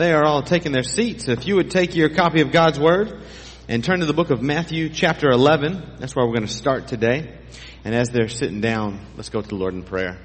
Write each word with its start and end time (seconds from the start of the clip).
they 0.00 0.12
are 0.14 0.24
all 0.24 0.42
taking 0.42 0.72
their 0.72 0.82
seats, 0.82 1.28
if 1.28 1.46
you 1.46 1.56
would 1.56 1.70
take 1.70 1.94
your 1.94 2.08
copy 2.08 2.40
of 2.40 2.50
God's 2.50 2.80
Word 2.80 3.22
and 3.68 3.84
turn 3.84 4.00
to 4.00 4.06
the 4.06 4.14
book 4.14 4.30
of 4.30 4.40
Matthew 4.40 4.88
chapter 4.88 5.28
11, 5.28 5.96
that's 5.98 6.16
where 6.16 6.24
we're 6.24 6.32
going 6.32 6.46
to 6.46 6.52
start 6.52 6.88
today. 6.88 7.38
And 7.84 7.94
as 7.94 8.08
they're 8.08 8.28
sitting 8.28 8.62
down, 8.62 9.04
let's 9.16 9.28
go 9.28 9.42
to 9.42 9.46
the 9.46 9.56
Lord 9.56 9.74
in 9.74 9.82
prayer. 9.82 10.18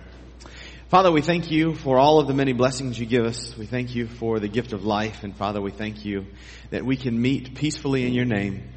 Father, 0.88 1.12
we 1.12 1.22
thank 1.22 1.52
you 1.52 1.76
for 1.76 2.00
all 2.00 2.22
of 2.22 2.28
the 2.28 2.34
many 2.34 2.54
blessings 2.54 2.98
you 2.98 3.06
give 3.06 3.26
us. 3.26 3.58
We 3.58 3.66
thank 3.66 3.94
you 3.96 4.08
for 4.08 4.40
the 4.40 4.48
gift 4.48 4.72
of 4.72 4.86
life. 4.86 5.24
And 5.24 5.36
Father, 5.36 5.60
we 5.62 5.72
thank 5.72 6.06
you 6.06 6.28
that 6.70 6.86
we 6.86 6.96
can 6.96 7.22
meet 7.22 7.54
peacefully 7.56 8.08
in 8.08 8.14
your 8.14 8.24
name. 8.24 8.70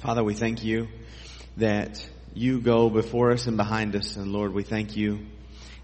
Father, 0.00 0.22
we 0.22 0.34
thank 0.34 0.62
you 0.62 0.88
that 1.56 2.06
you 2.34 2.60
go 2.60 2.90
before 2.90 3.30
us 3.30 3.46
and 3.46 3.56
behind 3.56 3.96
us. 3.96 4.16
And 4.16 4.30
Lord, 4.30 4.52
we 4.52 4.62
thank 4.62 4.94
you 4.94 5.26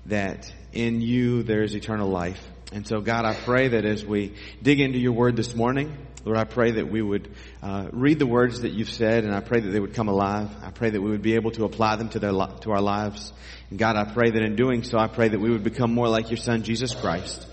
that 0.04 0.52
in 0.74 1.00
you 1.00 1.44
there 1.44 1.62
is 1.62 1.74
eternal 1.74 2.10
life. 2.10 2.46
And 2.72 2.86
so 2.86 3.00
God, 3.00 3.24
I 3.24 3.34
pray 3.34 3.68
that 3.68 3.84
as 3.84 4.04
we 4.04 4.34
dig 4.62 4.80
into 4.80 4.98
your 4.98 5.12
word 5.12 5.36
this 5.36 5.54
morning, 5.54 5.96
Lord, 6.24 6.38
I 6.38 6.44
pray 6.44 6.72
that 6.72 6.90
we 6.90 7.00
would 7.00 7.34
uh, 7.62 7.88
read 7.92 8.18
the 8.18 8.26
words 8.26 8.60
that 8.60 8.72
you've 8.72 8.90
said, 8.90 9.24
and 9.24 9.34
I 9.34 9.40
pray 9.40 9.60
that 9.60 9.70
they 9.70 9.80
would 9.80 9.94
come 9.94 10.08
alive. 10.08 10.50
I 10.62 10.70
pray 10.70 10.90
that 10.90 11.00
we 11.00 11.10
would 11.10 11.22
be 11.22 11.34
able 11.34 11.52
to 11.52 11.64
apply 11.64 11.96
them 11.96 12.10
to 12.10 12.18
their 12.18 12.32
to 12.32 12.70
our 12.72 12.82
lives. 12.82 13.32
And 13.70 13.78
God, 13.78 13.96
I 13.96 14.04
pray 14.04 14.30
that 14.30 14.42
in 14.42 14.56
doing 14.56 14.82
so, 14.82 14.98
I 14.98 15.06
pray 15.06 15.28
that 15.28 15.40
we 15.40 15.50
would 15.50 15.64
become 15.64 15.94
more 15.94 16.08
like 16.08 16.30
your 16.30 16.36
Son, 16.36 16.62
Jesus 16.62 16.94
Christ. 16.94 17.46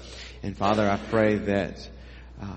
And 0.43 0.57
Father, 0.57 0.89
I 0.89 0.97
pray 0.97 1.35
that 1.35 1.89
uh, 2.41 2.47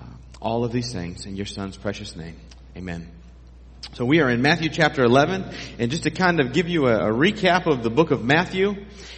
all 0.40 0.64
of 0.64 0.72
these 0.72 0.92
things 0.92 1.26
in 1.26 1.36
your 1.36 1.46
Son's 1.46 1.76
precious 1.76 2.16
name, 2.16 2.36
Amen. 2.76 3.17
So 3.94 4.04
we 4.04 4.20
are 4.20 4.30
in 4.30 4.42
Matthew 4.42 4.68
chapter 4.68 5.02
11, 5.02 5.50
and 5.78 5.90
just 5.90 6.04
to 6.04 6.10
kind 6.10 6.40
of 6.40 6.52
give 6.52 6.68
you 6.68 6.86
a, 6.86 7.10
a 7.10 7.12
recap 7.12 7.66
of 7.66 7.82
the 7.82 7.90
book 7.90 8.10
of 8.10 8.22
Matthew, 8.22 8.74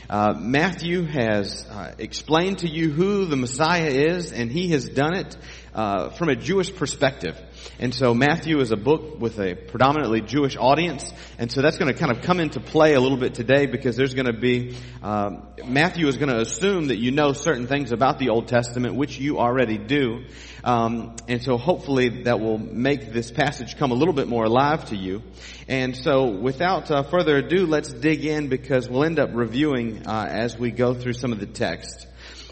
uh, 0.08 0.32
Matthew 0.38 1.02
has 1.02 1.66
uh, 1.68 1.92
explained 1.98 2.60
to 2.60 2.68
you 2.68 2.90
who 2.90 3.26
the 3.26 3.36
Messiah 3.36 3.88
is, 3.90 4.32
and 4.32 4.50
he 4.50 4.68
has 4.68 4.88
done 4.88 5.14
it 5.14 5.36
uh, 5.74 6.10
from 6.10 6.30
a 6.30 6.36
Jewish 6.36 6.74
perspective. 6.74 7.38
And 7.78 7.94
so 7.94 8.14
Matthew 8.14 8.60
is 8.60 8.72
a 8.72 8.76
book 8.76 9.18
with 9.18 9.38
a 9.38 9.54
predominantly 9.54 10.20
Jewish 10.20 10.56
audience, 10.56 11.12
and 11.38 11.50
so 11.50 11.62
that's 11.62 11.78
going 11.78 11.92
to 11.92 11.98
kind 11.98 12.12
of 12.12 12.22
come 12.22 12.40
into 12.40 12.60
play 12.60 12.94
a 12.94 13.00
little 13.00 13.18
bit 13.18 13.34
today 13.34 13.66
because 13.66 13.96
there's 13.96 14.14
going 14.14 14.26
to 14.26 14.38
be 14.38 14.76
um, 15.02 15.46
Matthew 15.64 16.06
is 16.08 16.16
going 16.16 16.28
to 16.28 16.40
assume 16.40 16.88
that 16.88 16.98
you 16.98 17.10
know 17.10 17.32
certain 17.32 17.66
things 17.66 17.92
about 17.92 18.18
the 18.18 18.28
Old 18.28 18.48
Testament, 18.48 18.94
which 18.94 19.18
you 19.18 19.38
already 19.38 19.78
do, 19.78 20.24
um, 20.64 21.16
and 21.28 21.42
so 21.42 21.56
hopefully 21.56 22.22
that 22.24 22.40
will 22.40 22.58
make 22.58 23.12
this 23.12 23.30
passage 23.30 23.76
come 23.76 23.90
a 23.90 23.94
little 23.94 24.14
bit 24.14 24.28
more 24.28 24.44
alive 24.44 24.86
to 24.86 24.96
you. 24.96 25.22
And 25.68 25.96
so 25.96 26.30
without 26.30 26.90
uh, 26.90 27.02
further 27.04 27.36
ado, 27.38 27.66
let's 27.66 27.92
dig 27.92 28.24
in 28.24 28.48
because 28.48 28.88
we'll 28.88 29.04
end 29.04 29.18
up 29.18 29.30
reviewing 29.32 30.06
uh, 30.06 30.26
as 30.28 30.58
we 30.58 30.70
go 30.70 30.94
through 30.94 31.14
some 31.14 31.32
of 31.32 31.40
the 31.40 31.46
text. 31.46 32.06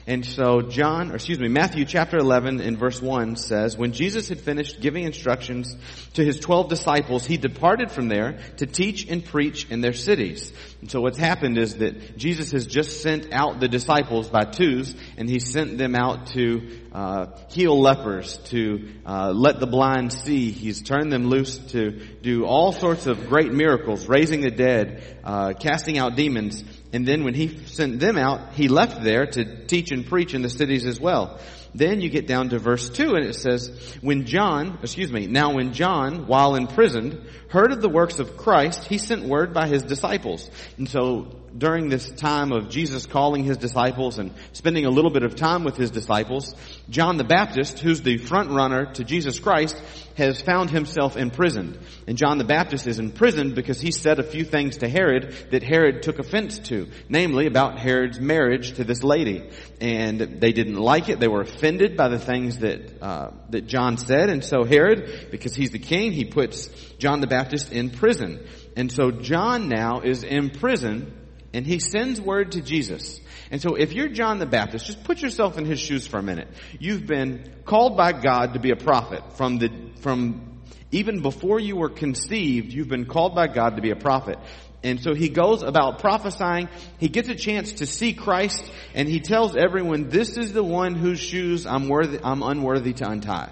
And 0.09 0.25
so 0.25 0.63
John, 0.63 1.13
or 1.13 1.17
excuse 1.17 1.39
me, 1.39 1.49
Matthew 1.49 1.85
chapter 1.85 2.17
11 2.17 2.63
in 2.63 2.79
verse 2.79 3.03
1 3.03 3.37
says, 3.37 3.77
When 3.77 3.93
Jesus 3.93 4.31
had 4.31 4.41
finished 4.41 4.81
giving 4.81 5.05
instructions 5.05 5.77
to 6.15 6.25
his 6.25 6.41
12 6.41 6.71
disciples, 6.71 7.27
he 7.27 7.37
departed 7.37 7.91
from 7.91 8.09
there 8.09 8.39
to 8.57 8.65
teach 8.65 9.07
and 9.07 9.23
preach 9.23 9.69
in 9.69 9.83
their 9.83 9.93
cities. 9.93 10.51
And 10.81 10.91
so 10.91 11.03
what's 11.03 11.19
happened 11.19 11.59
is 11.59 11.77
that 11.77 12.17
Jesus 12.17 12.53
has 12.53 12.65
just 12.65 13.03
sent 13.03 13.35
out 13.35 13.61
the 13.61 13.69
disciples 13.69 14.31
by 14.31 14.45
twos, 14.45 14.97
and 15.19 15.29
he 15.29 15.41
sent 15.41 15.77
them 15.77 15.95
out 15.95 16.29
to 16.29 16.79
uh, 16.91 17.27
heal 17.51 17.79
lepers, 17.79 18.39
to 18.45 18.89
uh, 19.05 19.31
let 19.33 19.61
the 19.61 19.67
blind 19.67 20.15
see. 20.15 20.51
He's 20.53 20.81
turned 20.81 21.13
them 21.13 21.27
loose 21.27 21.59
to 21.73 21.91
do 22.23 22.47
all 22.47 22.73
sorts 22.73 23.07
of 23.07 23.29
great 23.29 23.53
miracles, 23.53 24.09
raising 24.09 24.41
the 24.41 24.51
dead, 24.51 25.19
uh, 25.23 25.53
casting 25.53 25.99
out 25.99 26.17
demons. 26.17 26.65
And 26.93 27.07
then 27.07 27.25
when 27.25 27.35
he 27.35 27.49
sent 27.67 28.01
them 28.01 28.17
out, 28.17 28.55
he 28.55 28.69
left 28.69 29.03
there 29.03 29.27
to 29.27 29.67
teach 29.67 29.91
and 29.93 30.07
preach 30.07 30.33
in 30.35 30.43
the 30.43 30.49
cities 30.49 30.87
as 30.87 30.99
well. 30.99 31.39
Then 31.75 32.01
you 32.01 32.09
get 32.09 32.27
down 32.27 32.49
to 32.49 32.59
verse 32.59 32.89
2 32.89 33.15
and 33.15 33.27
it 33.27 33.35
says, 33.35 33.69
when 34.01 34.25
John, 34.25 34.79
excuse 34.83 35.13
me, 35.13 35.27
now 35.27 35.53
when 35.55 35.75
John, 35.75 36.27
while 36.27 36.55
imprisoned, 36.55 37.21
heard 37.49 37.73
of 37.73 37.83
the 37.83 37.91
works 37.91 38.21
of 38.21 38.39
Christ, 38.39 38.85
he 38.85 38.97
sent 38.97 39.25
word 39.25 39.53
by 39.53 39.69
his 39.69 39.83
disciples. 39.83 40.49
And 40.79 40.89
so 40.89 41.29
during 41.57 41.89
this 41.89 42.11
time 42.11 42.53
of 42.53 42.69
Jesus 42.69 43.07
calling 43.07 43.45
his 43.45 43.57
disciples 43.57 44.19
and 44.19 44.33
spending 44.53 44.85
a 44.85 44.91
little 44.91 45.11
bit 45.11 45.23
of 45.23 45.37
time 45.37 45.65
with 45.65 45.77
his 45.77 45.91
disciples, 45.91 46.55
John 46.91 47.17
the 47.17 47.25
Baptist, 47.25 47.79
who's 47.79 48.03
the 48.03 48.19
front 48.19 48.51
runner 48.51 48.93
to 48.95 49.05
Jesus 49.05 49.39
Christ, 49.39 49.81
has 50.17 50.41
found 50.41 50.71
himself 50.71 51.17
imprisoned. 51.17 51.79
And 52.07 52.19
John 52.19 52.39
the 52.39 52.45
Baptist 52.45 52.87
is 52.87 52.99
imprisoned 52.99 53.55
because 53.55 53.81
he 53.81 53.93
said 53.93 54.19
a 54.19 54.25
few 54.25 54.45
things 54.45 54.79
to 54.79 54.89
Herod 54.89 55.33
that 55.51 55.63
Herod 55.63 56.03
took 56.03 56.19
offense 56.19 56.59
to, 56.71 56.89
namely 57.09 57.47
about 57.47 57.79
Herod's 57.79 58.19
marriage 58.19 58.75
to 58.75 58.85
this 58.85 59.03
lady. 59.05 59.49
And 59.81 60.21
they 60.41 60.53
didn't 60.53 60.77
like 60.77 61.09
it. 61.09 61.21
They 61.21 61.29
were 61.29 61.43
offended 61.43 61.97
by 61.97 62.09
the 62.09 62.19
things 62.19 62.59
that, 62.59 63.01
uh, 63.01 63.31
that 63.51 63.67
John 63.67 63.97
said. 63.97 64.29
And 64.29 64.45
so 64.45 64.65
Herod, 64.65 65.29
because 65.31 65.55
he's 65.55 65.71
the 65.71 65.79
king, 65.79 66.13
he 66.13 66.25
puts 66.25 66.67
John 66.99 67.21
the 67.21 67.27
Baptist 67.29 67.73
in 67.73 67.91
prison. 67.91 68.45
And 68.77 68.91
so 68.91 69.11
John 69.11 69.69
now 69.69 70.01
is 70.01 70.25
in 70.25 70.51
prison 70.51 71.15
and 71.53 71.67
he 71.67 71.79
sends 71.79 72.21
word 72.21 72.53
to 72.53 72.61
Jesus. 72.61 73.21
And 73.51 73.61
so 73.61 73.75
if 73.75 73.93
you're 73.93 74.09
John 74.09 74.39
the 74.39 74.47
Baptist, 74.47 74.87
just 74.87 75.05
put 75.05 75.23
yourself 75.23 75.57
in 75.57 75.65
his 75.65 75.81
shoes 75.81 76.07
for 76.07 76.19
a 76.19 76.23
minute. 76.23 76.49
You've 76.79 77.07
been 77.07 77.63
called 77.65 77.97
by 77.97 78.13
God 78.13 78.55
to 78.55 78.61
be 78.61 78.71
a 78.71 78.77
prophet 78.77 79.37
from 79.37 79.59
the, 79.59 79.71
from 80.01 80.61
even 80.91 81.23
before 81.23 81.61
you 81.61 81.77
were 81.77 81.91
conceived, 81.91 82.73
you've 82.73 82.89
been 82.89 83.07
called 83.07 83.35
by 83.35 83.47
God 83.47 83.77
to 83.77 83.83
be 83.83 83.91
a 83.91 83.97
prophet. 83.97 84.39
And 84.83 85.01
so 85.01 85.15
he 85.15 85.29
goes 85.29 85.63
about 85.63 85.99
prophesying. 85.99 86.69
He 86.99 87.09
gets 87.09 87.29
a 87.29 87.35
chance 87.35 87.73
to 87.75 87.87
see 87.87 88.13
Christ 88.13 88.65
and 88.95 89.09
he 89.09 89.21
tells 89.21 89.57
everyone, 89.57 90.09
this 90.09 90.37
is 90.37 90.53
the 90.53 90.63
one 90.63 90.95
whose 90.95 91.19
shoes 91.19 91.67
I'm 91.67 91.89
worthy, 91.89 92.21
I'm 92.23 92.43
unworthy 92.43 92.93
to 92.95 93.09
untie. 93.09 93.51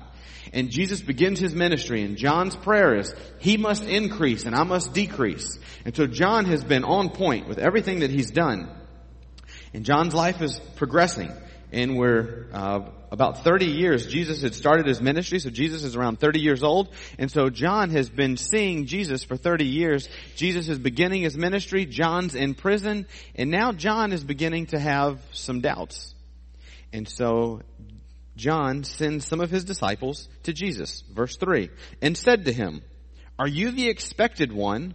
And 0.57 0.71
Jesus 0.71 1.03
begins 1.03 1.39
his 1.39 1.55
ministry 1.55 2.03
and 2.03 2.17
John's 2.17 2.57
prayer 2.57 2.97
is, 2.97 3.15
he 3.39 3.59
must 3.59 3.85
increase 3.85 4.47
and 4.47 4.57
I 4.57 4.63
must 4.63 4.95
decrease. 4.95 5.59
And 5.85 5.95
so 5.95 6.07
John 6.07 6.47
has 6.47 6.65
been 6.65 6.83
on 6.83 7.11
point 7.11 7.47
with 7.47 7.59
everything 7.59 8.01
that 8.01 8.09
he's 8.09 8.31
done. 8.31 8.71
And 9.75 9.85
John's 9.85 10.15
life 10.15 10.41
is 10.41 10.59
progressing. 10.77 11.31
And 11.73 11.99
we're 11.99 12.47
uh, 12.55 12.89
about 13.11 13.45
30 13.45 13.67
years. 13.67 14.07
Jesus 14.07 14.41
had 14.41 14.55
started 14.55 14.87
his 14.87 15.03
ministry, 15.03 15.41
so 15.41 15.51
Jesus 15.51 15.85
is 15.85 15.95
around 15.95 16.21
30 16.21 16.41
years 16.41 16.63
old. 16.63 16.89
And 17.19 17.31
so 17.31 17.51
John 17.51 17.91
has 17.91 18.09
been 18.09 18.39
seeing 18.39 18.87
Jesus 18.87 19.25
for 19.25 19.37
30 19.37 19.67
years. 19.67 20.09
Jesus 20.37 20.71
is 20.71 20.79
beginning 20.79 21.21
his 21.21 21.37
ministry. 21.37 21.85
John's 21.85 22.35
in 22.35 22.55
prison. 22.55 23.07
And 23.35 23.51
now 23.51 23.73
John 23.73 24.11
is 24.11 24.25
beginning 24.25 24.69
to 24.69 24.79
have 24.79 25.21
some 25.33 25.61
doubts. 25.61 26.15
And 26.95 27.07
so 27.07 27.61
John 28.37 28.85
sends 28.85 29.27
some 29.27 29.41
of 29.41 29.51
his 29.51 29.65
disciples 29.65 30.29
to 30.43 30.53
Jesus, 30.53 31.03
verse 31.11 31.37
3, 31.37 31.71
and 32.03 32.17
said 32.17 32.45
to 32.45 32.53
him, 32.53 32.83
Are 33.39 33.49
you 33.49 33.71
the 33.71 33.89
expected 33.89 34.53
one, 34.53 34.95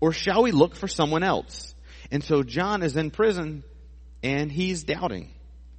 or 0.00 0.12
shall 0.12 0.42
we 0.42 0.52
look 0.52 0.76
for 0.76 0.88
someone 0.88 1.22
else? 1.22 1.74
And 2.10 2.22
so 2.22 2.42
John 2.42 2.82
is 2.82 2.96
in 2.96 3.10
prison, 3.10 3.64
and 4.22 4.52
he's 4.52 4.84
doubting. 4.84 5.30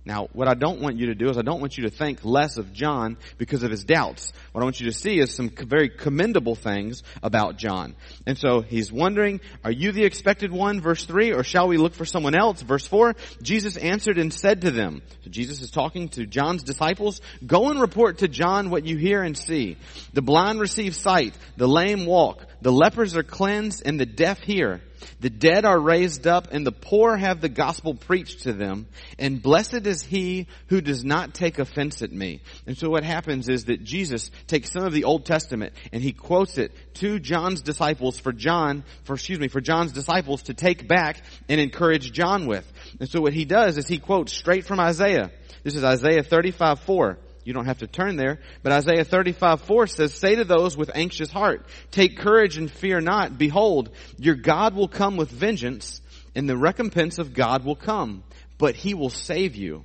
Now, 0.05 0.27
what 0.33 0.49
I 0.49 0.53
don't 0.53 0.81
want 0.81 0.97
you 0.97 1.07
to 1.07 1.15
do 1.15 1.29
is 1.29 1.37
I 1.37 1.43
don't 1.43 1.61
want 1.61 1.77
you 1.77 1.83
to 1.83 1.89
think 1.89 2.25
less 2.25 2.57
of 2.57 2.73
John 2.73 3.15
because 3.37 3.63
of 3.63 3.71
his 3.71 3.85
doubts. 3.85 4.33
What 4.51 4.59
I 4.59 4.65
want 4.65 4.81
you 4.81 4.87
to 4.87 4.97
see 4.97 5.17
is 5.17 5.33
some 5.33 5.49
very 5.49 5.87
commendable 5.87 6.55
things 6.55 7.03
about 7.21 7.57
John. 7.57 7.95
And 8.25 8.37
so 8.37 8.59
he's 8.59 8.91
wondering, 8.91 9.39
are 9.63 9.71
you 9.71 9.93
the 9.93 10.03
expected 10.03 10.51
one? 10.51 10.81
Verse 10.81 11.05
3, 11.05 11.31
or 11.31 11.43
shall 11.43 11.69
we 11.69 11.77
look 11.77 11.93
for 11.93 12.03
someone 12.03 12.35
else? 12.35 12.61
Verse 12.61 12.85
4, 12.85 13.15
Jesus 13.41 13.77
answered 13.77 14.17
and 14.17 14.33
said 14.33 14.61
to 14.61 14.71
them, 14.71 15.03
so 15.23 15.29
Jesus 15.29 15.61
is 15.61 15.71
talking 15.71 16.09
to 16.09 16.25
John's 16.25 16.63
disciples, 16.63 17.21
go 17.45 17.69
and 17.69 17.79
report 17.79 18.17
to 18.17 18.27
John 18.27 18.71
what 18.71 18.85
you 18.85 18.97
hear 18.97 19.23
and 19.23 19.37
see. 19.37 19.77
The 20.11 20.21
blind 20.21 20.59
receive 20.59 20.95
sight, 20.95 21.33
the 21.55 21.67
lame 21.67 22.05
walk, 22.05 22.45
the 22.63 22.71
lepers 22.71 23.15
are 23.15 23.23
cleansed, 23.23 23.83
and 23.85 23.99
the 23.99 24.05
deaf 24.05 24.39
hear. 24.39 24.81
The 25.19 25.29
dead 25.29 25.65
are 25.65 25.79
raised 25.79 26.27
up 26.27 26.49
and 26.51 26.65
the 26.65 26.71
poor 26.71 27.15
have 27.17 27.41
the 27.41 27.49
gospel 27.49 27.93
preached 27.93 28.43
to 28.43 28.53
them. 28.53 28.87
And 29.19 29.41
blessed 29.41 29.85
is 29.85 30.01
he 30.01 30.47
who 30.67 30.81
does 30.81 31.03
not 31.03 31.33
take 31.33 31.59
offense 31.59 32.01
at 32.01 32.11
me. 32.11 32.41
And 32.65 32.77
so 32.77 32.89
what 32.89 33.03
happens 33.03 33.49
is 33.49 33.65
that 33.65 33.83
Jesus 33.83 34.31
takes 34.47 34.71
some 34.71 34.85
of 34.85 34.93
the 34.93 35.03
Old 35.03 35.25
Testament 35.25 35.73
and 35.91 36.01
he 36.01 36.13
quotes 36.13 36.57
it 36.57 36.71
to 36.95 37.19
John's 37.19 37.61
disciples 37.61 38.19
for 38.19 38.31
John, 38.31 38.83
for, 39.03 39.15
excuse 39.15 39.39
me, 39.39 39.47
for 39.47 39.61
John's 39.61 39.91
disciples 39.91 40.43
to 40.43 40.53
take 40.53 40.87
back 40.87 41.21
and 41.49 41.59
encourage 41.59 42.11
John 42.11 42.45
with. 42.45 42.69
And 42.99 43.09
so 43.09 43.21
what 43.21 43.33
he 43.33 43.45
does 43.45 43.77
is 43.77 43.87
he 43.87 43.99
quotes 43.99 44.33
straight 44.33 44.65
from 44.65 44.79
Isaiah. 44.79 45.31
This 45.63 45.75
is 45.75 45.83
Isaiah 45.83 46.23
35, 46.23 46.79
4. 46.81 47.17
You 47.43 47.53
don't 47.53 47.65
have 47.65 47.79
to 47.79 47.87
turn 47.87 48.15
there. 48.15 48.39
But 48.61 48.71
Isaiah 48.71 49.03
35, 49.03 49.61
4 49.61 49.87
says, 49.87 50.13
Say 50.13 50.35
to 50.35 50.43
those 50.43 50.77
with 50.77 50.91
anxious 50.93 51.31
heart, 51.31 51.65
Take 51.91 52.17
courage 52.17 52.57
and 52.57 52.71
fear 52.71 53.01
not. 53.01 53.37
Behold, 53.37 53.89
your 54.17 54.35
God 54.35 54.75
will 54.75 54.87
come 54.87 55.17
with 55.17 55.29
vengeance, 55.29 56.01
and 56.35 56.47
the 56.47 56.57
recompense 56.57 57.19
of 57.19 57.33
God 57.33 57.65
will 57.65 57.75
come. 57.75 58.23
But 58.57 58.75
he 58.75 58.93
will 58.93 59.09
save 59.09 59.55
you. 59.55 59.83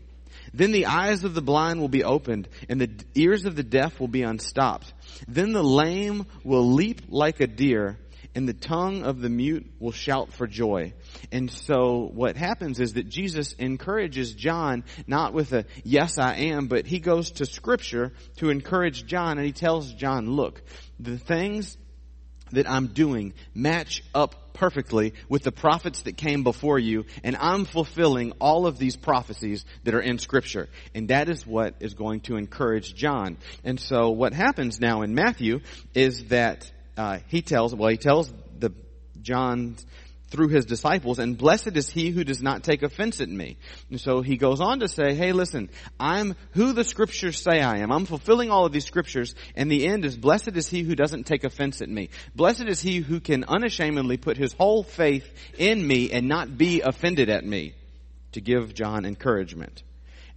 Then 0.55 0.72
the 0.72 0.87
eyes 0.87 1.25
of 1.25 1.34
the 1.34 1.43
blind 1.43 1.81
will 1.81 1.88
be 1.88 2.05
opened, 2.05 2.49
and 2.69 2.81
the 2.81 2.90
ears 3.14 3.44
of 3.44 3.56
the 3.56 3.62
deaf 3.62 4.00
will 4.00 4.08
be 4.08 4.22
unstopped. 4.22 4.93
Then 5.26 5.52
the 5.52 5.62
lame 5.62 6.26
will 6.44 6.72
leap 6.72 7.02
like 7.08 7.40
a 7.40 7.46
deer, 7.46 7.99
and 8.38 8.49
the 8.49 8.55
tongue 8.55 9.02
of 9.02 9.20
the 9.20 9.29
mute 9.29 9.67
will 9.81 9.90
shout 9.90 10.32
for 10.32 10.46
joy. 10.46 10.93
And 11.32 11.50
so 11.50 12.08
what 12.14 12.37
happens 12.37 12.79
is 12.79 12.93
that 12.93 13.08
Jesus 13.08 13.52
encourages 13.55 14.32
John 14.32 14.85
not 15.08 15.32
with 15.32 15.52
a 15.52 15.64
yes 15.82 16.19
I 16.19 16.37
am, 16.37 16.69
but 16.69 16.87
he 16.87 17.00
goes 17.00 17.32
to 17.32 17.46
scripture 17.46 18.12
to 18.37 18.50
encourage 18.50 19.06
John 19.06 19.38
and 19.38 19.44
he 19.44 19.52
tells 19.52 19.93
John, 19.93 20.31
look, 20.31 20.62
the 21.00 21.19
things 21.19 21.76
that 22.52 22.70
I'm 22.70 22.87
doing 22.87 23.35
match 23.55 24.05
up 24.14 24.55
perfectly 24.55 25.14
with 25.29 25.43
the 25.43 25.50
prophets 25.50 26.02
that 26.02 26.17
came 26.17 26.44
before 26.44 26.79
you, 26.79 27.06
and 27.25 27.37
I'm 27.37 27.64
fulfilling 27.64 28.34
all 28.41 28.69
of 28.69 28.79
these 28.79 28.94
prophecies 28.94 29.64
that 29.82 29.94
are 29.94 30.00
in 30.00 30.19
scripture. 30.19 30.69
And 30.94 31.08
that 31.08 31.29
is 31.29 31.44
what 31.44 31.75
is 31.81 31.94
going 31.94 32.20
to 32.20 32.37
encourage 32.37 32.94
John. 32.94 33.37
And 33.64 33.81
so 33.81 34.11
what 34.11 34.32
happens 34.32 34.81
now 34.81 35.02
in 35.02 35.12
Matthew 35.12 35.58
is 35.93 36.26
that 36.26 36.70
uh, 36.98 37.18
he 37.28 37.42
tells, 37.42 37.74
well, 37.74 37.88
he 37.88 37.96
tells 37.96 38.32
the 38.58 38.72
John's 39.22 39.86
through 40.30 40.48
his 40.48 40.66
disciples, 40.66 41.18
and 41.18 41.38
blessed 41.38 41.76
is 41.76 41.88
he 41.88 42.10
who 42.10 42.22
does 42.22 42.42
not 42.42 42.62
take 42.62 42.82
offense 42.82 43.20
at 43.20 43.28
me. 43.28 43.56
And 43.88 43.98
so 43.98 44.20
he 44.20 44.36
goes 44.36 44.60
on 44.60 44.80
to 44.80 44.88
say, 44.88 45.14
hey 45.14 45.32
listen, 45.32 45.70
I'm 45.98 46.36
who 46.52 46.74
the 46.74 46.84
scriptures 46.84 47.40
say 47.40 47.62
I 47.62 47.78
am. 47.78 47.90
I'm 47.90 48.04
fulfilling 48.04 48.50
all 48.50 48.66
of 48.66 48.72
these 48.72 48.84
scriptures, 48.84 49.34
and 49.56 49.70
the 49.70 49.86
end 49.86 50.04
is 50.04 50.16
blessed 50.16 50.56
is 50.56 50.68
he 50.68 50.82
who 50.82 50.94
doesn't 50.94 51.24
take 51.24 51.44
offense 51.44 51.80
at 51.80 51.88
me. 51.88 52.10
Blessed 52.34 52.66
is 52.66 52.80
he 52.80 52.98
who 52.98 53.20
can 53.20 53.44
unashamedly 53.44 54.18
put 54.18 54.36
his 54.36 54.52
whole 54.52 54.82
faith 54.82 55.26
in 55.56 55.86
me 55.86 56.10
and 56.10 56.28
not 56.28 56.58
be 56.58 56.82
offended 56.82 57.30
at 57.30 57.44
me. 57.44 57.74
To 58.32 58.42
give 58.42 58.74
John 58.74 59.06
encouragement. 59.06 59.82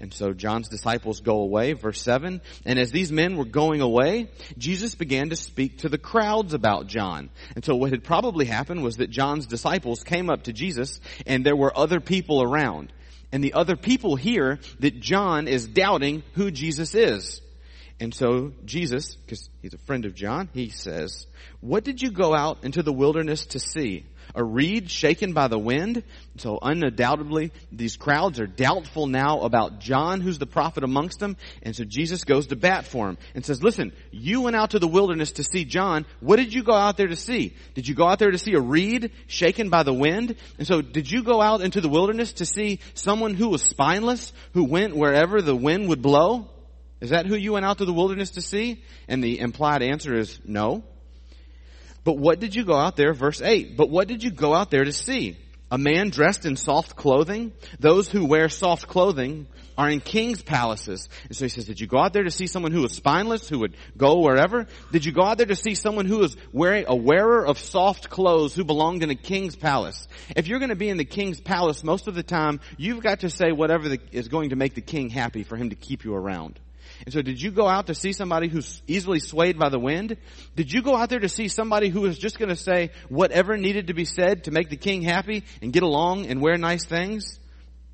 And 0.02 0.12
so 0.12 0.34
John's 0.34 0.68
disciples 0.68 1.22
go 1.22 1.42
away, 1.42 1.74
verse 1.74 2.02
7. 2.02 2.42
And 2.66 2.80
as 2.80 2.92
these 2.92 3.12
men 3.12 3.38
were 3.38 3.46
going 3.46 3.82
away, 3.82 4.32
Jesus 4.58 4.96
began 4.96 5.30
to 5.30 5.36
speak 5.36 5.80
to 5.80 5.90
the 5.90 6.00
crowds 6.00 6.56
about 6.56 6.88
John. 6.88 7.30
And 7.54 7.64
so 7.64 7.76
what 7.76 7.92
had 7.92 8.04
probably 8.04 8.46
happened 8.46 8.84
was 8.84 8.98
that 8.98 9.12
John's 9.12 9.46
disciples 9.46 10.04
came 10.04 10.32
up 10.32 10.44
to 10.44 10.54
Jesus 10.54 11.00
and 11.28 11.46
there 11.46 11.56
were 11.56 11.78
other 11.78 12.00
people 12.00 12.42
around. 12.42 12.92
And 13.32 13.44
the 13.44 13.54
other 13.54 13.76
people 13.76 14.16
hear 14.16 14.60
that 14.80 15.00
John 15.00 15.48
is 15.48 15.68
doubting 15.68 16.24
who 16.34 16.50
Jesus 16.50 16.96
is. 16.96 17.40
And 18.00 18.12
so 18.12 18.54
Jesus, 18.66 19.14
because 19.14 19.52
he's 19.62 19.76
a 19.76 19.86
friend 19.86 20.06
of 20.06 20.16
John, 20.16 20.50
he 20.52 20.70
says, 20.70 21.28
what 21.60 21.84
did 21.84 22.02
you 22.02 22.10
go 22.10 22.34
out 22.34 22.64
into 22.64 22.82
the 22.82 22.92
wilderness 22.92 23.46
to 23.48 23.60
see? 23.60 24.08
A 24.36 24.44
reed 24.44 24.90
shaken 24.90 25.34
by 25.34 25.48
the 25.48 25.60
wind. 25.60 26.04
So 26.38 26.60
undoubtedly, 26.62 27.52
these 27.72 27.98
crowds 27.98 28.40
are 28.40 28.48
doubtful 28.48 29.08
now 29.08 29.42
about 29.42 29.80
John, 29.80 30.22
who's 30.22 30.40
the 30.40 30.46
prophet 30.46 30.84
amongst 30.84 31.20
them. 31.20 31.38
And 31.62 31.76
so 31.76 31.84
Jesus 31.84 32.24
goes 32.24 32.48
to 32.48 32.56
bat 32.56 32.86
for 32.86 33.10
him 33.10 33.18
and 33.36 33.46
says, 33.46 33.62
listen, 33.62 33.94
you 34.12 34.42
went 34.42 34.56
out 34.56 34.72
to 34.72 34.80
the 34.80 34.88
wilderness 34.88 35.34
to 35.34 35.44
see 35.44 35.66
John. 35.66 36.06
What 36.20 36.38
did 36.38 36.54
you 36.54 36.64
go 36.64 36.74
out 36.74 36.98
there 36.98 37.08
to 37.08 37.16
see? 37.16 37.56
Did 37.74 37.88
you 37.88 37.96
go 37.96 38.08
out 38.08 38.20
there 38.20 38.32
to 38.32 38.38
see 38.38 38.54
a 38.54 38.60
reed 38.60 39.12
shaken 39.28 39.70
by 39.70 39.84
the 39.84 39.94
wind? 39.94 40.36
And 40.58 40.68
so 40.68 40.82
did 40.82 41.10
you 41.10 41.24
go 41.24 41.42
out 41.42 41.62
into 41.62 41.82
the 41.82 41.90
wilderness 41.90 42.34
to 42.34 42.46
see 42.46 42.80
someone 42.94 43.34
who 43.34 43.50
was 43.50 43.62
spineless, 43.62 44.34
who 44.54 44.64
went 44.64 44.96
wherever 44.96 45.42
the 45.42 45.56
wind 45.56 45.90
would 45.90 46.02
blow? 46.02 46.50
Is 47.02 47.10
that 47.10 47.26
who 47.26 47.36
you 47.36 47.54
went 47.54 47.66
out 47.66 47.80
to 47.80 47.86
the 47.86 47.94
wilderness 47.94 48.32
to 48.32 48.42
see? 48.42 48.84
And 49.08 49.24
the 49.24 49.40
implied 49.40 49.82
answer 49.82 50.16
is 50.16 50.40
no. 50.46 50.84
But 52.04 52.18
what 52.18 52.40
did 52.40 52.56
you 52.56 52.64
go 52.64 52.76
out 52.76 52.96
there? 52.96 53.14
Verse 53.14 53.42
8. 53.42 53.78
But 53.78 53.90
what 53.90 54.08
did 54.08 54.24
you 54.24 54.32
go 54.32 54.54
out 54.54 54.72
there 54.72 54.84
to 54.84 54.94
see? 54.94 55.38
A 55.70 55.78
man 55.78 56.10
dressed 56.10 56.46
in 56.46 56.58
soft 56.58 56.98
clothing? 56.98 57.54
Those 57.80 58.10
who 58.10 58.26
wear 58.26 58.50
soft 58.50 58.88
clothing 58.88 59.48
are 59.78 59.90
in 59.90 60.02
king's 60.02 60.42
palaces. 60.42 61.08
And 61.30 61.36
so 61.36 61.46
he 61.46 61.50
says, 61.50 61.66
did 61.66 61.80
you 61.80 61.88
go 61.88 61.98
out 61.98 62.12
there 62.12 62.24
to 62.24 62.32
see 62.32 62.46
someone 62.46 62.74
who 62.74 62.82
was 62.82 62.92
spineless, 62.92 63.48
who 63.48 63.60
would 63.60 63.78
go 63.96 64.20
wherever? 64.20 64.68
Did 64.92 65.06
you 65.06 65.14
go 65.14 65.24
out 65.24 65.38
there 65.38 65.48
to 65.48 65.56
see 65.56 65.76
someone 65.76 66.06
who 66.06 66.18
was 66.18 66.36
wearing 66.52 66.86
a 66.88 66.96
wearer 66.96 67.46
of 67.46 67.58
soft 67.58 68.10
clothes 68.10 68.54
who 68.54 68.66
belonged 68.66 69.02
in 69.02 69.12
a 69.12 69.16
king's 69.16 69.56
palace? 69.56 70.10
If 70.36 70.48
you're 70.48 70.60
going 70.60 70.70
to 70.70 70.76
be 70.76 70.90
in 70.90 70.98
the 70.98 71.06
king's 71.06 71.40
palace, 71.40 71.86
most 71.86 72.10
of 72.10 72.16
the 72.16 72.24
time, 72.24 72.60
you've 72.78 73.02
got 73.02 73.22
to 73.22 73.30
say 73.30 73.54
whatever 73.54 73.88
the, 73.88 74.00
is 74.12 74.28
going 74.28 74.50
to 74.50 74.58
make 74.58 74.76
the 74.76 74.82
king 74.82 75.10
happy 75.10 75.44
for 75.44 75.56
him 75.56 75.70
to 75.70 75.78
keep 75.78 76.04
you 76.04 76.14
around. 76.14 76.60
And 77.06 77.14
so 77.14 77.22
did 77.22 77.42
you 77.42 77.52
go 77.52 77.68
out 77.68 77.88
to 77.88 77.96
see 77.96 78.14
somebody 78.14 78.48
who's 78.48 78.82
easily 78.88 79.20
swayed 79.20 79.58
by 79.58 79.70
the 79.70 79.80
wind? 79.80 80.18
Did 80.56 80.72
you 80.72 80.82
go 80.82 80.96
out 80.96 81.10
there 81.10 81.20
to 81.20 81.30
see 81.30 81.48
somebody 81.48 81.90
who 81.90 82.02
was 82.02 82.18
just 82.18 82.38
going 82.38 82.50
to 82.50 82.56
say 82.56 82.92
whatever 83.10 83.58
needed 83.58 83.88
to 83.88 83.94
be 83.94 84.06
said 84.06 84.46
to 84.46 84.52
make 84.52 84.70
the 84.70 84.78
king 84.78 85.02
happy 85.02 85.44
and 85.62 85.74
get 85.74 85.84
along 85.84 86.28
and 86.28 86.42
wear 86.42 86.58
nice 86.58 86.86
things? 86.86 87.40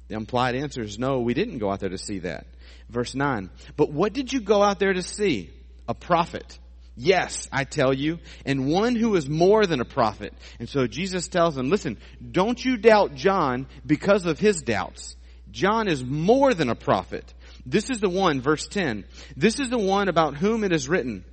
The 0.08 0.16
implied 0.16 0.56
answer 0.56 0.82
is 0.82 0.98
no, 0.98 1.20
we 1.20 1.34
didn't 1.34 1.60
go 1.60 1.72
out 1.72 1.80
there 1.80 1.90
to 1.90 1.98
see 1.98 2.20
that. 2.20 2.48
Verse 2.90 3.16
9. 3.16 3.50
But 3.76 3.92
what 3.92 4.14
did 4.14 4.32
you 4.32 4.40
go 4.40 4.62
out 4.62 4.80
there 4.80 4.94
to 4.94 5.04
see? 5.04 5.52
A 5.88 5.94
prophet. 5.94 6.60
Yes, 7.00 7.48
I 7.52 7.64
tell 7.64 7.94
you, 7.94 8.18
and 8.44 8.68
one 8.68 8.96
who 8.96 9.16
is 9.16 9.30
more 9.30 9.68
than 9.68 9.82
a 9.82 9.86
prophet. 9.86 10.34
And 10.60 10.68
so 10.68 10.88
Jesus 10.88 11.28
tells 11.28 11.54
them, 11.54 11.70
listen, 11.70 11.98
don't 12.32 12.64
you 12.64 12.76
doubt 12.76 13.14
John 13.14 13.68
because 13.86 14.26
of 14.26 14.40
his 14.40 14.64
doubts. 14.64 15.16
John 15.52 15.88
is 15.88 16.04
more 16.04 16.56
than 16.56 16.70
a 16.70 16.76
prophet. 16.76 17.34
This 17.68 17.90
is 17.90 18.00
the 18.00 18.10
one, 18.10 18.40
verse 18.40 18.66
10. 18.66 19.04
This 19.36 19.60
is 19.60 19.70
the 19.70 19.78
one 19.78 20.08
about 20.08 20.38
whom 20.38 20.64
it 20.64 20.72
is 20.72 20.88
written. 20.88 21.26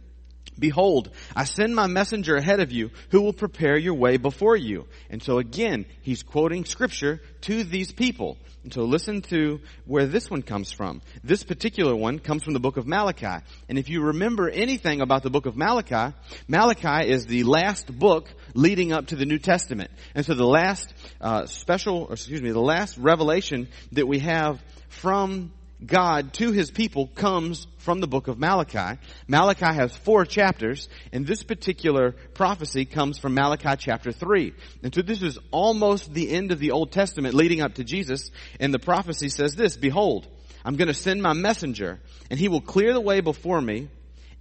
Behold, 0.58 1.10
I 1.34 1.44
send 1.44 1.74
my 1.74 1.86
messenger 1.86 2.34
ahead 2.34 2.58
of 2.58 2.72
you 2.72 2.90
who 3.10 3.22
will 3.22 3.32
prepare 3.32 3.76
your 3.78 3.94
way 3.94 4.16
before 4.16 4.56
you. 4.56 4.86
And 5.10 5.22
so 5.22 5.38
again, 5.38 5.86
he's 6.02 6.24
quoting 6.24 6.64
scripture 6.64 7.20
to 7.42 7.62
these 7.62 7.92
people. 7.92 8.36
And 8.64 8.72
so 8.72 8.82
listen 8.82 9.22
to 9.22 9.60
where 9.84 10.06
this 10.06 10.28
one 10.28 10.42
comes 10.42 10.72
from. 10.72 11.02
This 11.22 11.44
particular 11.44 11.94
one 11.94 12.18
comes 12.18 12.42
from 12.42 12.52
the 12.52 12.60
book 12.60 12.78
of 12.78 12.86
Malachi. 12.86 13.44
And 13.68 13.78
if 13.78 13.88
you 13.88 14.02
remember 14.02 14.48
anything 14.48 15.02
about 15.02 15.22
the 15.22 15.30
book 15.30 15.46
of 15.46 15.56
Malachi, 15.56 16.16
Malachi 16.48 17.10
is 17.10 17.26
the 17.26 17.44
last 17.44 17.96
book 17.96 18.28
leading 18.54 18.92
up 18.92 19.08
to 19.08 19.16
the 19.16 19.26
New 19.26 19.38
Testament. 19.38 19.90
And 20.16 20.26
so 20.26 20.34
the 20.34 20.46
last 20.46 20.92
uh, 21.20 21.46
special, 21.46 22.10
excuse 22.10 22.42
me, 22.42 22.50
the 22.50 22.60
last 22.60 22.98
revelation 22.98 23.68
that 23.92 24.08
we 24.08 24.20
have 24.20 24.60
from 24.88 25.52
God 25.86 26.32
to 26.34 26.52
his 26.52 26.70
people 26.70 27.08
comes 27.08 27.66
from 27.78 28.00
the 28.00 28.06
book 28.06 28.28
of 28.28 28.38
Malachi. 28.38 29.00
Malachi 29.28 29.66
has 29.66 29.96
four 29.96 30.24
chapters, 30.24 30.88
and 31.12 31.26
this 31.26 31.42
particular 31.42 32.12
prophecy 32.34 32.84
comes 32.84 33.18
from 33.18 33.34
Malachi 33.34 33.76
chapter 33.78 34.12
3. 34.12 34.54
And 34.82 34.94
so 34.94 35.02
this 35.02 35.22
is 35.22 35.38
almost 35.50 36.12
the 36.12 36.30
end 36.30 36.52
of 36.52 36.58
the 36.58 36.70
Old 36.70 36.92
Testament 36.92 37.34
leading 37.34 37.60
up 37.60 37.74
to 37.74 37.84
Jesus, 37.84 38.30
and 38.60 38.72
the 38.72 38.78
prophecy 38.78 39.28
says 39.28 39.54
this, 39.54 39.76
Behold, 39.76 40.26
I'm 40.64 40.76
going 40.76 40.88
to 40.88 40.94
send 40.94 41.20
my 41.20 41.32
messenger, 41.32 42.00
and 42.30 42.38
he 42.38 42.48
will 42.48 42.60
clear 42.60 42.92
the 42.92 43.00
way 43.00 43.20
before 43.20 43.60
me, 43.60 43.88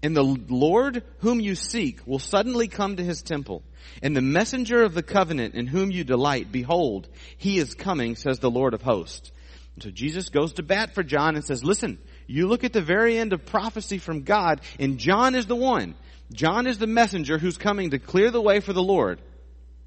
and 0.02 0.16
the 0.16 0.24
Lord 0.24 1.04
whom 1.20 1.40
you 1.40 1.56
seek 1.56 2.06
will 2.06 2.20
suddenly 2.20 2.68
come 2.68 2.98
to 2.98 3.04
his 3.04 3.22
temple. 3.22 3.64
And 4.02 4.16
the 4.16 4.22
messenger 4.22 4.84
of 4.84 4.94
the 4.94 5.04
covenant 5.04 5.56
in 5.56 5.68
whom 5.68 5.92
you 5.92 6.04
delight, 6.04 6.52
behold, 6.52 7.08
he 7.38 7.58
is 7.58 7.74
coming, 7.74 8.16
says 8.16 8.40
the 8.40 8.52
Lord 8.52 8.74
of 8.74 8.82
hosts. 8.82 9.32
So 9.80 9.90
Jesus 9.90 10.30
goes 10.30 10.54
to 10.54 10.64
bat 10.64 10.94
for 10.94 11.04
John 11.04 11.36
and 11.36 11.44
says, 11.44 11.64
listen, 11.64 11.98
you 12.28 12.48
look 12.48 12.64
at 12.64 12.74
the 12.74 12.82
very 12.82 13.18
end 13.18 13.34
of 13.34 13.46
prophecy 13.46 13.98
from 13.98 14.22
God, 14.22 14.62
and 14.80 15.00
John 15.00 15.36
is 15.36 15.48
the 15.48 15.56
one. 15.56 15.96
John 16.32 16.68
is 16.68 16.78
the 16.78 16.88
messenger 16.88 17.38
who's 17.38 17.58
coming 17.58 17.90
to 17.90 18.00
clear 18.00 18.32
the 18.32 18.42
way 18.42 18.60
for 18.60 18.74
the 18.74 18.84
Lord. 18.84 19.20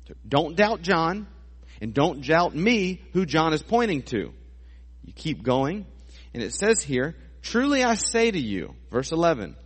So 0.08 0.14
don't 0.28 0.56
doubt 0.56 0.82
John, 0.82 1.28
and 1.80 1.94
don't 1.94 2.26
doubt 2.26 2.54
me, 2.54 3.00
who 3.12 3.26
John 3.26 3.52
is 3.52 3.62
pointing 3.62 4.02
to. 4.04 4.32
You 5.04 5.12
keep 5.14 5.42
going, 5.42 5.86
and 6.34 6.42
it 6.42 6.52
says 6.52 6.82
here, 6.82 7.14
Truly 7.42 7.84
I 7.84 7.94
say 7.94 8.30
to 8.30 8.40
you, 8.40 8.74
verse 8.90 9.12
11, 9.12 9.56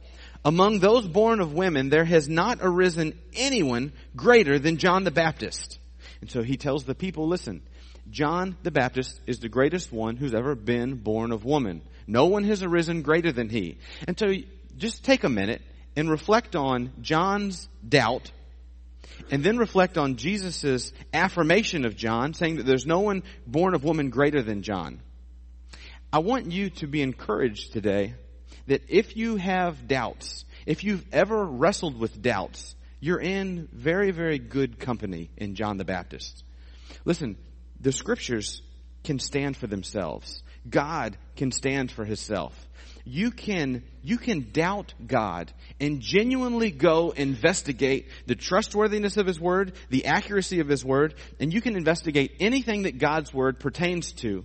among 0.44 0.80
those 0.80 1.06
born 1.06 1.40
of 1.40 1.54
women, 1.54 1.88
there 1.88 2.04
has 2.04 2.28
not 2.28 2.58
arisen 2.60 3.18
anyone 3.34 3.92
greater 4.14 4.58
than 4.58 4.76
John 4.76 5.04
the 5.04 5.10
Baptist. 5.10 5.78
And 6.20 6.30
so 6.30 6.42
he 6.42 6.56
tells 6.56 6.84
the 6.84 6.94
people, 6.94 7.26
listen, 7.26 7.62
John 8.10 8.56
the 8.62 8.70
Baptist 8.70 9.20
is 9.26 9.40
the 9.40 9.48
greatest 9.48 9.92
one 9.92 10.16
who's 10.16 10.34
ever 10.34 10.54
been 10.54 10.96
born 10.96 11.32
of 11.32 11.44
woman. 11.44 11.82
No 12.06 12.26
one 12.26 12.44
has 12.44 12.62
arisen 12.62 13.02
greater 13.02 13.32
than 13.32 13.48
he. 13.48 13.78
And 14.06 14.18
so 14.18 14.32
just 14.76 15.04
take 15.04 15.24
a 15.24 15.28
minute 15.28 15.62
and 15.96 16.10
reflect 16.10 16.56
on 16.56 16.92
John's 17.02 17.68
doubt 17.86 18.30
and 19.30 19.44
then 19.44 19.58
reflect 19.58 19.98
on 19.98 20.16
Jesus' 20.16 20.92
affirmation 21.12 21.84
of 21.84 21.96
John, 21.96 22.34
saying 22.34 22.56
that 22.56 22.66
there's 22.66 22.86
no 22.86 23.00
one 23.00 23.22
born 23.46 23.74
of 23.74 23.84
woman 23.84 24.10
greater 24.10 24.42
than 24.42 24.62
John. 24.62 25.00
I 26.12 26.20
want 26.20 26.50
you 26.50 26.70
to 26.70 26.86
be 26.86 27.02
encouraged 27.02 27.72
today 27.72 28.14
that 28.66 28.82
if 28.88 29.16
you 29.16 29.36
have 29.36 29.86
doubts, 29.86 30.44
if 30.66 30.84
you've 30.84 31.04
ever 31.12 31.44
wrestled 31.44 31.98
with 31.98 32.20
doubts, 32.20 32.74
you're 32.98 33.20
in 33.20 33.68
very, 33.72 34.10
very 34.10 34.38
good 34.38 34.78
company 34.78 35.30
in 35.36 35.54
John 35.54 35.76
the 35.76 35.84
Baptist. 35.84 36.44
Listen, 37.04 37.36
the 37.80 37.92
scriptures 37.92 38.62
can 39.04 39.18
stand 39.18 39.56
for 39.56 39.66
themselves. 39.66 40.42
God 40.68 41.16
can 41.36 41.52
stand 41.52 41.90
for 41.90 42.04
himself. 42.04 42.54
You 43.04 43.30
can, 43.30 43.82
you 44.02 44.18
can 44.18 44.50
doubt 44.52 44.92
God 45.04 45.52
and 45.80 46.00
genuinely 46.00 46.70
go 46.70 47.10
investigate 47.10 48.08
the 48.26 48.34
trustworthiness 48.34 49.16
of 49.16 49.26
His 49.26 49.40
Word, 49.40 49.72
the 49.88 50.06
accuracy 50.06 50.60
of 50.60 50.68
His 50.68 50.84
Word, 50.84 51.14
and 51.38 51.52
you 51.52 51.60
can 51.60 51.76
investigate 51.76 52.36
anything 52.40 52.82
that 52.82 52.98
God's 52.98 53.32
Word 53.32 53.58
pertains 53.58 54.12
to. 54.14 54.44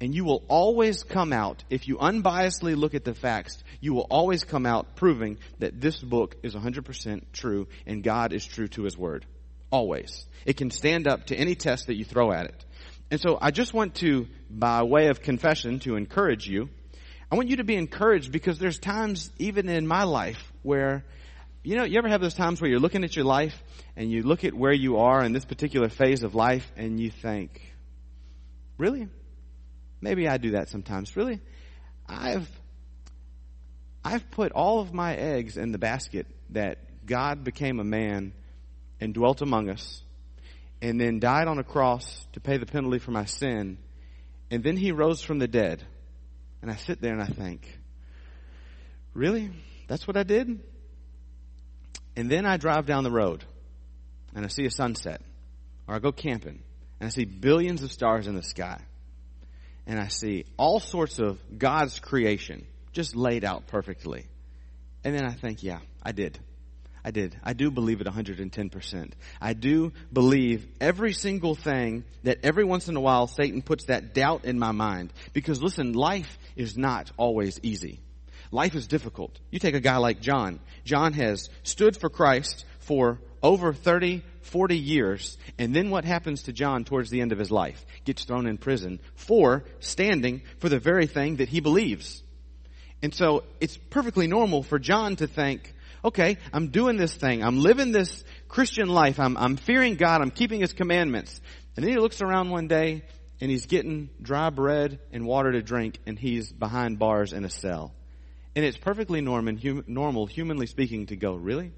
And 0.00 0.14
you 0.14 0.24
will 0.24 0.42
always 0.48 1.04
come 1.04 1.32
out, 1.32 1.62
if 1.70 1.86
you 1.86 1.96
unbiasedly 1.96 2.76
look 2.76 2.94
at 2.94 3.04
the 3.04 3.14
facts, 3.14 3.62
you 3.80 3.94
will 3.94 4.06
always 4.10 4.42
come 4.42 4.66
out 4.66 4.96
proving 4.96 5.38
that 5.58 5.80
this 5.80 5.98
book 6.00 6.36
is 6.42 6.54
100% 6.54 7.22
true 7.32 7.68
and 7.86 8.02
God 8.02 8.32
is 8.32 8.44
true 8.44 8.68
to 8.68 8.82
His 8.82 8.96
Word. 8.96 9.26
Always. 9.72 10.26
It 10.44 10.58
can 10.58 10.70
stand 10.70 11.08
up 11.08 11.26
to 11.26 11.36
any 11.36 11.54
test 11.54 11.86
that 11.86 11.94
you 11.94 12.04
throw 12.04 12.30
at 12.30 12.44
it. 12.44 12.64
And 13.10 13.20
so 13.20 13.38
I 13.40 13.50
just 13.50 13.72
want 13.72 13.96
to, 13.96 14.28
by 14.50 14.82
way 14.82 15.08
of 15.08 15.22
confession, 15.22 15.80
to 15.80 15.96
encourage 15.96 16.46
you. 16.46 16.68
I 17.30 17.36
want 17.36 17.48
you 17.48 17.56
to 17.56 17.64
be 17.64 17.76
encouraged 17.76 18.30
because 18.30 18.58
there's 18.58 18.78
times, 18.78 19.32
even 19.38 19.70
in 19.70 19.86
my 19.86 20.04
life, 20.04 20.52
where, 20.62 21.04
you 21.62 21.76
know, 21.76 21.84
you 21.84 21.96
ever 21.96 22.08
have 22.08 22.20
those 22.20 22.34
times 22.34 22.60
where 22.60 22.70
you're 22.70 22.80
looking 22.80 23.02
at 23.02 23.16
your 23.16 23.24
life 23.24 23.62
and 23.96 24.10
you 24.10 24.22
look 24.22 24.44
at 24.44 24.52
where 24.52 24.74
you 24.74 24.98
are 24.98 25.24
in 25.24 25.32
this 25.32 25.46
particular 25.46 25.88
phase 25.88 26.22
of 26.22 26.34
life 26.34 26.70
and 26.76 27.00
you 27.00 27.10
think, 27.10 27.74
really? 28.76 29.08
Maybe 30.02 30.28
I 30.28 30.36
do 30.36 30.50
that 30.50 30.68
sometimes. 30.68 31.16
Really? 31.16 31.40
I've, 32.06 32.48
I've 34.04 34.30
put 34.30 34.52
all 34.52 34.80
of 34.80 34.92
my 34.92 35.14
eggs 35.14 35.56
in 35.56 35.72
the 35.72 35.78
basket 35.78 36.26
that 36.50 37.06
God 37.06 37.42
became 37.42 37.80
a 37.80 37.84
man 37.84 38.34
and 39.02 39.12
dwelt 39.12 39.42
among 39.42 39.68
us 39.68 40.00
and 40.80 41.00
then 41.00 41.18
died 41.18 41.48
on 41.48 41.58
a 41.58 41.64
cross 41.64 42.24
to 42.34 42.40
pay 42.40 42.56
the 42.56 42.66
penalty 42.66 43.00
for 43.00 43.10
my 43.10 43.24
sin. 43.24 43.76
And 44.48 44.62
then 44.62 44.76
he 44.76 44.92
rose 44.92 45.20
from 45.20 45.40
the 45.40 45.48
dead. 45.48 45.82
And 46.62 46.70
I 46.70 46.76
sit 46.76 47.00
there 47.00 47.12
and 47.12 47.20
I 47.20 47.26
think, 47.26 47.66
really? 49.12 49.50
That's 49.88 50.06
what 50.06 50.16
I 50.16 50.22
did? 50.22 50.60
And 52.14 52.30
then 52.30 52.46
I 52.46 52.58
drive 52.58 52.86
down 52.86 53.02
the 53.02 53.10
road 53.10 53.44
and 54.36 54.44
I 54.44 54.48
see 54.48 54.66
a 54.66 54.70
sunset 54.70 55.20
or 55.88 55.96
I 55.96 55.98
go 55.98 56.12
camping 56.12 56.62
and 57.00 57.06
I 57.06 57.08
see 57.08 57.24
billions 57.24 57.82
of 57.82 57.90
stars 57.90 58.28
in 58.28 58.36
the 58.36 58.42
sky 58.42 58.80
and 59.84 59.98
I 59.98 60.06
see 60.06 60.44
all 60.56 60.78
sorts 60.78 61.18
of 61.18 61.40
God's 61.58 61.98
creation 61.98 62.66
just 62.92 63.16
laid 63.16 63.44
out 63.44 63.66
perfectly. 63.66 64.26
And 65.02 65.12
then 65.12 65.24
I 65.24 65.32
think, 65.32 65.64
yeah, 65.64 65.80
I 66.00 66.12
did. 66.12 66.38
I 67.04 67.10
did. 67.10 67.36
I 67.42 67.52
do 67.52 67.70
believe 67.70 68.00
it 68.00 68.06
110%. 68.06 69.12
I 69.40 69.54
do 69.54 69.92
believe 70.12 70.66
every 70.80 71.12
single 71.12 71.54
thing 71.54 72.04
that 72.22 72.38
every 72.44 72.64
once 72.64 72.88
in 72.88 72.96
a 72.96 73.00
while 73.00 73.26
Satan 73.26 73.60
puts 73.62 73.86
that 73.86 74.14
doubt 74.14 74.44
in 74.44 74.58
my 74.58 74.70
mind. 74.70 75.12
Because 75.32 75.60
listen, 75.60 75.94
life 75.94 76.38
is 76.54 76.76
not 76.76 77.10
always 77.16 77.58
easy. 77.62 78.00
Life 78.52 78.74
is 78.74 78.86
difficult. 78.86 79.36
You 79.50 79.58
take 79.58 79.74
a 79.74 79.80
guy 79.80 79.96
like 79.96 80.20
John. 80.20 80.60
John 80.84 81.14
has 81.14 81.48
stood 81.64 81.96
for 81.96 82.08
Christ 82.08 82.64
for 82.80 83.18
over 83.42 83.72
30, 83.72 84.22
40 84.42 84.78
years, 84.78 85.38
and 85.58 85.74
then 85.74 85.90
what 85.90 86.04
happens 86.04 86.44
to 86.44 86.52
John 86.52 86.84
towards 86.84 87.10
the 87.10 87.20
end 87.20 87.32
of 87.32 87.38
his 87.38 87.50
life? 87.50 87.84
Gets 88.04 88.24
thrown 88.24 88.46
in 88.46 88.58
prison 88.58 89.00
for 89.14 89.64
standing 89.80 90.42
for 90.58 90.68
the 90.68 90.78
very 90.78 91.06
thing 91.06 91.36
that 91.36 91.48
he 91.48 91.60
believes. 91.60 92.22
And 93.02 93.12
so 93.12 93.42
it's 93.58 93.76
perfectly 93.76 94.28
normal 94.28 94.62
for 94.62 94.78
John 94.78 95.16
to 95.16 95.26
think, 95.26 95.74
okay, 96.04 96.38
I'm 96.52 96.68
doing 96.68 96.96
this 96.96 97.14
thing. 97.14 97.42
I'm 97.42 97.58
living 97.60 97.92
this 97.92 98.24
Christian 98.48 98.88
life. 98.88 99.20
I'm, 99.20 99.36
I'm 99.36 99.56
fearing 99.56 99.96
God. 99.96 100.20
I'm 100.20 100.30
keeping 100.30 100.60
His 100.60 100.72
commandments. 100.72 101.40
And 101.76 101.84
then 101.84 101.92
he 101.92 101.98
looks 101.98 102.20
around 102.20 102.50
one 102.50 102.68
day 102.68 103.02
and 103.40 103.50
he's 103.50 103.66
getting 103.66 104.10
dry 104.20 104.50
bread 104.50 105.00
and 105.10 105.24
water 105.26 105.52
to 105.52 105.62
drink 105.62 105.98
and 106.06 106.18
he's 106.18 106.52
behind 106.52 106.98
bars 106.98 107.32
in 107.32 107.44
a 107.44 107.50
cell. 107.50 107.94
And 108.54 108.64
it's 108.64 108.76
perfectly 108.76 109.22
normal, 109.22 109.56
hum, 109.56 109.84
normal, 109.86 110.26
humanly 110.26 110.66
speaking, 110.66 111.06
to 111.06 111.16
go, 111.16 111.34
really? 111.34 111.72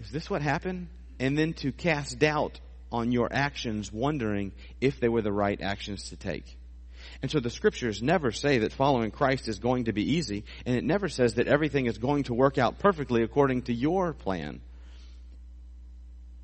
Is 0.00 0.10
this 0.10 0.28
what 0.28 0.42
happened? 0.42 0.88
And 1.20 1.38
then 1.38 1.52
to 1.54 1.70
cast 1.70 2.18
doubt 2.18 2.58
on 2.90 3.12
your 3.12 3.32
actions, 3.32 3.92
wondering 3.92 4.52
if 4.80 4.98
they 4.98 5.08
were 5.08 5.22
the 5.22 5.32
right 5.32 5.60
actions 5.62 6.08
to 6.08 6.16
take. 6.16 6.58
And 7.20 7.30
so 7.30 7.40
the 7.40 7.50
scriptures 7.50 8.02
never 8.02 8.32
say 8.32 8.58
that 8.58 8.72
following 8.72 9.10
Christ 9.10 9.48
is 9.48 9.58
going 9.58 9.84
to 9.84 9.92
be 9.92 10.14
easy, 10.14 10.44
and 10.66 10.76
it 10.76 10.84
never 10.84 11.08
says 11.08 11.34
that 11.34 11.48
everything 11.48 11.86
is 11.86 11.98
going 11.98 12.24
to 12.24 12.34
work 12.34 12.58
out 12.58 12.78
perfectly 12.78 13.22
according 13.22 13.62
to 13.62 13.74
your 13.74 14.12
plan. 14.12 14.60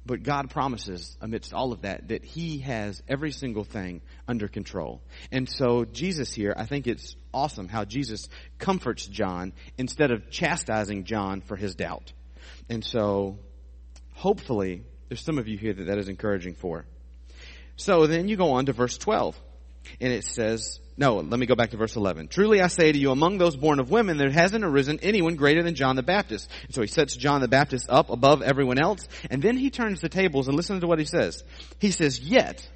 But 0.09 0.23
God 0.23 0.49
promises 0.49 1.19
amidst 1.21 1.53
all 1.53 1.73
of 1.73 1.83
that 1.83 2.09
that 2.09 2.25
He 2.25 2.61
has 2.61 3.03
every 3.09 3.31
single 3.31 3.65
thing 3.65 4.01
under 4.27 4.49
control. 4.49 5.03
And 5.31 5.47
so 5.47 5.85
Jesus 5.85 6.33
here, 6.33 6.55
I 6.57 6.65
think 6.65 6.87
it's 6.87 7.15
awesome 7.35 7.69
how 7.69 7.85
Jesus 7.85 8.29
comforts 8.59 9.07
John 9.07 9.53
instead 9.77 10.11
of 10.11 10.31
chastising 10.31 11.05
John 11.05 11.43
for 11.43 11.57
his 11.57 11.75
doubt. 11.75 12.13
And 12.71 12.83
so 12.85 13.39
hopefully 14.15 14.83
there's 15.09 15.21
some 15.21 15.39
of 15.39 15.47
you 15.47 15.59
here 15.59 15.75
that 15.75 15.85
that 15.85 15.99
is 15.99 16.09
encouraging 16.09 16.55
for. 16.55 16.87
So 17.77 18.07
then 18.07 18.29
you 18.29 18.37
go 18.37 18.53
on 18.53 18.67
to 18.67 18.73
verse 18.73 18.99
12 18.99 19.41
and 20.01 20.13
it 20.13 20.25
says, 20.25 20.81
no, 20.97 21.17
let 21.17 21.39
me 21.39 21.47
go 21.47 21.55
back 21.55 21.71
to 21.71 21.77
verse 21.77 21.95
11. 21.95 22.27
Truly 22.27 22.61
I 22.61 22.67
say 22.67 22.91
to 22.91 22.99
you, 22.99 23.13
among 23.13 23.39
those 23.39 23.57
born 23.57 23.79
of 23.79 23.89
women, 23.89 24.17
there 24.17 24.31
hasn't 24.31 24.65
arisen 24.65 24.99
anyone 25.01 25.37
greater 25.37 25.63
than 25.63 25.77
John 25.77 25.95
the 25.95 26.03
Baptist. 26.03 26.51
And 26.65 26.75
so 26.75 26.81
he 26.81 26.89
sets 26.89 27.15
John 27.15 27.41
the 27.41 27.49
Baptist 27.49 27.87
up 27.89 28.11
above 28.11 28.43
everyone 28.43 28.81
else, 28.81 29.07
and 29.31 29.41
then 29.41 29.57
he 29.57 29.71
turns 29.71 30.01
the 30.01 30.09
tables 30.09 30.49
and 30.49 30.57
listen 30.57 30.81
to 30.81 30.89
what 30.89 30.99
he 30.99 31.05
says. 31.05 31.45
He 31.79 31.93
says, 31.93 32.19
yet, 32.19 32.69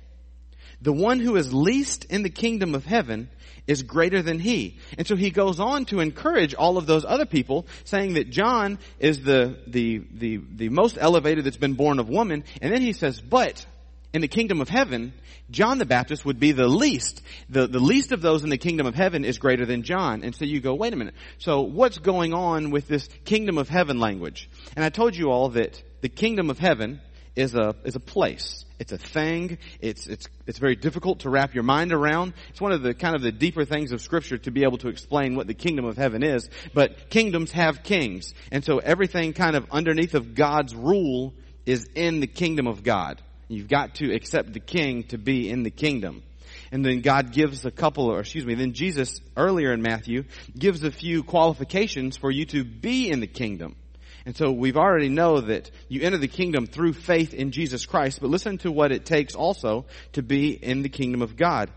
the 0.80 0.92
one 0.92 1.18
who 1.18 1.34
is 1.34 1.52
least 1.52 2.04
in 2.06 2.22
the 2.22 2.30
kingdom 2.30 2.76
of 2.76 2.84
heaven 2.84 3.28
is 3.66 3.82
greater 3.82 4.22
than 4.22 4.38
he. 4.38 4.78
And 4.98 5.06
so 5.06 5.16
he 5.16 5.30
goes 5.30 5.60
on 5.60 5.84
to 5.86 6.00
encourage 6.00 6.54
all 6.54 6.78
of 6.78 6.86
those 6.86 7.04
other 7.04 7.26
people, 7.26 7.66
saying 7.84 8.14
that 8.14 8.30
John 8.30 8.78
is 8.98 9.22
the, 9.22 9.58
the, 9.66 10.02
the, 10.12 10.40
the 10.54 10.68
most 10.68 10.98
elevated 11.00 11.44
that's 11.44 11.56
been 11.56 11.74
born 11.74 11.98
of 11.98 12.08
woman. 12.08 12.44
And 12.60 12.72
then 12.72 12.82
he 12.82 12.92
says, 12.92 13.20
but 13.20 13.64
in 14.12 14.20
the 14.20 14.28
kingdom 14.28 14.60
of 14.60 14.68
heaven, 14.68 15.12
John 15.50 15.78
the 15.78 15.86
Baptist 15.86 16.24
would 16.24 16.38
be 16.38 16.52
the 16.52 16.68
least. 16.68 17.22
The, 17.48 17.66
the 17.66 17.80
least 17.80 18.12
of 18.12 18.20
those 18.20 18.44
in 18.44 18.50
the 18.50 18.58
kingdom 18.58 18.86
of 18.86 18.94
heaven 18.94 19.24
is 19.24 19.38
greater 19.38 19.66
than 19.66 19.82
John. 19.82 20.22
And 20.22 20.34
so 20.34 20.44
you 20.44 20.60
go, 20.60 20.74
wait 20.74 20.92
a 20.92 20.96
minute. 20.96 21.14
So 21.38 21.62
what's 21.62 21.98
going 21.98 22.34
on 22.34 22.70
with 22.70 22.88
this 22.88 23.08
kingdom 23.24 23.58
of 23.58 23.68
heaven 23.68 23.98
language? 23.98 24.50
And 24.76 24.84
I 24.84 24.90
told 24.90 25.16
you 25.16 25.30
all 25.30 25.50
that 25.50 25.82
the 26.00 26.08
kingdom 26.08 26.50
of 26.50 26.58
heaven 26.58 27.00
is 27.34 27.54
a, 27.54 27.74
is 27.84 27.96
a 27.96 28.00
place. 28.00 28.64
It's 28.78 28.92
a 28.92 28.98
thing. 28.98 29.58
It's, 29.80 30.06
it's, 30.06 30.26
it's 30.46 30.58
very 30.58 30.74
difficult 30.74 31.20
to 31.20 31.30
wrap 31.30 31.54
your 31.54 31.62
mind 31.62 31.92
around. 31.92 32.34
It's 32.50 32.60
one 32.60 32.72
of 32.72 32.82
the 32.82 32.94
kind 32.94 33.14
of 33.14 33.22
the 33.22 33.32
deeper 33.32 33.64
things 33.64 33.92
of 33.92 34.02
scripture 34.02 34.38
to 34.38 34.50
be 34.50 34.64
able 34.64 34.78
to 34.78 34.88
explain 34.88 35.36
what 35.36 35.46
the 35.46 35.54
kingdom 35.54 35.84
of 35.84 35.96
heaven 35.96 36.22
is. 36.22 36.50
But 36.74 37.08
kingdoms 37.08 37.52
have 37.52 37.82
kings. 37.82 38.34
And 38.50 38.64
so 38.64 38.78
everything 38.78 39.32
kind 39.32 39.56
of 39.56 39.66
underneath 39.70 40.14
of 40.14 40.34
God's 40.34 40.74
rule 40.74 41.32
is 41.64 41.88
in 41.94 42.20
the 42.20 42.26
kingdom 42.26 42.66
of 42.66 42.82
God. 42.82 43.22
You've 43.52 43.68
got 43.68 43.96
to 43.96 44.14
accept 44.14 44.52
the 44.52 44.60
king 44.60 45.04
to 45.04 45.18
be 45.18 45.48
in 45.50 45.62
the 45.62 45.70
kingdom. 45.70 46.22
And 46.70 46.84
then 46.84 47.00
God 47.00 47.32
gives 47.32 47.64
a 47.64 47.70
couple, 47.70 48.10
or 48.10 48.20
excuse 48.20 48.46
me, 48.46 48.54
then 48.54 48.72
Jesus 48.72 49.20
earlier 49.36 49.72
in 49.72 49.82
Matthew 49.82 50.24
gives 50.58 50.82
a 50.84 50.90
few 50.90 51.22
qualifications 51.22 52.16
for 52.16 52.30
you 52.30 52.46
to 52.46 52.64
be 52.64 53.10
in 53.10 53.20
the 53.20 53.26
kingdom. 53.26 53.76
And 54.24 54.36
so 54.36 54.52
we've 54.52 54.76
already 54.76 55.08
know 55.08 55.40
that 55.40 55.70
you 55.88 56.02
enter 56.02 56.18
the 56.18 56.28
kingdom 56.28 56.66
through 56.66 56.92
faith 56.92 57.34
in 57.34 57.50
Jesus 57.50 57.86
Christ, 57.86 58.20
but 58.20 58.30
listen 58.30 58.58
to 58.58 58.70
what 58.70 58.92
it 58.92 59.04
takes 59.04 59.34
also 59.34 59.86
to 60.12 60.22
be 60.22 60.50
in 60.50 60.82
the 60.82 60.88
kingdom 60.88 61.22
of 61.22 61.36
God. 61.36 61.70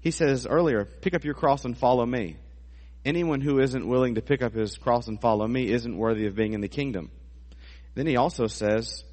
He 0.00 0.10
says 0.10 0.46
earlier, 0.46 0.84
pick 0.84 1.14
up 1.14 1.24
your 1.24 1.34
cross 1.34 1.64
and 1.64 1.76
follow 1.76 2.06
me. 2.06 2.36
Anyone 3.04 3.40
who 3.40 3.60
isn't 3.60 3.88
willing 3.88 4.14
to 4.14 4.22
pick 4.22 4.42
up 4.42 4.54
his 4.54 4.76
cross 4.78 5.08
and 5.08 5.20
follow 5.20 5.46
me 5.46 5.70
isn't 5.70 5.96
worthy 5.96 6.26
of 6.26 6.34
being 6.34 6.52
in 6.52 6.60
the 6.60 6.68
kingdom. 6.68 7.10
Then 7.94 8.06
he 8.06 8.16
also 8.16 8.46
says, 8.46 9.04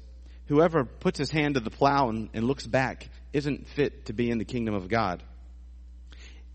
Whoever 0.48 0.84
puts 0.84 1.18
his 1.18 1.30
hand 1.30 1.54
to 1.54 1.60
the 1.60 1.70
plow 1.70 2.08
and, 2.08 2.30
and 2.32 2.46
looks 2.46 2.66
back 2.66 3.08
isn't 3.32 3.68
fit 3.68 4.06
to 4.06 4.12
be 4.12 4.30
in 4.30 4.38
the 4.38 4.44
kingdom 4.44 4.74
of 4.74 4.88
God. 4.88 5.22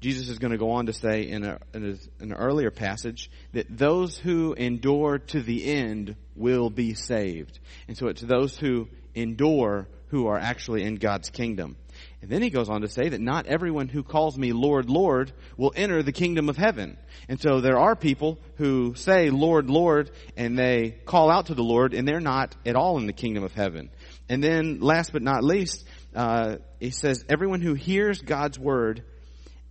Jesus 0.01 0.27
is 0.27 0.37
going 0.37 0.51
to 0.51 0.57
go 0.57 0.71
on 0.71 0.87
to 0.87 0.93
say 0.93 1.29
in, 1.29 1.45
a, 1.45 1.59
in, 1.73 1.85
a, 1.85 2.23
in, 2.23 2.31
an 2.31 2.33
earlier 2.33 2.71
passage 2.71 3.31
that 3.53 3.67
those 3.69 4.17
who 4.17 4.53
endure 4.53 5.19
to 5.19 5.41
the 5.41 5.65
end 5.65 6.17
will 6.35 6.69
be 6.69 6.93
saved. 6.93 7.57
And 7.87 7.97
so 7.97 8.07
it's 8.07 8.21
those 8.21 8.57
who 8.57 8.89
endure 9.15 9.87
who 10.07 10.27
are 10.27 10.37
actually 10.37 10.83
in 10.83 10.95
God's 10.95 11.29
kingdom. 11.29 11.77
And 12.23 12.31
then 12.31 12.41
he 12.41 12.49
goes 12.49 12.69
on 12.69 12.83
to 12.83 12.87
say 12.87 13.09
that 13.09 13.19
not 13.19 13.47
everyone 13.47 13.89
who 13.89 14.01
calls 14.01 14.37
me 14.37 14.53
Lord, 14.53 14.89
Lord 14.89 15.33
will 15.57 15.73
enter 15.75 16.01
the 16.01 16.13
kingdom 16.13 16.47
of 16.47 16.55
heaven. 16.55 16.97
And 17.27 17.37
so 17.37 17.59
there 17.59 17.77
are 17.77 17.97
people 17.97 18.39
who 18.55 18.95
say 18.95 19.29
Lord, 19.29 19.69
Lord, 19.69 20.09
and 20.37 20.57
they 20.57 20.91
call 20.91 21.29
out 21.29 21.47
to 21.47 21.53
the 21.53 21.65
Lord, 21.65 21.93
and 21.93 22.07
they're 22.07 22.21
not 22.21 22.55
at 22.65 22.77
all 22.77 22.97
in 22.97 23.07
the 23.07 23.13
kingdom 23.13 23.43
of 23.43 23.51
heaven. 23.51 23.89
And 24.29 24.41
then 24.41 24.79
last 24.79 25.11
but 25.11 25.21
not 25.21 25.43
least, 25.43 25.83
uh, 26.15 26.59
he 26.79 26.91
says 26.91 27.25
everyone 27.27 27.59
who 27.59 27.73
hears 27.73 28.21
God's 28.21 28.57
word 28.57 29.03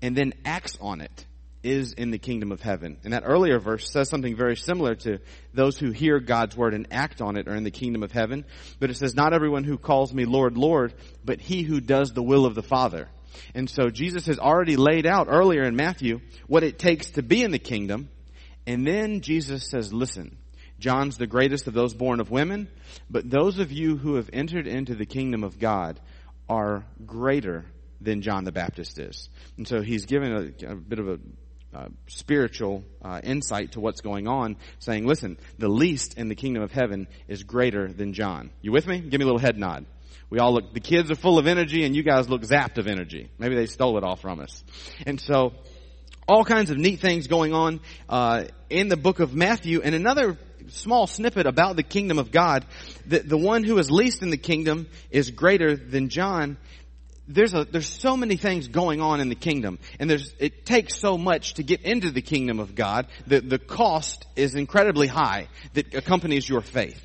and 0.03 0.15
then 0.15 0.35
acts 0.45 0.77
on 0.79 1.01
it 1.01 1.25
is 1.63 1.93
in 1.93 2.11
the 2.11 2.19
kingdom 2.19 2.51
of 2.51 2.61
heaven. 2.61 2.99
And 3.05 3.13
that 3.13 3.23
earlier 3.25 3.59
verse 3.59 3.89
says 3.91 4.09
something 4.09 4.37
very 4.37 4.57
similar 4.57 4.95
to 4.97 5.19
those 5.55 5.79
who 5.79 5.91
hear 5.91 6.19
God's 6.19 6.57
word 6.57 6.75
and 6.75 6.89
act 6.91 7.21
on 7.21 7.37
it 7.37 7.49
are 7.49 7.55
in 7.55 7.65
the 7.65 7.71
kingdom 7.71 8.03
of 8.03 8.13
heaven. 8.13 8.45
But 8.81 8.91
it 8.91 8.97
says, 8.97 9.15
not 9.15 9.33
everyone 9.33 9.65
who 9.65 9.79
calls 9.79 10.13
me 10.13 10.25
Lord, 10.25 10.57
Lord, 10.57 10.95
but 11.25 11.41
he 11.41 11.63
who 11.63 11.81
does 11.81 12.13
the 12.13 12.23
will 12.23 12.47
of 12.47 12.55
the 12.55 12.63
Father. 12.63 13.09
And 13.55 13.71
so 13.71 13.89
Jesus 13.89 14.27
has 14.27 14.39
already 14.39 14.77
laid 14.77 15.07
out 15.07 15.29
earlier 15.31 15.63
in 15.63 15.77
Matthew 15.77 16.21
what 16.47 16.65
it 16.65 16.79
takes 16.79 17.13
to 17.13 17.23
be 17.23 17.43
in 17.43 17.51
the 17.51 17.59
kingdom. 17.59 18.09
And 18.67 18.87
then 18.87 19.21
Jesus 19.21 19.69
says, 19.69 19.93
listen, 19.93 20.37
John's 20.79 21.17
the 21.17 21.27
greatest 21.27 21.69
of 21.69 21.75
those 21.75 21.95
born 21.95 22.21
of 22.21 22.31
women, 22.31 22.69
but 23.09 23.31
those 23.31 23.59
of 23.59 23.71
you 23.71 23.97
who 23.97 24.17
have 24.17 24.29
entered 24.33 24.67
into 24.67 24.95
the 24.95 25.07
kingdom 25.07 25.45
of 25.45 25.59
God 25.59 26.01
are 26.49 26.85
greater 27.07 27.65
than 28.01 28.21
John 28.21 28.45
the 28.45 28.53
Baptist 28.53 28.99
is. 28.99 29.29
And 29.57 29.67
so 29.67 29.81
he's 29.81 30.07
given 30.07 30.33
a, 30.33 30.73
a 30.73 30.75
bit 30.75 30.99
of 30.99 31.09
a 31.09 31.19
uh, 31.75 31.89
spiritual 32.07 32.85
uh, 33.03 33.21
insight 33.23 33.73
to 33.73 33.81
what's 33.81 34.01
going 34.01 34.29
on, 34.29 34.57
saying, 34.79 35.07
listen, 35.07 35.39
the 35.59 35.69
least 35.69 36.19
in 36.19 36.29
the 36.29 36.35
kingdom 36.35 36.63
of 36.63 36.73
heaven 36.73 37.07
is 37.29 37.43
greater 37.43 37.93
than 37.93 38.13
John. 38.13 38.51
You 38.61 38.73
with 38.73 38.87
me? 38.87 39.01
Give 39.01 39.19
me 39.19 39.25
a 39.25 39.27
little 39.27 39.39
head 39.39 39.59
nod. 39.59 39.87
We 40.31 40.39
all 40.39 40.55
look, 40.55 40.73
the 40.73 40.81
kids 40.81 41.11
are 41.11 41.15
full 41.15 41.39
of 41.39 41.47
energy 41.47 41.85
and 41.85 41.95
you 41.95 42.03
guys 42.03 42.29
look 42.29 42.43
zapped 42.43 42.79
of 42.79 42.87
energy. 42.87 43.31
Maybe 43.39 43.55
they 43.55 43.67
stole 43.67 43.99
it 43.99 44.05
all 44.05 44.17
from 44.17 44.41
us. 44.41 44.65
And 45.07 45.21
so, 45.21 45.53
all 46.29 46.45
kinds 46.45 46.71
of 46.71 46.79
neat 46.79 47.01
things 47.01 47.27
going 47.27 47.53
on, 47.53 47.81
uh, 48.09 48.45
in 48.71 48.89
the 48.89 48.97
book 48.97 49.21
of 49.21 49.35
Matthew. 49.35 49.83
And 49.83 49.95
another 49.95 50.39
small 50.69 51.07
snippet 51.07 51.47
about 51.47 51.77
the 51.77 51.83
kingdom 51.83 52.19
of 52.19 52.31
God, 52.31 52.65
the, 53.07 53.19
the 53.19 53.37
one 53.37 53.65
who 53.65 53.79
is 53.79 53.91
least 53.91 54.23
in 54.23 54.31
the 54.31 54.37
kingdom 54.37 54.89
is 55.11 55.31
greater 55.31 55.77
than 55.77 56.09
John 56.09 56.57
there's 57.29 57.55
a, 57.55 57.65
there's 57.65 57.89
so 57.89 58.17
many 58.17 58.37
things 58.37 58.69
going 58.69 59.01
on 59.01 59.21
in 59.21 59.29
the 59.29 59.35
kingdom 59.35 59.79
and 59.99 60.11
there's, 60.11 60.35
it 60.39 60.67
takes 60.67 60.97
so 60.97 61.17
much 61.17 61.55
to 61.55 61.63
get 61.63 61.83
into 61.83 62.11
the 62.11 62.23
kingdom 62.23 62.59
of 62.59 62.75
God 62.75 63.07
that 63.29 63.49
the 63.49 63.59
cost 63.59 64.27
is 64.37 64.55
incredibly 64.55 65.07
high 65.07 65.49
that 65.75 65.95
accompanies 65.95 66.49
your 66.49 66.61
faith. 66.61 67.01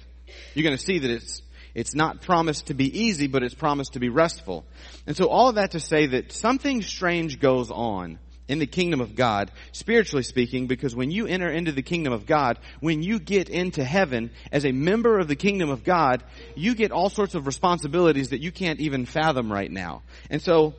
You're 0.53 0.63
going 0.63 0.77
to 0.77 0.83
see 0.83 1.00
that 1.00 1.12
it's, 1.12 1.41
it's 1.75 1.93
not 1.93 2.21
promised 2.21 2.67
to 2.67 2.74
be 2.74 3.01
easy, 3.01 3.27
but 3.27 3.43
it's 3.43 3.53
promised 3.53 3.93
to 3.93 4.00
be 4.00 4.09
restful. 4.09 4.65
And 5.05 5.15
so 5.15 5.27
all 5.27 5.50
of 5.50 5.55
that 5.55 5.71
to 5.71 5.79
say 5.79 6.07
that 6.07 6.31
something 6.31 6.81
strange 6.81 7.39
goes 7.39 7.69
on 7.69 8.17
in 8.48 8.60
the 8.60 8.68
kingdom 8.68 9.01
of 9.01 9.16
God, 9.16 9.51
spiritually 9.72 10.24
speaking, 10.24 10.68
because 10.68 10.96
when 10.96 11.12
you 11.12 11.27
enter 11.27 11.50
into 11.50 11.72
the 11.72 11.82
kingdom 11.82 12.13
of 12.13 12.25
God, 12.25 12.60
when 12.80 13.04
you 13.04 13.20
get 13.20 13.50
into 13.50 13.84
heaven 13.84 14.32
as 14.51 14.66
a 14.66 14.72
member 14.72 15.20
of 15.20 15.27
the 15.27 15.36
kingdom 15.36 15.70
of 15.70 15.84
God, 15.84 16.24
you 16.56 16.75
get 16.75 16.92
all 16.92 17.10
sorts 17.10 17.36
of 17.36 17.46
responsibilities 17.46 18.30
that 18.30 18.42
you 18.42 18.51
can't 18.51 18.80
even 18.80 19.06
fathom 19.06 19.51
right 19.51 19.72
now. 19.72 20.04
And 20.30 20.42
so, 20.42 20.75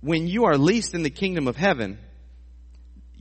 when 0.00 0.26
you 0.26 0.46
are 0.46 0.58
least 0.58 0.94
in 0.94 1.02
the 1.02 1.10
kingdom 1.10 1.46
of 1.46 1.56
heaven, 1.56 1.98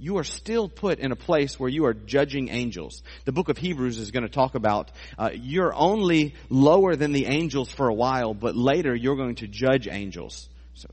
you 0.01 0.17
are 0.17 0.23
still 0.23 0.67
put 0.67 0.97
in 0.97 1.11
a 1.11 1.15
place 1.15 1.59
where 1.59 1.69
you 1.69 1.85
are 1.85 1.93
judging 1.93 2.49
angels. 2.49 3.03
The 3.25 3.31
book 3.31 3.49
of 3.49 3.57
Hebrews 3.57 3.99
is 3.99 4.09
going 4.09 4.23
to 4.23 4.29
talk 4.29 4.55
about 4.55 4.91
uh, 5.17 5.29
you're 5.31 5.73
only 5.75 6.33
lower 6.49 6.95
than 6.95 7.11
the 7.11 7.27
angels 7.27 7.71
for 7.71 7.87
a 7.87 7.93
while, 7.93 8.33
but 8.33 8.55
later 8.55 8.95
you're 8.95 9.15
going 9.15 9.35
to 9.35 9.47
judge 9.47 9.87
angels. 9.87 10.49
So 10.73 10.89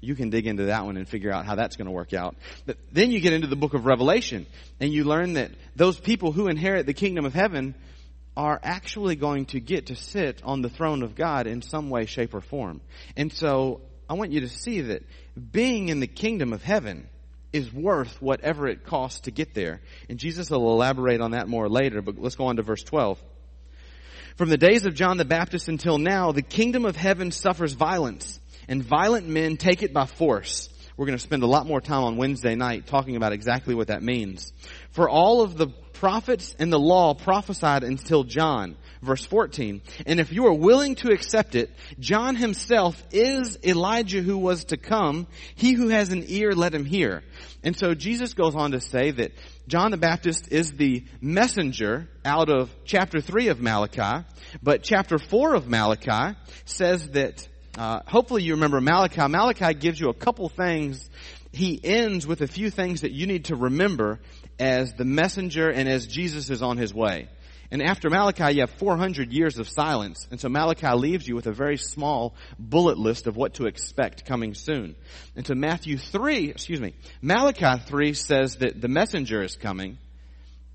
you 0.00 0.14
can 0.14 0.30
dig 0.30 0.46
into 0.46 0.66
that 0.66 0.84
one 0.84 0.96
and 0.96 1.08
figure 1.08 1.32
out 1.32 1.44
how 1.44 1.54
that's 1.54 1.76
going 1.76 1.86
to 1.86 1.92
work 1.92 2.14
out. 2.14 2.36
But 2.66 2.76
then 2.92 3.10
you 3.10 3.20
get 3.20 3.32
into 3.32 3.48
the 3.48 3.56
book 3.56 3.74
of 3.74 3.84
Revelation 3.84 4.46
and 4.80 4.92
you 4.92 5.04
learn 5.04 5.34
that 5.34 5.50
those 5.74 5.98
people 5.98 6.32
who 6.32 6.48
inherit 6.48 6.86
the 6.86 6.94
kingdom 6.94 7.24
of 7.24 7.34
heaven 7.34 7.74
are 8.36 8.60
actually 8.62 9.16
going 9.16 9.46
to 9.46 9.58
get 9.58 9.86
to 9.86 9.96
sit 9.96 10.40
on 10.44 10.62
the 10.62 10.68
throne 10.68 11.02
of 11.02 11.16
God 11.16 11.48
in 11.48 11.60
some 11.60 11.90
way, 11.90 12.06
shape, 12.06 12.34
or 12.34 12.40
form. 12.40 12.80
And 13.16 13.32
so 13.32 13.80
I 14.08 14.14
want 14.14 14.30
you 14.30 14.40
to 14.42 14.48
see 14.48 14.82
that 14.82 15.02
being 15.52 15.88
in 15.88 15.98
the 15.98 16.06
kingdom 16.06 16.52
of 16.52 16.62
heaven 16.62 17.08
is 17.52 17.72
worth 17.72 18.22
whatever 18.22 18.68
it 18.68 18.84
costs 18.84 19.22
to 19.22 19.32
get 19.32 19.54
there. 19.54 19.80
And 20.08 20.18
Jesus 20.18 20.50
will 20.50 20.70
elaborate 20.70 21.20
on 21.20 21.32
that 21.32 21.48
more 21.48 21.68
later, 21.68 22.00
but 22.00 22.18
let's 22.18 22.36
go 22.36 22.46
on 22.46 22.56
to 22.56 22.62
verse 22.62 22.84
12. 22.84 23.20
From 24.36 24.50
the 24.50 24.56
days 24.56 24.86
of 24.86 24.94
John 24.94 25.16
the 25.16 25.24
Baptist 25.24 25.68
until 25.68 25.98
now, 25.98 26.30
the 26.30 26.42
kingdom 26.42 26.84
of 26.84 26.94
heaven 26.94 27.32
suffers 27.32 27.72
violence 27.72 28.37
and 28.68 28.82
violent 28.82 29.26
men 29.26 29.56
take 29.56 29.82
it 29.82 29.92
by 29.92 30.06
force. 30.06 30.68
We're 30.96 31.06
going 31.06 31.18
to 31.18 31.22
spend 31.22 31.44
a 31.44 31.46
lot 31.46 31.66
more 31.66 31.80
time 31.80 32.02
on 32.02 32.16
Wednesday 32.16 32.56
night 32.56 32.86
talking 32.86 33.14
about 33.14 33.32
exactly 33.32 33.74
what 33.74 33.86
that 33.86 34.02
means. 34.02 34.52
For 34.90 35.08
all 35.08 35.42
of 35.42 35.56
the 35.56 35.68
prophets 35.98 36.56
and 36.58 36.72
the 36.72 36.78
law 36.78 37.14
prophesied 37.14 37.84
until 37.84 38.24
John, 38.24 38.76
verse 39.00 39.24
14. 39.24 39.80
And 40.06 40.18
if 40.18 40.32
you 40.32 40.46
are 40.46 40.52
willing 40.52 40.96
to 40.96 41.12
accept 41.12 41.54
it, 41.54 41.70
John 42.00 42.34
himself 42.36 43.00
is 43.12 43.58
Elijah 43.64 44.22
who 44.22 44.38
was 44.38 44.64
to 44.66 44.76
come. 44.76 45.28
He 45.54 45.72
who 45.72 45.88
has 45.88 46.10
an 46.10 46.24
ear, 46.26 46.52
let 46.52 46.74
him 46.74 46.84
hear. 46.84 47.22
And 47.62 47.76
so 47.76 47.94
Jesus 47.94 48.34
goes 48.34 48.54
on 48.54 48.72
to 48.72 48.80
say 48.80 49.10
that 49.12 49.32
John 49.68 49.90
the 49.90 49.96
Baptist 49.96 50.50
is 50.50 50.72
the 50.72 51.04
messenger 51.20 52.08
out 52.24 52.48
of 52.48 52.74
chapter 52.84 53.20
3 53.20 53.48
of 53.48 53.60
Malachi, 53.60 54.26
but 54.62 54.82
chapter 54.82 55.18
4 55.18 55.54
of 55.54 55.68
Malachi 55.68 56.36
says 56.64 57.10
that 57.10 57.46
uh, 57.78 58.02
hopefully 58.08 58.42
you 58.42 58.54
remember 58.54 58.80
Malachi. 58.80 59.28
Malachi 59.28 59.72
gives 59.72 60.00
you 60.00 60.08
a 60.08 60.14
couple 60.14 60.48
things. 60.48 61.08
He 61.52 61.80
ends 61.82 62.26
with 62.26 62.40
a 62.40 62.48
few 62.48 62.70
things 62.70 63.02
that 63.02 63.12
you 63.12 63.28
need 63.28 63.46
to 63.46 63.54
remember 63.54 64.18
as 64.58 64.94
the 64.94 65.04
messenger 65.04 65.70
and 65.70 65.88
as 65.88 66.08
Jesus 66.08 66.50
is 66.50 66.60
on 66.60 66.76
his 66.76 66.92
way. 66.92 67.28
And 67.70 67.80
after 67.80 68.10
Malachi, 68.10 68.54
you 68.54 68.60
have 68.62 68.70
400 68.70 69.32
years 69.32 69.58
of 69.58 69.68
silence. 69.68 70.26
And 70.32 70.40
so 70.40 70.48
Malachi 70.48 70.90
leaves 70.96 71.28
you 71.28 71.36
with 71.36 71.46
a 71.46 71.52
very 71.52 71.76
small 71.76 72.34
bullet 72.58 72.98
list 72.98 73.28
of 73.28 73.36
what 73.36 73.54
to 73.54 73.66
expect 73.66 74.24
coming 74.24 74.54
soon. 74.54 74.96
And 75.36 75.46
so 75.46 75.54
Matthew 75.54 75.98
3, 75.98 76.50
excuse 76.50 76.80
me, 76.80 76.94
Malachi 77.22 77.80
3 77.86 78.12
says 78.14 78.56
that 78.56 78.80
the 78.80 78.88
messenger 78.88 79.40
is 79.44 79.54
coming. 79.54 79.98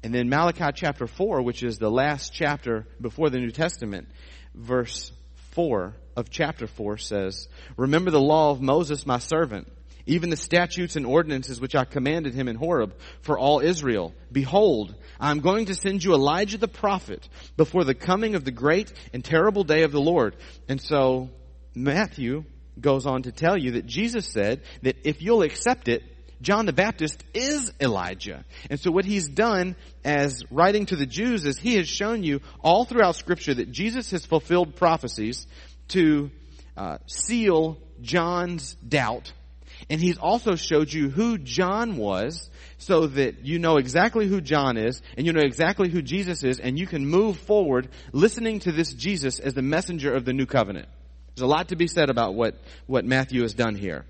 And 0.04 0.14
then 0.14 0.30
Malachi 0.30 0.72
chapter 0.74 1.08
4, 1.08 1.42
which 1.42 1.64
is 1.64 1.80
the 1.80 1.92
last 1.92 2.32
chapter 2.34 2.88
before 3.02 3.30
the 3.30 3.40
New 3.40 3.52
Testament, 3.52 4.08
verse 4.54 5.12
4 5.52 5.96
of 6.16 6.30
chapter 6.30 6.68
4 6.68 6.98
says, 6.98 7.48
Remember 7.78 8.12
the 8.12 8.20
law 8.20 8.52
of 8.52 8.62
Moses, 8.62 9.06
my 9.06 9.20
servant, 9.20 9.68
even 10.06 10.30
the 10.30 10.38
statutes 10.38 10.96
and 10.96 11.06
ordinances 11.06 11.62
which 11.62 11.76
I 11.76 11.86
commanded 11.86 12.34
him 12.34 12.48
in 12.48 12.56
Horeb 12.56 12.96
for 13.22 13.38
all 13.38 13.60
Israel. 13.60 14.14
Behold, 14.32 14.96
I 15.20 15.32
am 15.32 15.40
going 15.40 15.66
to 15.68 15.76
send 15.76 16.04
you 16.04 16.14
Elijah 16.14 16.58
the 16.58 16.68
prophet 16.68 17.28
before 17.56 17.84
the 17.84 17.94
coming 17.94 18.36
of 18.36 18.44
the 18.44 18.52
great 18.52 18.92
and 19.14 19.24
terrible 19.24 19.64
day 19.64 19.84
of 19.84 19.92
the 19.92 20.02
Lord. 20.02 20.36
And 20.68 20.82
so 20.82 21.30
Matthew 21.74 22.44
goes 22.80 23.06
on 23.06 23.24
to 23.24 23.32
tell 23.32 23.58
you 23.58 23.72
that 23.72 23.86
Jesus 23.86 24.28
said 24.28 24.62
that 24.82 24.98
if 25.04 25.22
you'll 25.22 25.44
accept 25.44 25.88
it, 25.88 26.04
John 26.42 26.66
the 26.66 26.74
Baptist 26.74 27.24
is 27.34 27.72
Elijah. 27.80 28.44
And 28.70 28.78
so 28.78 28.92
what 28.92 29.06
he's 29.06 29.30
done 29.30 29.78
as 30.04 30.44
writing 30.52 30.86
to 30.88 30.98
the 30.98 31.06
Jews 31.06 31.46
is 31.46 31.58
he 31.58 31.76
has 31.76 31.88
shown 31.88 32.24
you 32.24 32.42
all 32.62 32.84
throughout 32.84 33.16
scripture 33.16 33.54
that 33.54 33.72
Jesus 33.72 34.12
has 34.12 34.26
fulfilled 34.26 34.76
prophecies 34.76 35.48
to 35.90 36.32
uh, 36.76 36.98
seal 37.08 37.78
John's 38.02 38.76
doubt. 38.76 39.32
And 39.90 40.00
he's 40.00 40.18
also 40.18 40.56
showed 40.56 40.92
you 40.92 41.10
who 41.10 41.38
John 41.38 41.98
was 41.98 42.50
so 42.78 43.08
that 43.08 43.46
you 43.46 43.60
know 43.60 43.78
exactly 43.78 44.28
who 44.28 44.42
John 44.42 44.78
is 44.78 45.02
and 45.18 45.26
you 45.26 45.34
know 45.34 45.42
exactly 45.42 45.90
who 45.90 46.02
Jesus 46.02 46.44
is 46.44 46.60
and 46.60 46.78
you 46.78 46.88
can 46.88 47.06
move 47.06 47.38
forward 47.38 47.90
listening 48.12 48.60
to 48.62 48.72
this 48.72 48.94
Jesus 48.94 49.40
as 49.40 49.54
the 49.54 49.62
messenger 49.62 50.14
of 50.14 50.26
the 50.26 50.34
new 50.34 50.46
covenant. 50.46 50.88
There's 51.36 51.44
a 51.44 51.48
lot 51.48 51.70
to 51.70 51.76
be 51.76 51.88
said 51.88 52.10
about 52.10 52.36
what, 52.36 52.56
what 52.86 53.06
Matthew 53.06 53.42
has 53.42 53.54
done 53.54 53.76
here. 53.76 54.06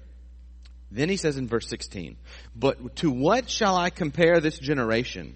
Then 0.91 1.09
he 1.09 1.17
says 1.17 1.37
in 1.37 1.47
verse 1.47 1.67
16, 1.69 2.17
but 2.55 2.97
to 2.97 3.09
what 3.09 3.49
shall 3.49 3.75
I 3.75 3.89
compare 3.89 4.39
this 4.39 4.59
generation? 4.59 5.35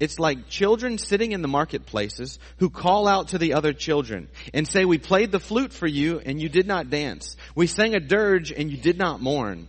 It's 0.00 0.18
like 0.18 0.48
children 0.48 0.98
sitting 0.98 1.32
in 1.32 1.42
the 1.42 1.48
marketplaces 1.48 2.38
who 2.58 2.70
call 2.70 3.08
out 3.08 3.28
to 3.28 3.38
the 3.38 3.54
other 3.54 3.72
children 3.72 4.28
and 4.54 4.66
say, 4.66 4.84
we 4.84 4.98
played 4.98 5.32
the 5.32 5.40
flute 5.40 5.72
for 5.72 5.88
you 5.88 6.20
and 6.20 6.40
you 6.40 6.48
did 6.48 6.66
not 6.68 6.90
dance. 6.90 7.36
We 7.56 7.66
sang 7.66 7.94
a 7.94 8.00
dirge 8.00 8.52
and 8.52 8.70
you 8.70 8.76
did 8.76 8.96
not 8.96 9.20
mourn. 9.20 9.68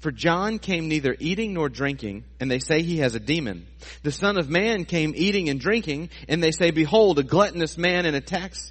For 0.00 0.12
John 0.12 0.58
came 0.58 0.88
neither 0.88 1.16
eating 1.18 1.54
nor 1.54 1.68
drinking, 1.68 2.22
and 2.38 2.48
they 2.48 2.60
say 2.60 2.82
he 2.82 2.98
has 2.98 3.16
a 3.16 3.20
demon. 3.20 3.66
The 4.04 4.12
Son 4.12 4.38
of 4.38 4.48
Man 4.48 4.84
came 4.84 5.12
eating 5.16 5.48
and 5.48 5.58
drinking, 5.58 6.10
and 6.28 6.40
they 6.40 6.52
say, 6.52 6.70
behold, 6.70 7.18
a 7.18 7.24
gluttonous 7.24 7.76
man 7.76 8.06
and 8.06 8.14
a 8.14 8.20
tax, 8.20 8.70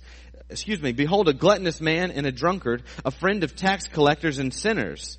excuse 0.49 0.81
me, 0.81 0.93
behold, 0.93 1.27
a 1.27 1.33
gluttonous 1.33 1.81
man 1.81 2.11
and 2.11 2.25
a 2.25 2.31
drunkard, 2.31 2.83
a 3.03 3.11
friend 3.11 3.43
of 3.43 3.57
tax 3.57 3.89
collectors 3.89 4.39
and 4.39 4.53
sinners. 4.53 5.17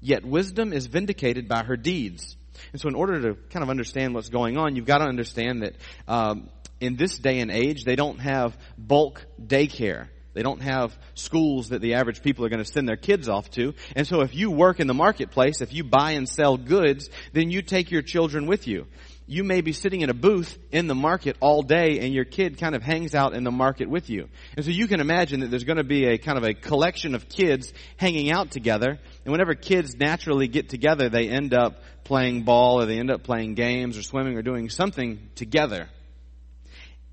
Yet 0.00 0.24
wisdom 0.24 0.72
is 0.72 0.86
vindicated 0.86 1.46
by 1.46 1.62
her 1.62 1.76
deeds. 1.76 2.38
And 2.72 2.80
so 2.80 2.88
in 2.88 2.94
order 2.94 3.20
to 3.22 3.40
kind 3.50 3.62
of 3.62 3.70
understand 3.70 4.14
what's 4.14 4.28
going 4.28 4.56
on, 4.56 4.76
you've 4.76 4.86
got 4.86 4.98
to 4.98 5.04
understand 5.04 5.62
that 5.62 5.74
um, 6.08 6.48
in 6.80 6.96
this 6.96 7.18
day 7.18 7.40
and 7.40 7.50
age, 7.50 7.84
they 7.84 7.96
don't 7.96 8.18
have 8.18 8.56
bulk 8.78 9.24
daycare. 9.40 10.08
They 10.32 10.42
don't 10.42 10.62
have 10.62 10.96
schools 11.14 11.70
that 11.70 11.80
the 11.80 11.94
average 11.94 12.22
people 12.22 12.44
are 12.44 12.48
going 12.48 12.62
to 12.62 12.70
send 12.70 12.88
their 12.88 12.96
kids 12.96 13.28
off 13.28 13.50
to. 13.52 13.74
And 13.96 14.06
so 14.06 14.20
if 14.20 14.34
you 14.34 14.50
work 14.50 14.78
in 14.78 14.86
the 14.86 14.94
marketplace, 14.94 15.60
if 15.60 15.74
you 15.74 15.82
buy 15.82 16.12
and 16.12 16.28
sell 16.28 16.56
goods, 16.56 17.10
then 17.32 17.50
you 17.50 17.62
take 17.62 17.90
your 17.90 18.02
children 18.02 18.46
with 18.46 18.68
you 18.68 18.86
you 19.30 19.44
may 19.44 19.60
be 19.60 19.72
sitting 19.72 20.00
in 20.00 20.10
a 20.10 20.14
booth 20.14 20.58
in 20.72 20.88
the 20.88 20.94
market 20.94 21.36
all 21.38 21.62
day 21.62 22.00
and 22.00 22.12
your 22.12 22.24
kid 22.24 22.58
kind 22.58 22.74
of 22.74 22.82
hangs 22.82 23.14
out 23.14 23.32
in 23.32 23.44
the 23.44 23.52
market 23.52 23.88
with 23.88 24.10
you. 24.10 24.28
And 24.56 24.64
so 24.64 24.72
you 24.72 24.88
can 24.88 24.98
imagine 24.98 25.38
that 25.40 25.50
there's 25.50 25.62
going 25.62 25.76
to 25.76 25.84
be 25.84 26.04
a 26.06 26.18
kind 26.18 26.36
of 26.36 26.42
a 26.42 26.52
collection 26.52 27.14
of 27.14 27.28
kids 27.28 27.72
hanging 27.96 28.32
out 28.32 28.50
together. 28.50 28.98
And 29.24 29.32
whenever 29.32 29.54
kids 29.54 29.94
naturally 29.94 30.48
get 30.48 30.68
together, 30.68 31.08
they 31.08 31.28
end 31.28 31.54
up 31.54 31.80
playing 32.02 32.42
ball 32.42 32.82
or 32.82 32.86
they 32.86 32.98
end 32.98 33.12
up 33.12 33.22
playing 33.22 33.54
games 33.54 33.96
or 33.96 34.02
swimming 34.02 34.36
or 34.36 34.42
doing 34.42 34.68
something 34.68 35.20
together. 35.36 35.88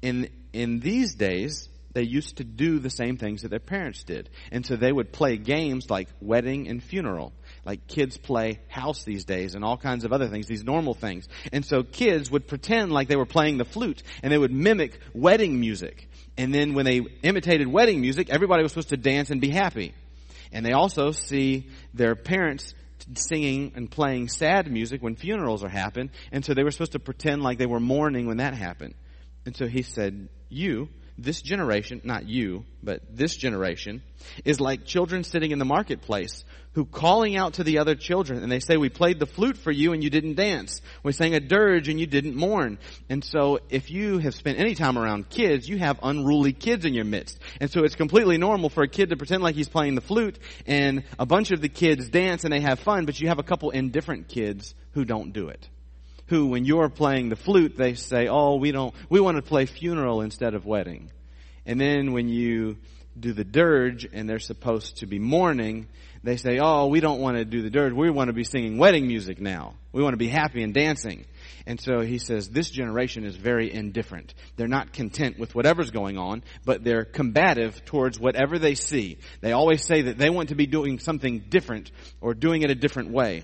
In, 0.01 0.31
in 0.53 0.79
these 0.79 1.13
days, 1.13 1.69
they 1.93 2.01
used 2.01 2.37
to 2.37 2.43
do 2.43 2.79
the 2.79 2.89
same 2.89 3.17
things 3.17 3.43
that 3.43 3.49
their 3.49 3.59
parents 3.59 4.03
did. 4.03 4.31
And 4.51 4.65
so 4.65 4.75
they 4.75 4.91
would 4.91 5.11
play 5.11 5.37
games 5.37 5.87
like 5.91 6.07
wedding 6.19 6.67
and 6.67 6.81
funeral 6.81 7.31
like 7.67 7.85
kids 7.85 8.15
play 8.15 8.59
house 8.69 9.03
these 9.03 9.25
days 9.25 9.53
and 9.53 9.63
all 9.65 9.75
kinds 9.75 10.05
of 10.05 10.13
other 10.13 10.29
things, 10.29 10.47
these 10.47 10.63
normal 10.63 10.93
things. 10.93 11.27
And 11.51 11.65
so 11.65 11.83
kids 11.83 12.31
would 12.31 12.47
pretend 12.47 12.93
like 12.93 13.09
they 13.09 13.17
were 13.17 13.25
playing 13.25 13.57
the 13.57 13.65
flute 13.65 14.03
and 14.23 14.31
they 14.31 14.37
would 14.37 14.53
mimic 14.53 15.01
wedding 15.13 15.59
music. 15.59 16.09
And 16.37 16.55
then 16.55 16.75
when 16.75 16.85
they 16.85 17.01
imitated 17.23 17.67
wedding 17.67 17.99
music, 17.99 18.29
everybody 18.29 18.63
was 18.63 18.71
supposed 18.71 18.89
to 18.89 18.97
dance 18.97 19.31
and 19.31 19.41
be 19.41 19.49
happy. 19.49 19.93
And 20.53 20.65
they 20.65 20.71
also 20.71 21.11
see 21.11 21.67
their 21.93 22.15
parents 22.15 22.73
singing 23.15 23.73
and 23.75 23.91
playing 23.91 24.29
sad 24.29 24.71
music 24.71 25.03
when 25.03 25.17
funerals 25.17 25.61
are 25.61 25.69
happen. 25.69 26.09
And 26.31 26.45
so 26.45 26.53
they 26.53 26.63
were 26.63 26.71
supposed 26.71 26.93
to 26.93 26.99
pretend 26.99 27.43
like 27.43 27.57
they 27.57 27.65
were 27.65 27.81
mourning 27.81 28.27
when 28.27 28.37
that 28.37 28.53
happened. 28.53 28.93
And 29.45 29.57
so 29.57 29.67
he 29.67 29.81
said, 29.81 30.29
you, 30.47 30.87
this 31.17 31.41
generation, 31.41 32.01
not 32.03 32.27
you, 32.27 32.65
but 32.83 33.01
this 33.09 33.35
generation, 33.35 34.03
is 34.45 34.59
like 34.59 34.85
children 34.85 35.23
sitting 35.23 35.51
in 35.51 35.59
the 35.59 35.65
marketplace 35.65 36.43
who 36.73 36.85
calling 36.85 37.35
out 37.35 37.55
to 37.55 37.63
the 37.63 37.79
other 37.79 37.95
children 37.95 38.43
and 38.43 38.51
they 38.51 38.59
say, 38.59 38.77
we 38.77 38.89
played 38.89 39.17
the 39.17 39.25
flute 39.25 39.57
for 39.57 39.71
you 39.71 39.93
and 39.93 40.03
you 40.03 40.11
didn't 40.11 40.35
dance. 40.35 40.79
We 41.01 41.11
sang 41.11 41.33
a 41.33 41.39
dirge 41.39 41.89
and 41.89 41.99
you 41.99 42.05
didn't 42.05 42.35
mourn. 42.35 42.77
And 43.09 43.23
so 43.23 43.59
if 43.69 43.89
you 43.89 44.19
have 44.19 44.35
spent 44.35 44.59
any 44.59 44.75
time 44.75 44.95
around 44.95 45.29
kids, 45.29 45.67
you 45.67 45.79
have 45.79 45.99
unruly 46.03 46.53
kids 46.53 46.85
in 46.85 46.93
your 46.93 47.05
midst. 47.05 47.39
And 47.59 47.71
so 47.71 47.83
it's 47.83 47.95
completely 47.95 48.37
normal 48.37 48.69
for 48.69 48.83
a 48.83 48.87
kid 48.87 49.09
to 49.09 49.17
pretend 49.17 49.41
like 49.41 49.55
he's 49.55 49.69
playing 49.69 49.95
the 49.95 50.01
flute 50.01 50.37
and 50.67 51.03
a 51.17 51.25
bunch 51.25 51.49
of 51.49 51.61
the 51.61 51.69
kids 51.69 52.09
dance 52.09 52.43
and 52.43 52.53
they 52.53 52.61
have 52.61 52.79
fun, 52.79 53.07
but 53.07 53.19
you 53.19 53.27
have 53.27 53.39
a 53.39 53.43
couple 53.43 53.71
indifferent 53.71 54.27
kids 54.27 54.75
who 54.91 55.03
don't 55.03 55.33
do 55.33 55.47
it 55.47 55.67
who, 56.27 56.47
when 56.47 56.65
you're 56.65 56.89
playing 56.89 57.29
the 57.29 57.35
flute, 57.35 57.77
they 57.77 57.93
say, 57.93 58.27
oh, 58.27 58.55
we 58.55 58.71
don't, 58.71 58.93
we 59.09 59.19
want 59.19 59.37
to 59.37 59.41
play 59.41 59.65
funeral 59.65 60.21
instead 60.21 60.53
of 60.53 60.65
wedding. 60.65 61.11
And 61.65 61.79
then 61.79 62.13
when 62.13 62.29
you 62.29 62.77
do 63.19 63.33
the 63.33 63.43
dirge 63.43 64.07
and 64.11 64.29
they're 64.29 64.39
supposed 64.39 64.97
to 64.97 65.05
be 65.05 65.19
mourning, 65.19 65.87
they 66.23 66.37
say, 66.37 66.59
oh, 66.61 66.87
we 66.87 66.99
don't 66.99 67.19
want 67.19 67.37
to 67.37 67.45
do 67.45 67.61
the 67.61 67.69
dirge. 67.69 67.93
We 67.93 68.09
want 68.09 68.27
to 68.27 68.33
be 68.33 68.43
singing 68.43 68.77
wedding 68.77 69.07
music 69.07 69.39
now. 69.39 69.75
We 69.91 70.03
want 70.03 70.13
to 70.13 70.17
be 70.17 70.27
happy 70.27 70.63
and 70.63 70.73
dancing. 70.73 71.25
And 71.65 71.79
so 71.79 72.01
he 72.01 72.17
says, 72.17 72.49
this 72.49 72.69
generation 72.69 73.23
is 73.23 73.35
very 73.35 73.73
indifferent. 73.73 74.33
They're 74.55 74.67
not 74.67 74.93
content 74.93 75.39
with 75.39 75.55
whatever's 75.55 75.91
going 75.91 76.17
on, 76.17 76.43
but 76.65 76.83
they're 76.83 77.05
combative 77.05 77.83
towards 77.85 78.19
whatever 78.19 78.59
they 78.59 78.75
see. 78.75 79.17
They 79.41 79.51
always 79.51 79.85
say 79.85 80.03
that 80.03 80.17
they 80.17 80.29
want 80.29 80.49
to 80.49 80.55
be 80.55 80.65
doing 80.65 80.99
something 80.99 81.45
different 81.49 81.91
or 82.21 82.33
doing 82.33 82.61
it 82.61 82.71
a 82.71 82.75
different 82.75 83.11
way. 83.11 83.43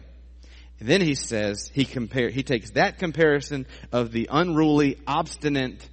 And 0.84 0.90
then 0.90 1.00
he 1.00 1.16
says, 1.16 1.72
he 1.74 1.86
compare, 1.86 2.30
he 2.30 2.44
takes 2.44 2.72
that 2.72 3.00
comparison 3.00 3.68
of 3.94 4.12
the 4.12 4.28
unruly, 4.30 5.00
obstinate, 5.08 5.88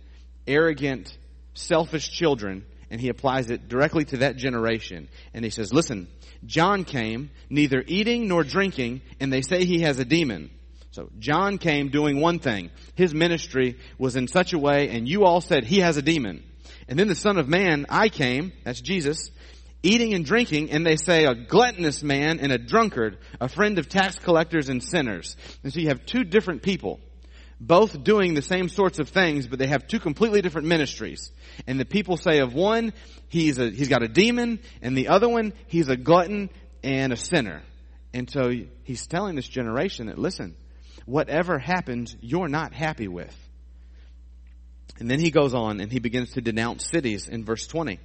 arrogant, 0.48 1.16
selfish 1.54 2.10
children 2.10 2.64
and 2.90 3.00
he 3.00 3.08
applies 3.08 3.50
it 3.50 3.68
directly 3.68 4.04
to 4.06 4.16
that 4.16 4.34
generation. 4.34 5.06
And 5.32 5.44
he 5.44 5.52
says, 5.52 5.72
listen, 5.72 6.08
John 6.44 6.82
came 6.82 7.30
neither 7.48 7.84
eating 7.86 8.26
nor 8.26 8.42
drinking 8.42 9.02
and 9.20 9.32
they 9.32 9.42
say 9.42 9.64
he 9.64 9.82
has 9.82 10.00
a 10.00 10.04
demon. 10.04 10.50
So 10.90 11.08
John 11.20 11.58
came 11.58 11.90
doing 11.90 12.20
one 12.20 12.40
thing. 12.40 12.70
His 12.96 13.14
ministry 13.14 13.78
was 13.96 14.16
in 14.16 14.26
such 14.26 14.54
a 14.54 14.58
way 14.58 14.88
and 14.88 15.08
you 15.08 15.24
all 15.24 15.40
said 15.40 15.62
he 15.62 15.78
has 15.78 15.98
a 15.98 16.02
demon. 16.02 16.42
And 16.88 16.98
then 16.98 17.06
the 17.06 17.14
son 17.14 17.38
of 17.38 17.48
man, 17.48 17.86
I 17.88 18.08
came, 18.08 18.52
that's 18.64 18.80
Jesus, 18.80 19.30
eating 19.82 20.14
and 20.14 20.24
drinking, 20.24 20.70
and 20.70 20.84
they 20.84 20.96
say 20.96 21.24
a 21.24 21.34
gluttonous 21.34 22.02
man 22.02 22.40
and 22.40 22.52
a 22.52 22.58
drunkard, 22.58 23.18
a 23.40 23.48
friend 23.48 23.78
of 23.78 23.88
tax 23.88 24.18
collectors 24.18 24.68
and 24.68 24.82
sinners. 24.82 25.36
And 25.62 25.72
so 25.72 25.80
you 25.80 25.88
have 25.88 26.04
two 26.04 26.24
different 26.24 26.62
people, 26.62 27.00
both 27.60 28.02
doing 28.02 28.34
the 28.34 28.42
same 28.42 28.68
sorts 28.68 28.98
of 28.98 29.08
things, 29.08 29.46
but 29.46 29.58
they 29.58 29.66
have 29.66 29.86
two 29.86 30.00
completely 30.00 30.42
different 30.42 30.68
ministries. 30.68 31.30
And 31.66 31.80
the 31.80 31.84
people 31.84 32.16
say 32.16 32.40
of 32.40 32.54
one, 32.54 32.92
he's 33.28 33.58
a, 33.58 33.70
he's 33.70 33.88
got 33.88 34.02
a 34.02 34.08
demon, 34.08 34.60
and 34.82 34.96
the 34.96 35.08
other 35.08 35.28
one, 35.28 35.52
he's 35.66 35.88
a 35.88 35.96
glutton 35.96 36.50
and 36.82 37.12
a 37.12 37.16
sinner. 37.16 37.62
And 38.12 38.28
so 38.30 38.50
he's 38.84 39.06
telling 39.06 39.36
this 39.36 39.48
generation 39.48 40.06
that, 40.06 40.18
listen, 40.18 40.56
whatever 41.06 41.58
happens, 41.58 42.16
you're 42.20 42.48
not 42.48 42.74
happy 42.74 43.08
with. 43.08 43.36
And 44.98 45.10
then 45.10 45.20
he 45.20 45.30
goes 45.30 45.54
on 45.54 45.80
and 45.80 45.90
he 45.90 45.98
begins 45.98 46.32
to 46.32 46.42
denounce 46.42 46.86
cities 46.86 47.26
in 47.26 47.44
verse 47.44 47.66
20. 47.66 47.98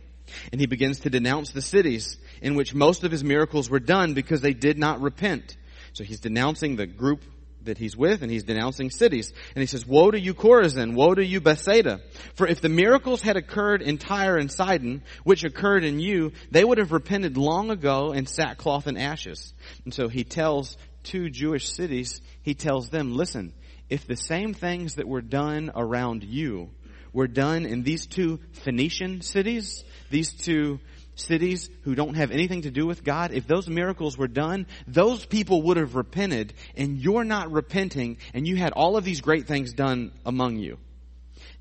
And 0.51 0.59
he 0.59 0.67
begins 0.67 1.01
to 1.01 1.09
denounce 1.09 1.51
the 1.51 1.61
cities 1.61 2.17
in 2.41 2.55
which 2.55 2.73
most 2.73 3.03
of 3.03 3.11
his 3.11 3.23
miracles 3.23 3.69
were 3.69 3.79
done 3.79 4.13
because 4.13 4.41
they 4.41 4.53
did 4.53 4.77
not 4.77 5.01
repent. 5.01 5.57
So 5.93 6.03
he's 6.03 6.19
denouncing 6.19 6.75
the 6.75 6.87
group 6.87 7.23
that 7.65 7.77
he's 7.77 7.97
with 7.97 8.21
and 8.21 8.31
he's 8.31 8.43
denouncing 8.43 8.89
cities. 8.89 9.33
And 9.55 9.61
he 9.61 9.65
says, 9.65 9.85
woe 9.85 10.11
to 10.11 10.19
you 10.19 10.33
Chorazin, 10.33 10.93
woe 10.93 11.13
to 11.13 11.25
you 11.25 11.41
Bethsaida. 11.41 12.01
For 12.35 12.47
if 12.47 12.61
the 12.61 12.69
miracles 12.69 13.21
had 13.21 13.37
occurred 13.37 13.81
in 13.81 13.97
Tyre 13.97 14.37
and 14.37 14.51
Sidon, 14.51 15.03
which 15.23 15.43
occurred 15.43 15.83
in 15.83 15.99
you, 15.99 16.33
they 16.51 16.63
would 16.63 16.77
have 16.77 16.91
repented 16.91 17.37
long 17.37 17.71
ago 17.71 18.11
in 18.13 18.25
sackcloth 18.25 18.87
and 18.87 18.97
ashes. 18.97 19.53
And 19.83 19.93
so 19.93 20.07
he 20.07 20.23
tells 20.23 20.77
two 21.03 21.29
Jewish 21.29 21.69
cities, 21.69 22.21
he 22.41 22.53
tells 22.53 22.89
them, 22.89 23.15
listen, 23.15 23.53
if 23.89 24.07
the 24.07 24.15
same 24.15 24.53
things 24.53 24.95
that 24.95 25.07
were 25.07 25.21
done 25.21 25.71
around 25.75 26.23
you 26.23 26.71
were 27.15 27.27
done 27.27 27.65
in 27.65 27.81
these 27.81 28.05
two 28.05 28.39
Phoenician 28.51 29.21
cities, 29.21 29.83
these 30.11 30.33
two 30.33 30.79
cities 31.15 31.69
who 31.83 31.95
don't 31.95 32.15
have 32.15 32.31
anything 32.31 32.63
to 32.63 32.71
do 32.71 32.85
with 32.85 33.03
God, 33.03 33.31
if 33.31 33.47
those 33.47 33.69
miracles 33.69 34.17
were 34.17 34.27
done, 34.27 34.67
those 34.85 35.25
people 35.25 35.61
would 35.63 35.77
have 35.77 35.95
repented 35.95 36.53
and 36.75 36.99
you're 36.99 37.23
not 37.23 37.51
repenting 37.51 38.17
and 38.33 38.45
you 38.45 38.57
had 38.57 38.73
all 38.73 38.97
of 38.97 39.05
these 39.05 39.21
great 39.21 39.47
things 39.47 39.73
done 39.73 40.11
among 40.25 40.57
you. 40.57 40.77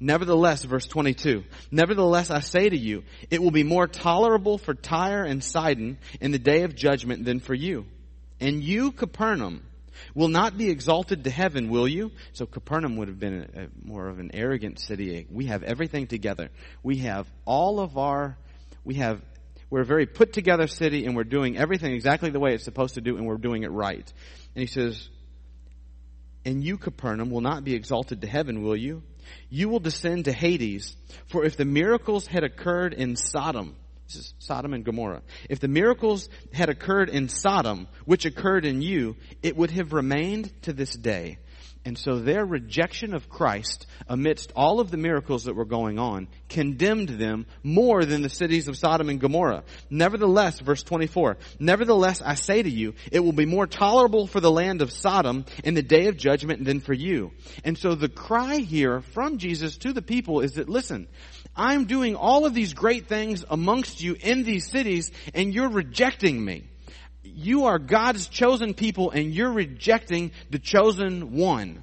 Nevertheless, 0.00 0.64
verse 0.64 0.86
22, 0.86 1.44
nevertheless 1.70 2.30
I 2.30 2.40
say 2.40 2.68
to 2.68 2.76
you, 2.76 3.04
it 3.30 3.40
will 3.40 3.52
be 3.52 3.62
more 3.62 3.86
tolerable 3.86 4.58
for 4.58 4.74
Tyre 4.74 5.22
and 5.22 5.42
Sidon 5.42 5.98
in 6.20 6.32
the 6.32 6.38
day 6.38 6.64
of 6.64 6.74
judgment 6.74 7.24
than 7.24 7.38
for 7.38 7.54
you. 7.54 7.86
And 8.40 8.62
you, 8.62 8.90
Capernaum, 8.90 9.62
will 10.14 10.28
not 10.28 10.56
be 10.56 10.70
exalted 10.70 11.24
to 11.24 11.30
heaven, 11.30 11.68
will 11.68 11.88
you? 11.88 12.12
So 12.32 12.46
Capernaum 12.46 12.96
would 12.96 13.08
have 13.08 13.18
been 13.18 13.48
a, 13.54 13.62
a, 13.62 13.66
more 13.82 14.08
of 14.08 14.18
an 14.18 14.30
arrogant 14.34 14.78
city. 14.78 15.26
We 15.30 15.46
have 15.46 15.62
everything 15.62 16.06
together. 16.06 16.50
We 16.82 16.98
have 16.98 17.26
all 17.44 17.80
of 17.80 17.98
our, 17.98 18.36
we 18.84 18.94
have, 18.94 19.20
we're 19.70 19.82
a 19.82 19.86
very 19.86 20.06
put 20.06 20.32
together 20.32 20.66
city 20.66 21.06
and 21.06 21.16
we're 21.16 21.24
doing 21.24 21.56
everything 21.56 21.92
exactly 21.92 22.30
the 22.30 22.40
way 22.40 22.54
it's 22.54 22.64
supposed 22.64 22.94
to 22.94 23.00
do 23.00 23.16
and 23.16 23.26
we're 23.26 23.36
doing 23.36 23.62
it 23.62 23.70
right. 23.70 24.12
And 24.54 24.60
he 24.60 24.66
says, 24.66 25.08
and 26.44 26.62
you, 26.62 26.76
Capernaum, 26.76 27.30
will 27.30 27.40
not 27.40 27.64
be 27.64 27.74
exalted 27.74 28.20
to 28.20 28.26
heaven, 28.26 28.62
will 28.62 28.76
you? 28.76 29.02
You 29.48 29.68
will 29.68 29.80
descend 29.80 30.26
to 30.26 30.32
Hades. 30.32 30.94
For 31.26 31.44
if 31.44 31.56
the 31.56 31.64
miracles 31.64 32.26
had 32.26 32.44
occurred 32.44 32.92
in 32.92 33.16
Sodom, 33.16 33.76
this 34.06 34.16
is 34.16 34.34
Sodom 34.38 34.74
and 34.74 34.84
Gomorrah. 34.84 35.22
If 35.48 35.60
the 35.60 35.68
miracles 35.68 36.28
had 36.52 36.68
occurred 36.68 37.08
in 37.08 37.28
Sodom, 37.28 37.88
which 38.04 38.26
occurred 38.26 38.64
in 38.64 38.82
you, 38.82 39.16
it 39.42 39.56
would 39.56 39.70
have 39.70 39.92
remained 39.92 40.52
to 40.62 40.72
this 40.72 40.94
day. 40.94 41.38
And 41.86 41.98
so 41.98 42.18
their 42.18 42.44
rejection 42.46 43.12
of 43.12 43.28
Christ 43.28 43.86
amidst 44.08 44.52
all 44.56 44.80
of 44.80 44.90
the 44.90 44.96
miracles 44.96 45.44
that 45.44 45.54
were 45.54 45.66
going 45.66 45.98
on 45.98 46.28
condemned 46.48 47.10
them 47.10 47.44
more 47.62 48.06
than 48.06 48.22
the 48.22 48.30
cities 48.30 48.68
of 48.68 48.78
Sodom 48.78 49.10
and 49.10 49.20
Gomorrah. 49.20 49.64
Nevertheless, 49.90 50.60
verse 50.60 50.82
24, 50.82 51.36
nevertheless 51.58 52.22
I 52.22 52.36
say 52.36 52.62
to 52.62 52.70
you, 52.70 52.94
it 53.12 53.20
will 53.20 53.32
be 53.32 53.44
more 53.44 53.66
tolerable 53.66 54.26
for 54.26 54.40
the 54.40 54.50
land 54.50 54.80
of 54.80 54.92
Sodom 54.92 55.44
in 55.62 55.74
the 55.74 55.82
day 55.82 56.06
of 56.06 56.16
judgment 56.16 56.64
than 56.64 56.80
for 56.80 56.94
you. 56.94 57.32
And 57.64 57.76
so 57.76 57.94
the 57.94 58.08
cry 58.08 58.56
here 58.56 59.02
from 59.02 59.36
Jesus 59.36 59.76
to 59.78 59.92
the 59.92 60.02
people 60.02 60.40
is 60.40 60.54
that 60.54 60.70
listen, 60.70 61.06
I'm 61.54 61.84
doing 61.84 62.16
all 62.16 62.46
of 62.46 62.54
these 62.54 62.72
great 62.72 63.08
things 63.08 63.44
amongst 63.48 64.00
you 64.00 64.16
in 64.18 64.42
these 64.42 64.70
cities 64.70 65.12
and 65.34 65.54
you're 65.54 65.68
rejecting 65.68 66.42
me 66.42 66.64
you 67.24 67.66
are 67.66 67.78
God's 67.78 68.28
chosen 68.28 68.74
people 68.74 69.10
and 69.10 69.32
you're 69.32 69.52
rejecting 69.52 70.32
the 70.50 70.58
chosen 70.58 71.32
one. 71.32 71.82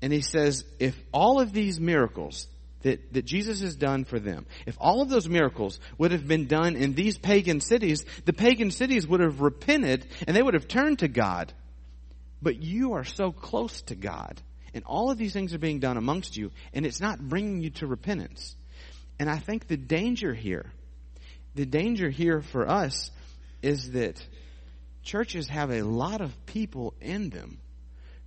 And 0.00 0.12
he 0.12 0.20
says, 0.20 0.64
if 0.78 0.96
all 1.12 1.40
of 1.40 1.52
these 1.52 1.80
miracles 1.80 2.46
that, 2.82 3.12
that 3.12 3.24
Jesus 3.24 3.60
has 3.60 3.74
done 3.74 4.04
for 4.04 4.20
them, 4.20 4.46
if 4.66 4.76
all 4.80 5.02
of 5.02 5.08
those 5.08 5.28
miracles 5.28 5.80
would 5.98 6.12
have 6.12 6.28
been 6.28 6.46
done 6.46 6.76
in 6.76 6.94
these 6.94 7.18
pagan 7.18 7.60
cities, 7.60 8.04
the 8.24 8.32
pagan 8.32 8.70
cities 8.70 9.06
would 9.06 9.20
have 9.20 9.40
repented 9.40 10.06
and 10.26 10.36
they 10.36 10.42
would 10.42 10.54
have 10.54 10.68
turned 10.68 11.00
to 11.00 11.08
God. 11.08 11.52
But 12.40 12.62
you 12.62 12.92
are 12.92 13.04
so 13.04 13.32
close 13.32 13.82
to 13.82 13.96
God 13.96 14.40
and 14.72 14.84
all 14.84 15.10
of 15.10 15.18
these 15.18 15.32
things 15.32 15.52
are 15.54 15.58
being 15.58 15.80
done 15.80 15.96
amongst 15.96 16.36
you 16.36 16.52
and 16.72 16.86
it's 16.86 17.00
not 17.00 17.18
bringing 17.18 17.60
you 17.60 17.70
to 17.70 17.86
repentance. 17.86 18.54
And 19.18 19.28
I 19.28 19.38
think 19.38 19.66
the 19.66 19.76
danger 19.76 20.32
here, 20.32 20.70
the 21.56 21.66
danger 21.66 22.08
here 22.08 22.40
for 22.40 22.68
us 22.68 23.10
is 23.62 23.92
that 23.92 24.24
churches 25.02 25.48
have 25.48 25.70
a 25.70 25.82
lot 25.82 26.20
of 26.20 26.46
people 26.46 26.94
in 27.00 27.30
them 27.30 27.58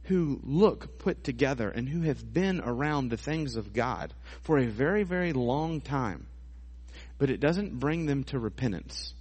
who 0.03 0.39
look 0.43 0.99
put 0.99 1.23
together 1.23 1.69
and 1.69 1.87
who 1.87 2.01
have 2.01 2.33
been 2.33 2.59
around 2.59 3.09
the 3.09 3.17
things 3.17 3.55
of 3.55 3.73
God 3.73 4.13
for 4.41 4.57
a 4.57 4.65
very, 4.65 5.03
very 5.03 5.31
long 5.31 5.79
time. 5.79 6.25
But 7.17 7.29
it 7.29 7.39
doesn't 7.39 7.79
bring 7.79 8.07
them 8.07 8.23
to 8.25 8.39
repentance. 8.39 9.13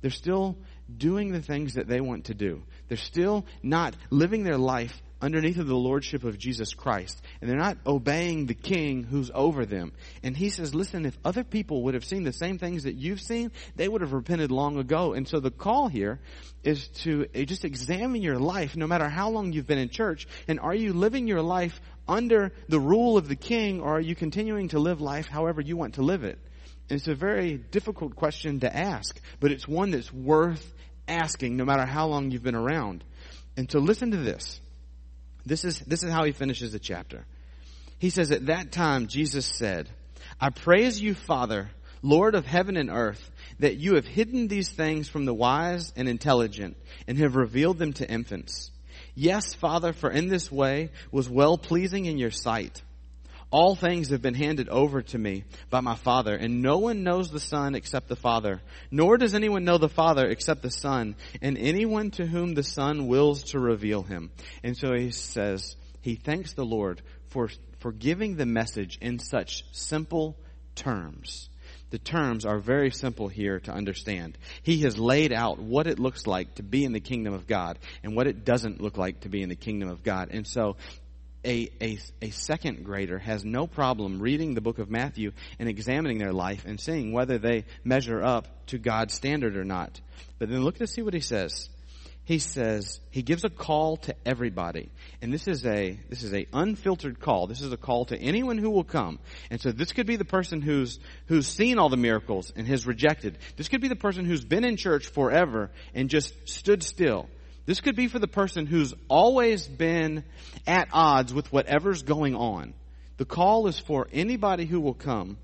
They're 0.00 0.10
still 0.10 0.56
doing 0.96 1.32
the 1.32 1.42
things 1.42 1.74
that 1.74 1.88
they 1.88 2.00
want 2.00 2.26
to 2.26 2.34
do. 2.34 2.62
They're 2.88 2.96
still 2.96 3.46
not 3.62 3.96
living 4.10 4.44
their 4.44 4.58
life 4.58 5.02
underneath 5.22 5.58
of 5.58 5.68
the 5.68 5.76
lordship 5.76 6.24
of 6.24 6.36
Jesus 6.36 6.74
Christ. 6.74 7.22
And 7.40 7.48
they're 7.48 7.56
not 7.56 7.78
obeying 7.86 8.46
the 8.46 8.54
king 8.54 9.04
who's 9.04 9.30
over 9.32 9.64
them. 9.64 9.92
And 10.22 10.36
he 10.36 10.50
says, 10.50 10.74
listen, 10.74 11.06
if 11.06 11.16
other 11.24 11.44
people 11.44 11.84
would 11.84 11.94
have 11.94 12.04
seen 12.04 12.24
the 12.24 12.32
same 12.32 12.58
things 12.58 12.82
that 12.82 12.96
you've 12.96 13.20
seen, 13.20 13.52
they 13.76 13.88
would 13.88 14.00
have 14.00 14.12
repented 14.12 14.50
long 14.50 14.78
ago. 14.78 15.14
And 15.14 15.26
so 15.26 15.38
the 15.38 15.52
call 15.52 15.88
here 15.88 16.20
is 16.64 16.88
to 16.88 17.26
just 17.26 17.64
examine 17.64 18.20
your 18.20 18.38
life 18.38 18.76
no 18.76 18.86
matter 18.86 19.08
how 19.08 19.30
long 19.30 19.52
you've 19.52 19.66
been 19.66 19.78
in 19.78 19.88
church. 19.88 20.26
And 20.48 20.58
are 20.58 20.74
you 20.74 20.92
living 20.92 21.28
your 21.28 21.42
life 21.42 21.80
under 22.08 22.52
the 22.68 22.80
rule 22.80 23.16
of 23.16 23.28
the 23.28 23.36
king 23.36 23.80
or 23.80 23.96
are 23.96 24.00
you 24.00 24.16
continuing 24.16 24.68
to 24.68 24.80
live 24.80 25.00
life 25.00 25.28
however 25.28 25.60
you 25.60 25.76
want 25.76 25.94
to 25.94 26.02
live 26.02 26.24
it? 26.24 26.38
And 26.90 26.98
it's 26.98 27.08
a 27.08 27.14
very 27.14 27.56
difficult 27.56 28.16
question 28.16 28.60
to 28.60 28.76
ask, 28.76 29.18
but 29.38 29.52
it's 29.52 29.68
one 29.68 29.92
that's 29.92 30.12
worth 30.12 30.74
asking 31.06 31.56
no 31.56 31.64
matter 31.64 31.86
how 31.86 32.08
long 32.08 32.30
you've 32.30 32.42
been 32.42 32.56
around. 32.56 33.04
And 33.56 33.68
to 33.70 33.78
listen 33.78 34.10
to 34.10 34.16
this. 34.16 34.60
This 35.44 35.64
is, 35.64 35.80
this 35.80 36.02
is 36.02 36.10
how 36.10 36.24
he 36.24 36.32
finishes 36.32 36.72
the 36.72 36.78
chapter. 36.78 37.24
He 37.98 38.10
says, 38.10 38.30
At 38.30 38.46
that 38.46 38.72
time, 38.72 39.06
Jesus 39.06 39.46
said, 39.46 39.88
I 40.40 40.50
praise 40.50 41.00
you, 41.00 41.14
Father, 41.14 41.70
Lord 42.02 42.34
of 42.34 42.46
heaven 42.46 42.76
and 42.76 42.90
earth, 42.90 43.30
that 43.60 43.76
you 43.76 43.94
have 43.94 44.06
hidden 44.06 44.48
these 44.48 44.70
things 44.70 45.08
from 45.08 45.24
the 45.24 45.34
wise 45.34 45.92
and 45.96 46.08
intelligent 46.08 46.76
and 47.06 47.18
have 47.18 47.36
revealed 47.36 47.78
them 47.78 47.92
to 47.94 48.10
infants. 48.10 48.70
Yes, 49.14 49.54
Father, 49.54 49.92
for 49.92 50.10
in 50.10 50.28
this 50.28 50.50
way 50.50 50.90
was 51.10 51.28
well 51.28 51.58
pleasing 51.58 52.06
in 52.06 52.18
your 52.18 52.30
sight. 52.30 52.82
All 53.52 53.76
things 53.76 54.08
have 54.08 54.22
been 54.22 54.34
handed 54.34 54.70
over 54.70 55.02
to 55.02 55.18
me 55.18 55.44
by 55.68 55.80
my 55.80 55.94
Father, 55.94 56.34
and 56.34 56.62
no 56.62 56.78
one 56.78 57.04
knows 57.04 57.30
the 57.30 57.38
Son 57.38 57.74
except 57.74 58.08
the 58.08 58.16
Father, 58.16 58.62
nor 58.90 59.18
does 59.18 59.34
anyone 59.34 59.64
know 59.64 59.76
the 59.76 59.90
Father 59.90 60.26
except 60.26 60.62
the 60.62 60.70
Son, 60.70 61.16
and 61.42 61.58
anyone 61.58 62.10
to 62.12 62.26
whom 62.26 62.54
the 62.54 62.62
Son 62.62 63.08
wills 63.08 63.42
to 63.44 63.60
reveal 63.60 64.02
him. 64.02 64.30
And 64.64 64.74
so 64.74 64.94
he 64.94 65.10
says, 65.10 65.76
he 66.00 66.14
thanks 66.14 66.54
the 66.54 66.64
Lord 66.64 67.02
for, 67.28 67.50
for 67.78 67.92
giving 67.92 68.36
the 68.36 68.46
message 68.46 68.96
in 69.02 69.18
such 69.18 69.64
simple 69.72 70.38
terms. 70.74 71.50
The 71.90 71.98
terms 71.98 72.46
are 72.46 72.58
very 72.58 72.90
simple 72.90 73.28
here 73.28 73.60
to 73.60 73.70
understand. 73.70 74.38
He 74.62 74.80
has 74.84 74.98
laid 74.98 75.30
out 75.30 75.58
what 75.58 75.86
it 75.86 75.98
looks 75.98 76.26
like 76.26 76.54
to 76.54 76.62
be 76.62 76.84
in 76.84 76.92
the 76.92 77.00
kingdom 77.00 77.34
of 77.34 77.46
God 77.46 77.78
and 78.02 78.16
what 78.16 78.26
it 78.26 78.46
doesn't 78.46 78.80
look 78.80 78.96
like 78.96 79.20
to 79.20 79.28
be 79.28 79.42
in 79.42 79.50
the 79.50 79.56
kingdom 79.56 79.90
of 79.90 80.02
God. 80.02 80.30
And 80.30 80.46
so 80.46 80.76
a, 81.44 81.70
a, 81.80 81.98
a 82.20 82.30
second 82.30 82.84
grader 82.84 83.18
has 83.18 83.44
no 83.44 83.66
problem 83.66 84.20
reading 84.20 84.54
the 84.54 84.60
book 84.60 84.78
of 84.78 84.90
Matthew 84.90 85.32
and 85.58 85.68
examining 85.68 86.18
their 86.18 86.32
life 86.32 86.64
and 86.64 86.80
seeing 86.80 87.12
whether 87.12 87.38
they 87.38 87.64
measure 87.84 88.22
up 88.22 88.66
to 88.66 88.78
God's 88.78 89.14
standard 89.14 89.56
or 89.56 89.64
not. 89.64 90.00
But 90.38 90.50
then 90.50 90.64
look 90.64 90.78
to 90.78 90.86
see 90.86 91.02
what 91.02 91.14
he 91.14 91.20
says. 91.20 91.68
He 92.24 92.38
says, 92.38 93.00
he 93.10 93.22
gives 93.22 93.42
a 93.44 93.50
call 93.50 93.96
to 93.98 94.14
everybody. 94.24 94.90
And 95.20 95.32
this 95.32 95.48
is 95.48 95.66
a, 95.66 95.98
this 96.08 96.22
is 96.22 96.32
a 96.32 96.46
unfiltered 96.52 97.18
call. 97.18 97.48
This 97.48 97.60
is 97.60 97.72
a 97.72 97.76
call 97.76 98.04
to 98.06 98.16
anyone 98.16 98.58
who 98.58 98.70
will 98.70 98.84
come. 98.84 99.18
And 99.50 99.60
so 99.60 99.72
this 99.72 99.90
could 99.90 100.06
be 100.06 100.14
the 100.14 100.24
person 100.24 100.60
who's, 100.60 101.00
who's 101.26 101.48
seen 101.48 101.78
all 101.78 101.88
the 101.88 101.96
miracles 101.96 102.52
and 102.54 102.68
has 102.68 102.86
rejected. 102.86 103.38
This 103.56 103.68
could 103.68 103.80
be 103.80 103.88
the 103.88 103.96
person 103.96 104.24
who's 104.24 104.44
been 104.44 104.62
in 104.64 104.76
church 104.76 105.08
forever 105.08 105.72
and 105.94 106.08
just 106.08 106.48
stood 106.48 106.84
still 106.84 107.28
this 107.64 107.80
could 107.80 107.96
be 107.96 108.08
for 108.08 108.18
the 108.18 108.28
person 108.28 108.66
who's 108.66 108.94
always 109.08 109.66
been 109.66 110.24
at 110.66 110.88
odds 110.92 111.32
with 111.32 111.52
whatever's 111.52 112.02
going 112.02 112.34
on. 112.34 112.74
The 113.18 113.24
call 113.24 113.68
is 113.68 113.78
for 113.78 114.08
anybody 114.12 114.64
who 114.64 114.80
will 114.80 114.94
come. 114.94 115.38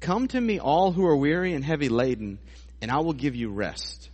Come 0.00 0.28
to 0.28 0.40
me 0.40 0.60
all 0.60 0.92
who 0.92 1.04
are 1.06 1.16
weary 1.16 1.54
and 1.54 1.64
heavy 1.64 1.88
laden, 1.88 2.38
and 2.80 2.90
I 2.90 2.98
will 2.98 3.12
give 3.12 3.34
you 3.34 3.50
rest. 3.50 4.08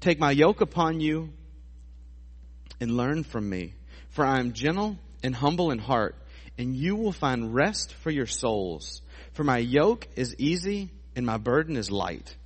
Take 0.00 0.18
my 0.18 0.30
yoke 0.30 0.60
upon 0.60 1.00
you 1.00 1.30
and 2.80 2.96
learn 2.96 3.24
from 3.24 3.48
me, 3.48 3.74
for 4.10 4.24
I 4.24 4.38
am 4.38 4.52
gentle 4.52 4.98
and 5.22 5.34
humble 5.34 5.70
in 5.70 5.78
heart, 5.78 6.16
and 6.58 6.76
you 6.76 6.96
will 6.96 7.12
find 7.12 7.54
rest 7.54 7.94
for 7.94 8.10
your 8.10 8.26
souls. 8.26 9.00
For 9.32 9.44
my 9.44 9.58
yoke 9.58 10.06
is 10.16 10.34
easy 10.38 10.90
and 11.16 11.24
my 11.24 11.38
burden 11.38 11.76
is 11.76 11.90
light. 11.90 12.36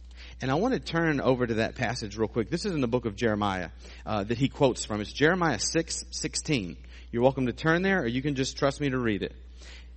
And 0.43 0.51
I 0.51 0.55
want 0.55 0.75
to 0.75 0.81
turn 0.81 1.21
over 1.21 1.47
to 1.47 1.55
that 1.55 1.77
passage 1.77 2.17
real 2.17 2.27
quick. 2.27 2.51
This 2.51 2.65
is 2.65 2.73
in 2.73 2.81
the 2.81 2.89
book 2.89 3.05
of 3.07 3.15
Jeremiah 3.15 3.71
uh, 4.05 4.25
that 4.25 4.37
he 4.37 4.49
quotes 4.49 4.85
from. 4.85 5.01
It's 5.01 5.13
Jeremiah 5.13 5.61
6, 5.61 6.05
16. 6.11 6.77
You're 7.13 7.23
welcome 7.23 7.47
to 7.47 7.53
turn 7.53 7.83
there, 7.83 8.03
or 8.03 8.09
you 8.09 8.23
can 8.23 8.35
just 8.35 8.57
trust 8.57 8.81
me 8.81 8.91
to 8.91 8.99
read 8.99 9.23
it. 9.23 9.37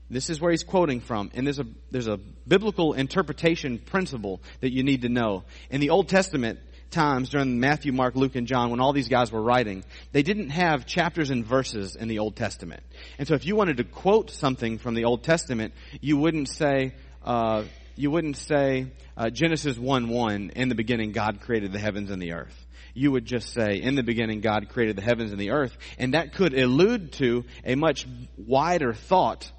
This 0.08 0.30
is 0.30 0.40
where 0.40 0.52
he's 0.52 0.64
quoting 0.64 1.02
from, 1.02 1.32
and 1.34 1.48
there's 1.48 1.58
a 1.58 1.66
there's 1.90 2.06
a 2.06 2.18
biblical 2.48 2.94
interpretation 2.94 3.80
principle 3.80 4.40
that 4.62 4.72
you 4.72 4.84
need 4.84 5.02
to 5.02 5.10
know. 5.10 5.46
In 5.72 5.82
the 5.82 5.90
Old 5.90 6.10
Testament 6.10 6.60
times, 6.92 7.30
during 7.30 7.60
Matthew, 7.60 7.92
Mark, 7.92 8.16
Luke, 8.16 8.36
and 8.36 8.46
John, 8.46 8.70
when 8.70 8.80
all 8.80 8.94
these 8.94 9.10
guys 9.10 9.32
were 9.32 9.42
writing, 9.42 9.84
they 10.12 10.22
didn't 10.22 10.52
have 10.52 10.86
chapters 10.86 11.32
and 11.32 11.44
verses 11.44 11.96
in 11.96 12.08
the 12.08 12.20
Old 12.20 12.36
Testament. 12.36 12.84
And 13.18 13.28
so, 13.28 13.34
if 13.34 13.48
you 13.48 13.56
wanted 13.56 13.78
to 13.78 13.84
quote 13.84 14.30
something 14.30 14.78
from 14.78 14.94
the 14.94 15.06
Old 15.06 15.24
Testament, 15.24 15.74
you 16.02 16.18
wouldn't 16.18 16.50
say. 16.50 16.94
Uh, 17.24 17.64
you 17.96 18.12
wouldn't 18.12 18.38
say 18.38 18.88
uh, 19.16 19.30
Genesis 19.30 19.78
1 19.78 20.10
1, 20.10 20.52
in 20.56 20.70
the 20.70 20.76
beginning 20.76 21.12
God 21.12 21.42
created 21.42 21.72
the 21.72 21.80
heavens 21.80 22.12
and 22.12 22.22
the 22.22 22.34
earth. 22.34 22.66
You 22.94 23.12
would 23.12 23.26
just 23.26 23.54
say, 23.54 23.82
in 23.82 23.96
the 23.96 24.04
beginning 24.04 24.40
God 24.40 24.70
created 24.70 24.96
the 24.96 25.02
heavens 25.02 25.32
and 25.32 25.40
the 25.40 25.52
earth. 25.52 25.78
And 25.98 26.14
that 26.14 26.34
could 26.34 26.58
allude 26.58 27.12
to 27.14 27.44
a 27.66 27.76
much 27.76 28.08
wider 28.38 28.94
thought. 28.94 29.52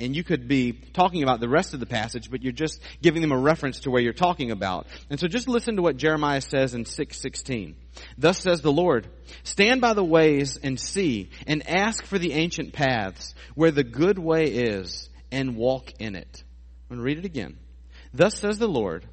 And 0.00 0.16
you 0.16 0.24
could 0.24 0.48
be 0.48 0.72
talking 0.72 1.22
about 1.22 1.38
the 1.38 1.48
rest 1.48 1.72
of 1.72 1.78
the 1.78 1.86
passage, 1.86 2.28
but 2.28 2.42
you're 2.42 2.52
just 2.52 2.80
giving 3.00 3.22
them 3.22 3.30
a 3.30 3.38
reference 3.38 3.80
to 3.80 3.92
where 3.92 4.02
you're 4.02 4.12
talking 4.12 4.50
about. 4.50 4.88
And 5.08 5.20
so 5.20 5.28
just 5.28 5.46
listen 5.46 5.76
to 5.76 5.82
what 5.82 5.96
Jeremiah 5.96 6.40
says 6.40 6.74
in 6.74 6.84
616. 6.84 7.76
Thus 8.18 8.40
says 8.40 8.60
the 8.60 8.72
Lord, 8.72 9.06
stand 9.44 9.80
by 9.80 9.94
the 9.94 10.02
ways 10.02 10.58
and 10.60 10.80
see, 10.80 11.30
and 11.46 11.68
ask 11.68 12.04
for 12.04 12.18
the 12.18 12.32
ancient 12.32 12.72
paths, 12.72 13.36
where 13.54 13.70
the 13.70 13.84
good 13.84 14.18
way 14.18 14.46
is, 14.46 15.08
and 15.30 15.56
walk 15.56 15.92
in 16.00 16.16
it. 16.16 16.42
I'm 16.90 16.96
going 16.96 16.98
to 16.98 17.04
read 17.04 17.18
it 17.18 17.24
again. 17.24 17.56
Thus 18.14 18.38
says 18.38 18.58
the 18.58 18.68
Lord, 18.68 19.04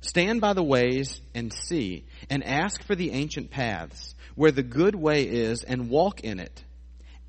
stand 0.00 0.40
by 0.40 0.54
the 0.54 0.62
ways 0.62 1.20
and 1.34 1.52
see, 1.52 2.06
and 2.30 2.42
ask 2.42 2.82
for 2.82 2.94
the 2.94 3.10
ancient 3.12 3.50
paths, 3.50 4.14
where 4.34 4.50
the 4.50 4.62
good 4.62 4.94
way 4.94 5.24
is, 5.24 5.62
and 5.62 5.90
walk 5.90 6.20
in 6.20 6.40
it, 6.40 6.64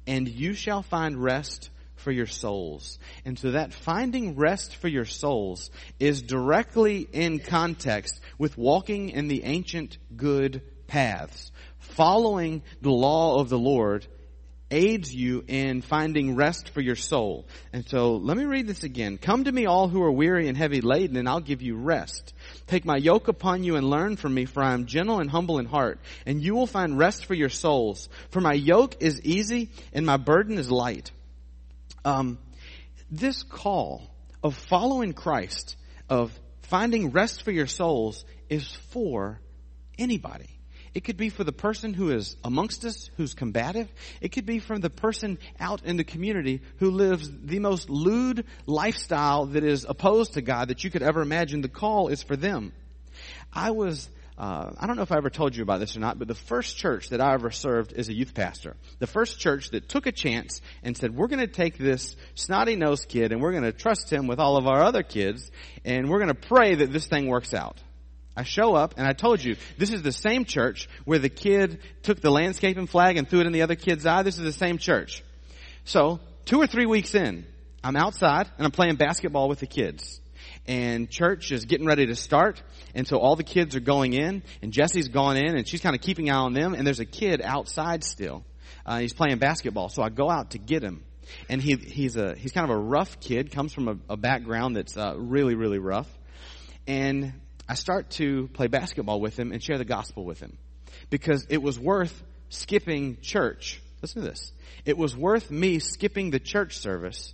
and 0.08 0.26
you 0.26 0.54
shall 0.54 0.84
find 0.84 1.22
rest 1.22 1.70
for 1.98 2.14
your 2.14 2.28
souls. 2.28 2.98
And 3.26 3.38
so 3.38 3.52
that 3.52 3.74
finding 3.74 4.38
rest 4.38 4.78
for 4.78 4.88
your 4.88 5.04
souls 5.04 5.70
is 6.00 6.22
directly 6.22 7.06
in 7.12 7.40
context 7.40 8.22
with 8.38 8.58
walking 8.58 9.10
in 9.10 9.28
the 9.28 9.44
ancient 9.44 9.98
good 10.16 10.62
paths, 10.88 11.52
following 11.80 12.62
the 12.82 12.92
law 12.92 13.42
of 13.42 13.50
the 13.50 13.60
Lord 13.60 14.08
aids 14.70 15.14
you 15.14 15.44
in 15.48 15.82
finding 15.82 16.36
rest 16.36 16.70
for 16.70 16.82
your 16.82 16.96
soul. 16.96 17.46
And 17.72 17.88
so 17.88 18.18
let 18.18 18.36
me 18.36 18.46
read 18.46 18.68
this 18.68 18.84
again. 18.84 19.18
Come 19.18 19.46
to 19.46 19.52
me 19.52 19.66
all 19.66 19.88
who 19.88 20.02
are 20.04 20.12
weary 20.12 20.48
and 20.48 20.58
heavy 20.58 20.82
laden 20.82 21.16
and 21.16 21.28
I'll 21.28 21.40
give 21.40 21.62
you 21.62 21.76
rest. 21.78 22.34
Take 22.68 22.86
my 22.86 22.98
yoke 22.98 23.28
upon 23.28 23.64
you 23.64 23.76
and 23.76 23.90
learn 23.90 24.18
from 24.18 24.34
me 24.34 24.46
for 24.46 24.62
I 24.62 24.74
am 24.74 24.86
gentle 24.86 25.20
and 25.20 25.30
humble 25.30 25.60
in 25.60 25.66
heart 25.66 26.00
and 26.26 26.42
you 26.42 26.56
will 26.56 26.68
find 26.68 26.98
rest 26.98 27.26
for 27.26 27.34
your 27.34 27.50
souls. 27.50 28.10
For 28.32 28.42
my 28.42 28.54
yoke 28.54 28.96
is 29.00 29.22
easy 29.22 29.70
and 29.94 30.06
my 30.06 30.18
burden 30.18 30.58
is 30.58 30.70
light. 30.70 31.12
Um, 32.04 32.38
this 33.10 33.44
call 33.44 34.04
of 34.44 34.56
following 34.56 35.14
Christ, 35.14 35.78
of 36.10 36.38
finding 36.64 37.12
rest 37.12 37.44
for 37.44 37.52
your 37.52 37.68
souls 37.68 38.26
is 38.50 38.70
for 38.92 39.40
anybody. 39.98 40.57
It 40.98 41.04
could 41.04 41.16
be 41.16 41.30
for 41.30 41.44
the 41.44 41.52
person 41.52 41.94
who 41.94 42.10
is 42.10 42.36
amongst 42.44 42.84
us, 42.84 43.12
who's 43.18 43.36
combative. 43.36 43.88
It 44.20 44.32
could 44.32 44.48
be 44.48 44.58
from 44.58 44.82
the 44.82 44.90
person 44.90 45.38
out 45.60 45.84
in 45.84 45.96
the 45.96 46.04
community 46.04 46.64
who 46.78 46.90
lives 46.90 47.30
the 47.44 47.60
most 47.60 47.88
lewd 47.88 48.46
lifestyle 48.66 49.46
that 49.46 49.64
is 49.64 49.86
opposed 49.88 50.34
to 50.34 50.42
God 50.42 50.70
that 50.70 50.84
you 50.84 50.90
could 50.90 51.04
ever 51.04 51.22
imagine. 51.22 51.62
The 51.62 51.68
call 51.68 52.08
is 52.08 52.24
for 52.24 52.36
them. 52.36 52.74
I 53.54 53.70
was 53.70 54.10
uh, 54.40 54.72
I 54.76 54.88
don't 54.88 54.96
know 54.96 55.04
if 55.04 55.12
I 55.12 55.18
ever 55.18 55.30
told 55.30 55.56
you 55.56 55.62
about 55.62 55.80
this 55.82 55.96
or 55.96 56.00
not, 56.00 56.18
but 56.18 56.28
the 56.28 56.34
first 56.34 56.78
church 56.78 57.10
that 57.10 57.22
I 57.22 57.36
ever 57.36 57.52
served 57.52 57.94
as 57.94 58.10
a 58.10 58.14
youth 58.16 58.34
pastor, 58.34 58.76
the 58.98 59.06
first 59.06 59.40
church 59.40 59.70
that 59.72 59.88
took 59.88 60.08
a 60.08 60.12
chance 60.12 60.62
and 60.82 60.98
said, 60.98 61.16
we're 61.16 61.28
going 61.28 61.46
to 61.46 61.48
take 61.48 61.78
this 61.78 62.16
snotty 62.34 62.76
nosed 62.76 63.08
kid 63.08 63.32
and 63.32 63.40
we're 63.40 63.52
going 63.52 63.64
to 63.64 63.72
trust 63.72 64.12
him 64.12 64.26
with 64.26 64.40
all 64.40 64.58
of 64.58 64.66
our 64.66 64.82
other 64.82 65.04
kids 65.04 65.52
and 65.86 66.10
we're 66.10 66.20
going 66.20 66.34
to 66.34 66.48
pray 66.48 66.74
that 66.74 66.92
this 66.92 67.06
thing 67.06 67.28
works 67.28 67.54
out. 67.54 67.78
I 68.38 68.44
show 68.44 68.76
up 68.76 68.94
and 68.98 69.08
I 69.08 69.14
told 69.14 69.44
you, 69.44 69.56
this 69.80 69.92
is 69.92 70.04
the 70.04 70.12
same 70.12 70.46
church 70.46 70.88
where 71.06 71.18
the 71.18 71.28
kid 71.28 71.80
took 72.04 72.22
the 72.22 72.30
landscaping 72.30 72.86
flag 72.86 73.18
and 73.18 73.28
threw 73.28 73.40
it 73.40 73.48
in 73.48 73.52
the 73.52 73.64
other 73.64 73.76
kid's 73.76 74.06
eye. 74.06 74.22
This 74.22 74.38
is 74.38 74.44
the 74.44 74.54
same 74.54 74.78
church. 74.78 75.24
So, 75.86 76.20
two 76.46 76.62
or 76.62 76.68
three 76.68 76.86
weeks 76.86 77.16
in, 77.16 77.48
I'm 77.84 77.96
outside 77.96 78.48
and 78.58 78.66
I'm 78.66 78.72
playing 78.72 78.98
basketball 78.98 79.50
with 79.50 79.60
the 79.60 79.66
kids. 79.66 80.22
And 80.68 81.10
church 81.10 81.52
is 81.52 81.66
getting 81.66 81.88
ready 81.88 82.06
to 82.06 82.16
start. 82.16 82.62
And 82.94 83.08
so 83.08 83.18
all 83.18 83.36
the 83.36 83.44
kids 83.44 83.76
are 83.76 83.80
going 83.80 84.14
in 84.14 84.44
and 84.62 84.72
Jesse's 84.72 85.08
gone 85.08 85.36
in 85.36 85.58
and 85.58 85.68
she's 85.68 85.82
kind 85.82 85.96
of 85.96 86.02
keeping 86.02 86.30
eye 86.30 86.36
on 86.36 86.54
them. 86.54 86.76
And 86.76 86.86
there's 86.86 87.00
a 87.00 87.06
kid 87.06 87.42
outside 87.42 88.04
still. 88.04 88.46
Uh, 88.86 89.00
he's 89.00 89.14
playing 89.14 89.40
basketball. 89.40 89.90
So 89.90 90.04
I 90.04 90.10
go 90.10 90.30
out 90.30 90.52
to 90.52 90.60
get 90.60 90.84
him. 90.84 91.04
And 91.50 91.60
he, 91.60 91.76
he's 91.76 92.18
a, 92.18 92.36
he's 92.36 92.52
kind 92.52 92.70
of 92.70 92.78
a 92.78 92.80
rough 92.80 93.20
kid, 93.20 93.52
comes 93.52 93.74
from 93.74 93.88
a, 93.88 94.14
a 94.14 94.18
background 94.18 94.76
that's 94.76 94.96
uh, 94.96 95.16
really, 95.18 95.56
really 95.56 95.80
rough. 95.80 96.08
And 96.86 97.34
I 97.68 97.74
start 97.76 98.12
to 98.12 98.48
play 98.54 98.68
basketball 98.68 99.20
with 99.20 99.38
him 99.38 99.52
and 99.52 99.62
share 99.62 99.78
the 99.78 99.86
gospel 99.86 100.24
with 100.24 100.40
him. 100.40 100.58
Because 101.10 101.46
it 101.50 101.62
was 101.62 101.80
worth 101.80 102.24
skipping 102.50 103.18
church. 103.22 103.82
Listen 104.02 104.22
to 104.22 104.30
this. 104.30 104.52
It 104.86 104.98
was 104.98 105.16
worth 105.16 105.52
me 105.52 105.80
skipping 105.80 106.32
the 106.32 106.40
church 106.40 106.78
service 106.78 107.34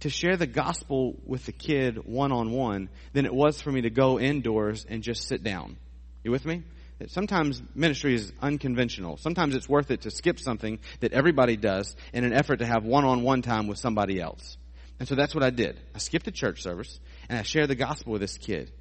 to 0.00 0.10
share 0.10 0.36
the 0.36 0.46
gospel 0.46 1.16
with 1.26 1.46
the 1.46 1.52
kid 1.52 2.04
one 2.06 2.32
on 2.32 2.52
one 2.52 2.88
than 3.12 3.26
it 3.26 3.34
was 3.34 3.60
for 3.60 3.70
me 3.70 3.82
to 3.82 3.90
go 3.90 4.18
indoors 4.18 4.86
and 4.88 5.02
just 5.02 5.26
sit 5.26 5.42
down. 5.42 5.76
You 6.24 6.30
with 6.30 6.44
me? 6.44 6.62
Sometimes 7.06 7.62
ministry 7.76 8.14
is 8.14 8.32
unconventional. 8.42 9.16
Sometimes 9.18 9.54
it's 9.54 9.68
worth 9.68 9.92
it 9.92 10.02
to 10.02 10.10
skip 10.10 10.40
something 10.40 10.80
that 11.00 11.12
everybody 11.12 11.56
does 11.56 11.94
in 12.12 12.24
an 12.24 12.32
effort 12.32 12.56
to 12.56 12.66
have 12.66 12.84
one 12.84 13.04
on 13.04 13.22
one 13.22 13.42
time 13.42 13.68
with 13.68 13.78
somebody 13.78 14.20
else. 14.20 14.56
And 14.98 15.06
so 15.06 15.14
that's 15.14 15.34
what 15.34 15.44
I 15.44 15.50
did. 15.50 15.78
I 15.94 15.98
skipped 15.98 16.24
the 16.24 16.32
church 16.32 16.62
service 16.62 16.98
and 17.28 17.38
I 17.38 17.42
shared 17.42 17.70
the 17.70 17.76
gospel 17.76 18.12
with 18.12 18.20
this 18.20 18.36
kid 18.36 18.72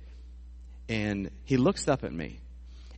and 0.90 1.30
he 1.44 1.58
looks 1.58 1.88
up 1.88 2.04
at 2.04 2.14
me 2.14 2.40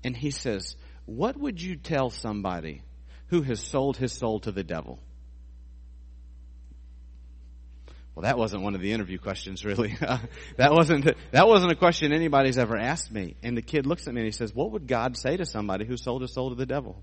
and 0.04 0.16
he 0.16 0.32
says, 0.32 0.76
What 1.06 1.38
would 1.38 1.62
you 1.62 1.76
tell 1.76 2.10
somebody 2.10 2.84
who 3.28 3.42
has 3.44 3.60
sold 3.60 3.98
his 3.98 4.14
soul 4.14 4.40
to 4.42 4.52
the 4.52 4.64
devil? 4.64 5.00
Well, 8.16 8.24
that 8.24 8.38
wasn't 8.38 8.64
one 8.64 8.76
of 8.76 8.82
the 8.82 8.92
interview 8.92 9.18
questions, 9.18 9.64
really. 9.64 9.96
that 10.58 10.74
wasn't 10.74 11.16
that 11.32 11.48
wasn't 11.48 11.72
a 11.72 11.76
question 11.76 12.12
anybody's 12.12 12.58
ever 12.58 12.78
asked 12.78 13.12
me. 13.12 13.38
And 13.44 13.56
the 13.56 13.62
kid 13.62 13.86
looks 13.86 14.08
at 14.08 14.14
me 14.14 14.22
and 14.22 14.26
he 14.26 14.32
says, 14.32 14.54
"What 14.54 14.72
would 14.72 14.88
God 14.88 15.16
say 15.16 15.38
to 15.38 15.46
somebody 15.46 15.86
who 15.86 15.96
sold 15.96 16.22
his 16.22 16.34
soul 16.34 16.50
to 16.50 16.56
the 16.56 16.66
devil?" 16.66 17.02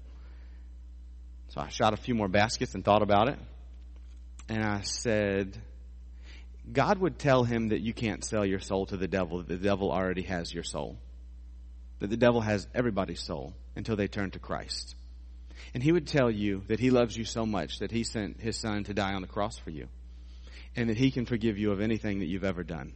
So 1.49 1.61
I 1.63 1.69
shot 1.69 1.95
a 1.95 1.97
few 1.97 2.15
more 2.15 2.29
baskets 2.29 2.75
and 2.75 2.85
thought 2.85 3.01
about 3.03 3.29
it, 3.29 3.39
and 4.49 4.63
I 4.63 4.83
said, 4.83 5.57
"God 6.71 6.99
would 6.99 7.19
tell 7.19 7.45
him 7.45 7.69
that 7.69 7.81
you 7.81 7.93
can't 7.93 8.25
sell 8.25 8.45
your 8.45 8.61
soul 8.61 8.87
to 8.87 8.97
the 8.97 9.09
devil; 9.09 9.39
that 9.39 9.49
the 9.49 9.57
devil 9.57 9.93
already 9.93 10.23
has 10.23 10.53
your 10.53 10.65
soul. 10.65 10.99
That 12.01 12.11
the 12.11 12.17
devil 12.17 12.41
has 12.41 12.67
everybody's 12.75 13.23
soul 13.23 13.55
until 13.75 13.97
they 13.97 14.09
turn 14.09 14.31
to 14.33 14.39
Christ." 14.39 14.97
And 15.75 15.83
he 15.83 15.93
would 15.93 16.07
tell 16.07 16.31
you 16.31 16.63
that 16.69 16.81
he 16.81 16.91
loves 16.91 17.17
you 17.17 17.25
so 17.25 17.47
much 17.47 17.79
that 17.79 17.91
he 17.91 18.05
sent 18.05 18.41
his 18.41 18.57
son 18.57 18.85
to 18.85 18.95
die 18.95 19.15
on 19.15 19.23
the 19.23 19.29
cross 19.29 19.59
for 19.59 19.71
you 19.71 19.89
and 20.77 20.91
that 20.91 20.99
he 20.99 21.11
can 21.11 21.25
forgive 21.25 21.59
you 21.59 21.73
of 21.73 21.81
anything 21.81 22.19
that 22.19 22.27
you've 22.27 22.45
ever 22.45 22.63
done. 22.63 22.93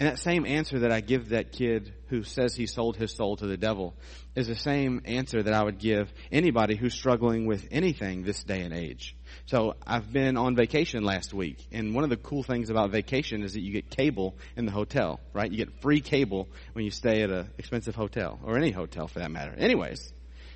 And 0.00 0.08
that 0.08 0.18
same 0.18 0.46
answer 0.46 0.80
that 0.80 0.92
I 0.92 1.00
give 1.00 1.30
that 1.30 1.52
kid 1.52 1.92
who 2.08 2.22
says 2.22 2.54
he 2.54 2.66
sold 2.66 2.96
his 2.96 3.12
soul 3.12 3.36
to 3.36 3.46
the 3.46 3.56
devil 3.56 3.94
is 4.34 4.46
the 4.46 4.54
same 4.54 5.02
answer 5.04 5.42
that 5.42 5.52
I 5.52 5.62
would 5.62 5.78
give 5.78 6.12
anybody 6.30 6.76
who's 6.76 6.94
struggling 6.94 7.46
with 7.46 7.66
anything 7.70 8.22
this 8.22 8.44
day 8.44 8.62
and 8.62 8.72
age. 8.72 9.16
So 9.46 9.74
I've 9.86 10.12
been 10.12 10.36
on 10.36 10.56
vacation 10.56 11.04
last 11.04 11.32
week, 11.32 11.58
and 11.72 11.94
one 11.94 12.04
of 12.04 12.10
the 12.10 12.16
cool 12.16 12.42
things 12.42 12.70
about 12.70 12.90
vacation 12.90 13.42
is 13.42 13.54
that 13.54 13.60
you 13.60 13.72
get 13.72 13.90
cable 13.90 14.34
in 14.56 14.66
the 14.66 14.72
hotel, 14.72 15.20
right? 15.32 15.50
You 15.50 15.58
get 15.58 15.80
free 15.80 16.00
cable 16.00 16.48
when 16.72 16.84
you 16.84 16.90
stay 16.90 17.22
at 17.22 17.30
an 17.30 17.50
expensive 17.58 17.94
hotel, 17.94 18.38
or 18.44 18.56
any 18.56 18.70
hotel 18.70 19.08
for 19.08 19.20
that 19.20 19.30
matter. 19.30 19.54
Anyways, 19.56 20.12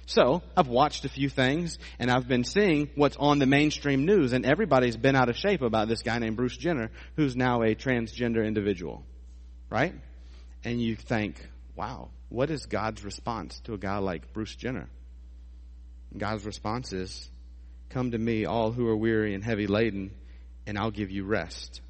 so, 0.07 0.43
I've 0.57 0.69
watched 0.69 1.05
a 1.05 1.09
few 1.09 1.29
things 1.29 1.79
and 1.99 2.11
I've 2.11 2.27
been 2.27 2.45
seeing 2.45 2.91
what's 2.97 3.17
on 3.17 3.39
the 3.39 3.47
mainstream 3.47 4.05
news 4.05 4.33
and 4.33 4.45
everybody's 4.45 4.97
been 4.97 5.15
out 5.15 5.29
of 5.29 5.37
shape 5.37 5.63
about 5.63 5.89
this 5.89 6.03
guy 6.03 6.19
named 6.19 6.37
Bruce 6.37 6.57
Jenner 6.57 6.91
who's 7.17 7.37
now 7.37 7.63
a 7.63 7.75
transgender 7.75 8.45
individual. 8.45 9.05
Right? 9.71 9.95
And 10.65 10.83
you 10.83 10.97
think, 10.97 11.49
wow, 11.77 12.11
what 12.29 12.51
is 12.51 12.67
God's 12.67 13.05
response 13.05 13.61
to 13.61 13.75
a 13.75 13.79
guy 13.79 13.99
like 13.99 14.33
Bruce 14.33 14.55
Jenner? 14.55 14.89
God's 16.17 16.45
response 16.45 16.93
is, 16.93 17.31
come 17.93 18.11
to 18.13 18.19
me 18.19 18.47
all 18.47 18.73
who 18.73 18.89
are 18.89 18.97
weary 18.97 19.35
and 19.35 19.45
heavy 19.45 19.67
laden 19.67 20.11
and 20.67 20.79
I'll 20.79 20.91
give 20.91 21.11
you 21.11 21.25
rest. 21.25 21.81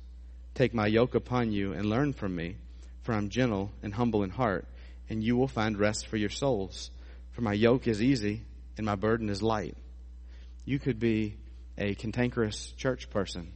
Take 0.54 0.74
my 0.74 0.86
yoke 0.86 1.14
upon 1.14 1.52
you 1.52 1.72
and 1.72 1.86
learn 1.86 2.12
from 2.12 2.34
me, 2.34 2.56
for 3.02 3.14
I'm 3.14 3.28
gentle 3.28 3.70
and 3.82 3.94
humble 3.94 4.22
in 4.22 4.30
heart, 4.30 4.66
and 5.08 5.22
you 5.22 5.36
will 5.36 5.48
find 5.48 5.78
rest 5.78 6.06
for 6.06 6.16
your 6.16 6.30
souls. 6.30 6.90
For 7.32 7.42
my 7.42 7.52
yoke 7.52 7.86
is 7.86 8.02
easy 8.02 8.42
and 8.76 8.86
my 8.86 8.96
burden 8.96 9.28
is 9.28 9.42
light. 9.42 9.76
You 10.64 10.78
could 10.78 10.98
be 10.98 11.36
a 11.78 11.94
cantankerous 11.94 12.72
church 12.72 13.10
person 13.10 13.52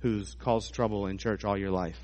who's 0.00 0.34
caused 0.34 0.74
trouble 0.74 1.06
in 1.06 1.18
church 1.18 1.44
all 1.44 1.56
your 1.56 1.70
life. 1.70 2.00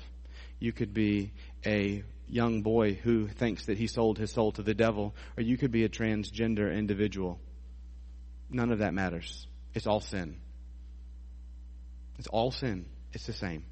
You 0.59 0.71
could 0.71 0.93
be 0.93 1.31
a 1.65 2.03
young 2.27 2.61
boy 2.61 2.93
who 2.93 3.27
thinks 3.27 3.65
that 3.65 3.77
he 3.77 3.87
sold 3.87 4.17
his 4.17 4.31
soul 4.31 4.51
to 4.53 4.63
the 4.63 4.73
devil, 4.73 5.15
or 5.37 5.43
you 5.43 5.57
could 5.57 5.71
be 5.71 5.83
a 5.83 5.89
transgender 5.89 6.75
individual. 6.75 7.39
None 8.49 8.71
of 8.71 8.79
that 8.79 8.93
matters. 8.93 9.47
It's 9.75 9.85
all 9.85 9.99
sin. 9.99 10.37
It's 12.17 12.27
all 12.27 12.51
sin. 12.51 12.85
It's 13.13 13.27
the 13.27 13.33
same. 13.33 13.65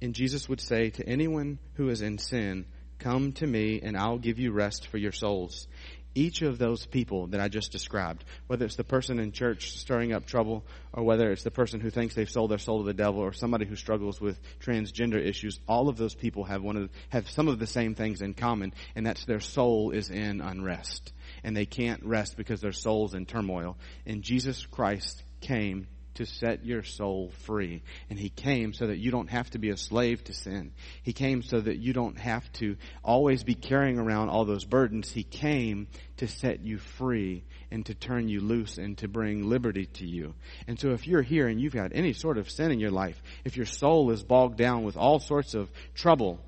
And 0.00 0.14
Jesus 0.14 0.48
would 0.48 0.60
say 0.60 0.90
to 0.90 1.08
anyone 1.08 1.58
who 1.74 1.88
is 1.88 2.02
in 2.02 2.18
sin, 2.18 2.66
Come 2.98 3.32
to 3.34 3.46
me 3.46 3.80
and 3.82 3.96
I'll 3.96 4.18
give 4.18 4.38
you 4.38 4.52
rest 4.52 4.86
for 4.86 4.96
your 4.96 5.12
souls. 5.12 5.66
Each 6.14 6.42
of 6.42 6.58
those 6.58 6.86
people 6.86 7.28
that 7.28 7.40
I 7.40 7.48
just 7.48 7.72
described, 7.72 8.24
whether 8.46 8.64
it's 8.64 8.76
the 8.76 8.84
person 8.84 9.18
in 9.18 9.32
church 9.32 9.78
stirring 9.78 10.12
up 10.12 10.26
trouble, 10.26 10.64
or 10.92 11.02
whether 11.02 11.32
it's 11.32 11.42
the 11.42 11.50
person 11.50 11.80
who 11.80 11.90
thinks 11.90 12.14
they've 12.14 12.30
sold 12.30 12.50
their 12.50 12.58
soul 12.58 12.80
to 12.80 12.84
the 12.84 12.92
devil, 12.92 13.20
or 13.20 13.32
somebody 13.32 13.64
who 13.64 13.76
struggles 13.76 14.20
with 14.20 14.38
transgender 14.60 15.24
issues, 15.24 15.58
all 15.66 15.88
of 15.88 15.96
those 15.96 16.14
people 16.14 16.44
have 16.44 16.62
one 16.62 16.76
of, 16.76 16.90
have 17.08 17.30
some 17.30 17.48
of 17.48 17.58
the 17.58 17.66
same 17.66 17.94
things 17.94 18.20
in 18.20 18.34
common, 18.34 18.74
and 18.94 19.06
that's 19.06 19.24
their 19.24 19.40
soul 19.40 19.90
is 19.90 20.10
in 20.10 20.42
unrest. 20.42 21.12
And 21.44 21.56
they 21.56 21.66
can't 21.66 22.04
rest 22.04 22.36
because 22.36 22.60
their 22.60 22.72
soul's 22.72 23.14
in 23.14 23.26
turmoil. 23.26 23.76
And 24.06 24.22
Jesus 24.22 24.64
Christ 24.66 25.22
came 25.40 25.86
to 26.14 26.26
set 26.26 26.64
your 26.64 26.82
soul 26.82 27.30
free. 27.44 27.82
And 28.10 28.18
He 28.18 28.28
came 28.28 28.72
so 28.72 28.86
that 28.86 28.98
you 28.98 29.10
don't 29.10 29.30
have 29.30 29.48
to 29.50 29.58
be 29.58 29.70
a 29.70 29.76
slave 29.76 30.22
to 30.24 30.34
sin. 30.34 30.72
He 31.02 31.12
came 31.12 31.42
so 31.42 31.60
that 31.60 31.78
you 31.78 31.92
don't 31.92 32.18
have 32.18 32.50
to 32.54 32.76
always 33.02 33.44
be 33.44 33.54
carrying 33.54 33.98
around 33.98 34.28
all 34.28 34.44
those 34.44 34.64
burdens. 34.64 35.10
He 35.10 35.22
came 35.22 35.88
to 36.18 36.28
set 36.28 36.60
you 36.60 36.78
free 36.78 37.44
and 37.70 37.86
to 37.86 37.94
turn 37.94 38.28
you 38.28 38.40
loose 38.40 38.78
and 38.78 38.98
to 38.98 39.08
bring 39.08 39.48
liberty 39.48 39.86
to 39.86 40.06
you. 40.06 40.34
And 40.66 40.78
so 40.78 40.90
if 40.90 41.06
you're 41.06 41.22
here 41.22 41.48
and 41.48 41.60
you've 41.60 41.74
got 41.74 41.92
any 41.94 42.12
sort 42.12 42.38
of 42.38 42.50
sin 42.50 42.70
in 42.70 42.80
your 42.80 42.90
life, 42.90 43.20
if 43.44 43.56
your 43.56 43.66
soul 43.66 44.10
is 44.10 44.22
bogged 44.22 44.58
down 44.58 44.84
with 44.84 44.96
all 44.96 45.18
sorts 45.18 45.54
of 45.54 45.70
trouble, 45.94 46.40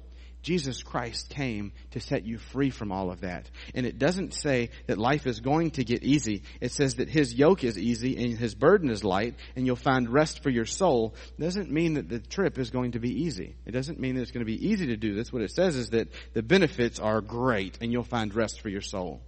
Jesus 0.45 0.83
Christ 0.83 1.31
came 1.31 1.73
to 1.93 2.01
set 2.01 2.25
you 2.25 2.39
free 2.39 2.71
from 2.71 2.93
all 2.93 3.11
of 3.11 3.23
that. 3.23 3.51
And 3.75 3.87
it 3.87 3.99
doesn't 3.99 4.35
say 4.35 4.71
that 4.87 4.99
life 4.99 5.27
is 5.27 5.41
going 5.41 5.73
to 5.73 5.85
get 5.85 6.05
easy. 6.05 6.43
It 6.61 6.71
says 6.71 6.97
that 6.97 7.09
His 7.09 7.35
yoke 7.35 7.65
is 7.65 7.79
easy 7.79 8.23
and 8.23 8.39
His 8.39 8.55
burden 8.55 8.91
is 8.91 9.03
light 9.03 9.35
and 9.57 9.67
you'll 9.67 9.75
find 9.75 10.09
rest 10.09 10.43
for 10.43 10.51
your 10.51 10.67
soul. 10.67 11.15
It 11.39 11.43
doesn't 11.43 11.71
mean 11.71 11.95
that 11.95 12.09
the 12.09 12.21
trip 12.21 12.59
is 12.59 12.71
going 12.71 12.93
to 12.93 13.01
be 13.01 13.25
easy. 13.25 13.57
It 13.65 13.73
doesn't 13.73 13.99
mean 13.99 14.15
that 14.15 14.23
it's 14.23 14.31
going 14.31 14.47
to 14.47 14.53
be 14.53 14.69
easy 14.69 14.89
to 14.89 14.97
do 14.97 15.15
this. 15.15 15.33
What 15.33 15.43
it 15.43 15.51
says 15.51 15.77
is 15.77 15.91
that 15.91 16.09
the 16.35 16.43
benefits 16.43 17.01
are 17.01 17.23
great 17.23 17.79
and 17.81 17.91
you'll 17.91 18.05
find 18.05 18.35
rest 18.35 18.61
for 18.61 18.69
your 18.69 18.83
soul. 18.83 19.23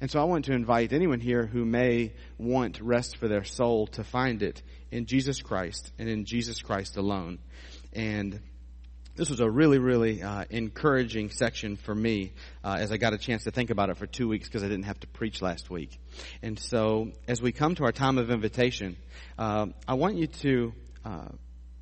And 0.00 0.10
so 0.10 0.20
I 0.20 0.24
want 0.24 0.46
to 0.46 0.52
invite 0.52 0.92
anyone 0.92 1.20
here 1.20 1.46
who 1.46 1.64
may 1.64 2.14
want 2.38 2.80
rest 2.80 3.18
for 3.18 3.28
their 3.28 3.44
soul 3.44 3.86
to 3.88 4.02
find 4.02 4.42
it 4.42 4.62
in 4.90 5.06
Jesus 5.06 5.40
Christ 5.40 5.92
and 5.98 6.08
in 6.08 6.24
Jesus 6.24 6.62
Christ 6.62 6.96
alone. 6.96 7.38
And 7.92 8.40
this 9.16 9.30
was 9.30 9.40
a 9.40 9.48
really, 9.48 9.78
really 9.78 10.22
uh, 10.22 10.44
encouraging 10.50 11.30
section 11.30 11.76
for 11.76 11.94
me 11.94 12.32
uh, 12.64 12.76
as 12.80 12.90
I 12.90 12.96
got 12.96 13.12
a 13.12 13.18
chance 13.18 13.44
to 13.44 13.52
think 13.52 13.70
about 13.70 13.90
it 13.90 13.96
for 13.96 14.06
two 14.06 14.28
weeks 14.28 14.48
because 14.48 14.64
I 14.64 14.68
didn't 14.68 14.84
have 14.84 14.98
to 15.00 15.06
preach 15.06 15.40
last 15.40 15.70
week. 15.70 15.98
And 16.42 16.58
so, 16.58 17.12
as 17.28 17.40
we 17.40 17.52
come 17.52 17.76
to 17.76 17.84
our 17.84 17.92
time 17.92 18.18
of 18.18 18.30
invitation, 18.30 18.96
uh, 19.38 19.66
I 19.86 19.94
want 19.94 20.16
you 20.16 20.26
to. 20.26 20.72
Uh, 21.04 21.28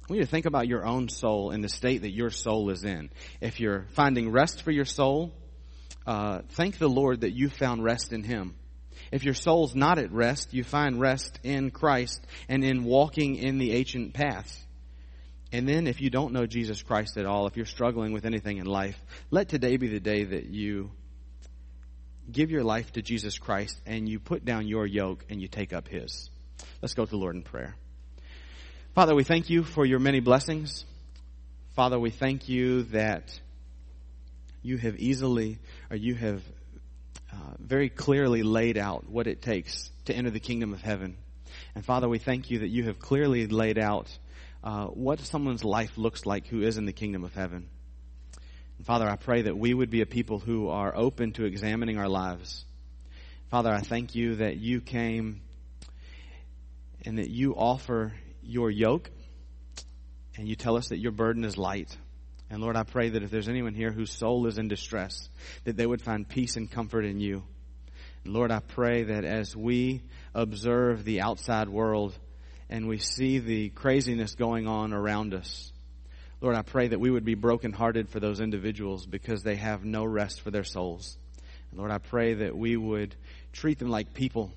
I 0.02 0.12
want 0.12 0.18
you 0.18 0.24
to 0.26 0.30
think 0.30 0.46
about 0.46 0.66
your 0.66 0.84
own 0.84 1.08
soul 1.08 1.52
and 1.52 1.62
the 1.62 1.68
state 1.68 2.02
that 2.02 2.10
your 2.10 2.28
soul 2.28 2.70
is 2.70 2.82
in. 2.82 3.08
If 3.40 3.60
you're 3.60 3.86
finding 3.92 4.32
rest 4.32 4.62
for 4.62 4.72
your 4.72 4.84
soul, 4.84 5.32
uh, 6.06 6.40
thank 6.50 6.78
the 6.78 6.88
Lord 6.88 7.20
that 7.20 7.30
you 7.30 7.48
found 7.48 7.84
rest 7.84 8.12
in 8.12 8.24
Him. 8.24 8.56
If 9.12 9.24
your 9.24 9.34
soul's 9.34 9.76
not 9.76 9.98
at 9.98 10.10
rest, 10.12 10.52
you 10.52 10.64
find 10.64 11.00
rest 11.00 11.38
in 11.44 11.70
Christ 11.70 12.26
and 12.48 12.64
in 12.64 12.82
walking 12.82 13.36
in 13.36 13.58
the 13.58 13.72
ancient 13.72 14.12
paths. 14.12 14.58
And 15.52 15.68
then 15.68 15.86
if 15.86 16.00
you 16.00 16.08
don't 16.08 16.32
know 16.32 16.46
Jesus 16.46 16.82
Christ 16.82 17.18
at 17.18 17.26
all, 17.26 17.46
if 17.46 17.56
you're 17.56 17.66
struggling 17.66 18.12
with 18.12 18.24
anything 18.24 18.56
in 18.56 18.64
life, 18.64 18.98
let 19.30 19.50
today 19.50 19.76
be 19.76 19.88
the 19.88 20.00
day 20.00 20.24
that 20.24 20.46
you 20.46 20.90
give 22.30 22.50
your 22.50 22.64
life 22.64 22.92
to 22.92 23.02
Jesus 23.02 23.38
Christ 23.38 23.78
and 23.84 24.08
you 24.08 24.18
put 24.18 24.44
down 24.46 24.66
your 24.66 24.86
yoke 24.86 25.26
and 25.28 25.42
you 25.42 25.48
take 25.48 25.74
up 25.74 25.88
his. 25.88 26.30
Let's 26.80 26.94
go 26.94 27.04
to 27.04 27.10
the 27.10 27.18
Lord 27.18 27.36
in 27.36 27.42
prayer. 27.42 27.76
Father, 28.94 29.14
we 29.14 29.24
thank 29.24 29.50
you 29.50 29.62
for 29.62 29.84
your 29.84 29.98
many 29.98 30.20
blessings. 30.20 30.86
Father, 31.74 31.98
we 31.98 32.10
thank 32.10 32.48
you 32.48 32.84
that 32.84 33.38
you 34.62 34.78
have 34.78 34.96
easily, 34.98 35.58
or 35.90 35.96
you 35.96 36.14
have 36.14 36.42
uh, 37.32 37.36
very 37.58 37.88
clearly 37.88 38.42
laid 38.42 38.78
out 38.78 39.08
what 39.08 39.26
it 39.26 39.42
takes 39.42 39.90
to 40.04 40.14
enter 40.14 40.30
the 40.30 40.40
kingdom 40.40 40.72
of 40.72 40.80
heaven. 40.82 41.16
And 41.74 41.84
Father, 41.84 42.08
we 42.08 42.18
thank 42.18 42.50
you 42.50 42.60
that 42.60 42.68
you 42.68 42.84
have 42.84 42.98
clearly 42.98 43.46
laid 43.46 43.78
out 43.78 44.16
uh, 44.64 44.86
what 44.86 45.20
someone's 45.20 45.64
life 45.64 45.96
looks 45.96 46.24
like 46.24 46.46
who 46.46 46.62
is 46.62 46.76
in 46.76 46.84
the 46.84 46.92
kingdom 46.92 47.24
of 47.24 47.34
heaven. 47.34 47.68
And 48.78 48.86
Father, 48.86 49.08
I 49.08 49.16
pray 49.16 49.42
that 49.42 49.56
we 49.56 49.74
would 49.74 49.90
be 49.90 50.02
a 50.02 50.06
people 50.06 50.38
who 50.38 50.68
are 50.68 50.94
open 50.94 51.32
to 51.32 51.44
examining 51.44 51.98
our 51.98 52.08
lives. 52.08 52.64
Father, 53.50 53.70
I 53.70 53.80
thank 53.80 54.14
you 54.14 54.36
that 54.36 54.56
you 54.56 54.80
came 54.80 55.42
and 57.04 57.18
that 57.18 57.28
you 57.28 57.54
offer 57.54 58.12
your 58.42 58.70
yoke 58.70 59.10
and 60.36 60.48
you 60.48 60.56
tell 60.56 60.76
us 60.76 60.88
that 60.88 60.98
your 60.98 61.12
burden 61.12 61.44
is 61.44 61.58
light. 61.58 61.96
And 62.48 62.62
Lord, 62.62 62.76
I 62.76 62.82
pray 62.82 63.10
that 63.10 63.22
if 63.22 63.30
there's 63.30 63.48
anyone 63.48 63.74
here 63.74 63.90
whose 63.90 64.10
soul 64.10 64.46
is 64.46 64.58
in 64.58 64.68
distress, 64.68 65.28
that 65.64 65.76
they 65.76 65.86
would 65.86 66.02
find 66.02 66.28
peace 66.28 66.56
and 66.56 66.70
comfort 66.70 67.04
in 67.04 67.18
you. 67.18 67.44
And 68.24 68.34
Lord, 68.34 68.50
I 68.50 68.60
pray 68.60 69.04
that 69.04 69.24
as 69.24 69.56
we 69.56 70.02
observe 70.34 71.04
the 71.04 71.20
outside 71.22 71.68
world, 71.68 72.18
and 72.72 72.88
we 72.88 72.96
see 72.96 73.38
the 73.38 73.68
craziness 73.68 74.34
going 74.34 74.66
on 74.66 74.94
around 74.94 75.34
us. 75.34 75.70
Lord, 76.40 76.56
I 76.56 76.62
pray 76.62 76.88
that 76.88 76.98
we 76.98 77.10
would 77.10 77.24
be 77.24 77.34
brokenhearted 77.34 78.08
for 78.08 78.18
those 78.18 78.40
individuals 78.40 79.04
because 79.04 79.42
they 79.42 79.56
have 79.56 79.84
no 79.84 80.06
rest 80.06 80.40
for 80.40 80.50
their 80.50 80.64
souls. 80.64 81.18
And 81.70 81.78
Lord, 81.78 81.90
I 81.90 81.98
pray 81.98 82.32
that 82.32 82.56
we 82.56 82.78
would 82.78 83.14
treat 83.52 83.78
them 83.78 83.90
like 83.90 84.14
people 84.14 84.52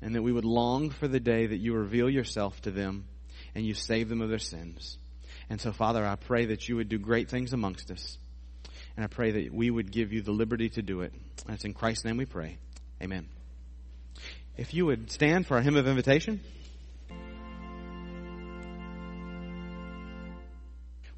and 0.00 0.14
that 0.14 0.22
we 0.22 0.30
would 0.30 0.44
long 0.44 0.90
for 0.90 1.08
the 1.08 1.18
day 1.18 1.48
that 1.48 1.56
you 1.56 1.74
reveal 1.74 2.08
yourself 2.08 2.60
to 2.60 2.70
them 2.70 3.06
and 3.56 3.66
you 3.66 3.74
save 3.74 4.08
them 4.08 4.22
of 4.22 4.28
their 4.28 4.38
sins. 4.38 4.96
And 5.50 5.60
so, 5.60 5.72
Father, 5.72 6.06
I 6.06 6.14
pray 6.14 6.46
that 6.46 6.68
you 6.68 6.76
would 6.76 6.88
do 6.88 6.96
great 6.96 7.28
things 7.28 7.52
amongst 7.52 7.90
us. 7.90 8.18
And 8.96 9.04
I 9.04 9.08
pray 9.08 9.32
that 9.32 9.52
we 9.52 9.68
would 9.68 9.90
give 9.90 10.12
you 10.12 10.22
the 10.22 10.30
liberty 10.30 10.68
to 10.70 10.82
do 10.82 11.00
it. 11.00 11.12
And 11.44 11.56
it's 11.56 11.64
in 11.64 11.74
Christ's 11.74 12.04
name 12.04 12.18
we 12.18 12.24
pray. 12.24 12.58
Amen. 13.02 13.26
If 14.56 14.74
you 14.74 14.86
would 14.86 15.10
stand 15.10 15.48
for 15.48 15.56
our 15.56 15.62
hymn 15.62 15.76
of 15.76 15.88
invitation. 15.88 16.40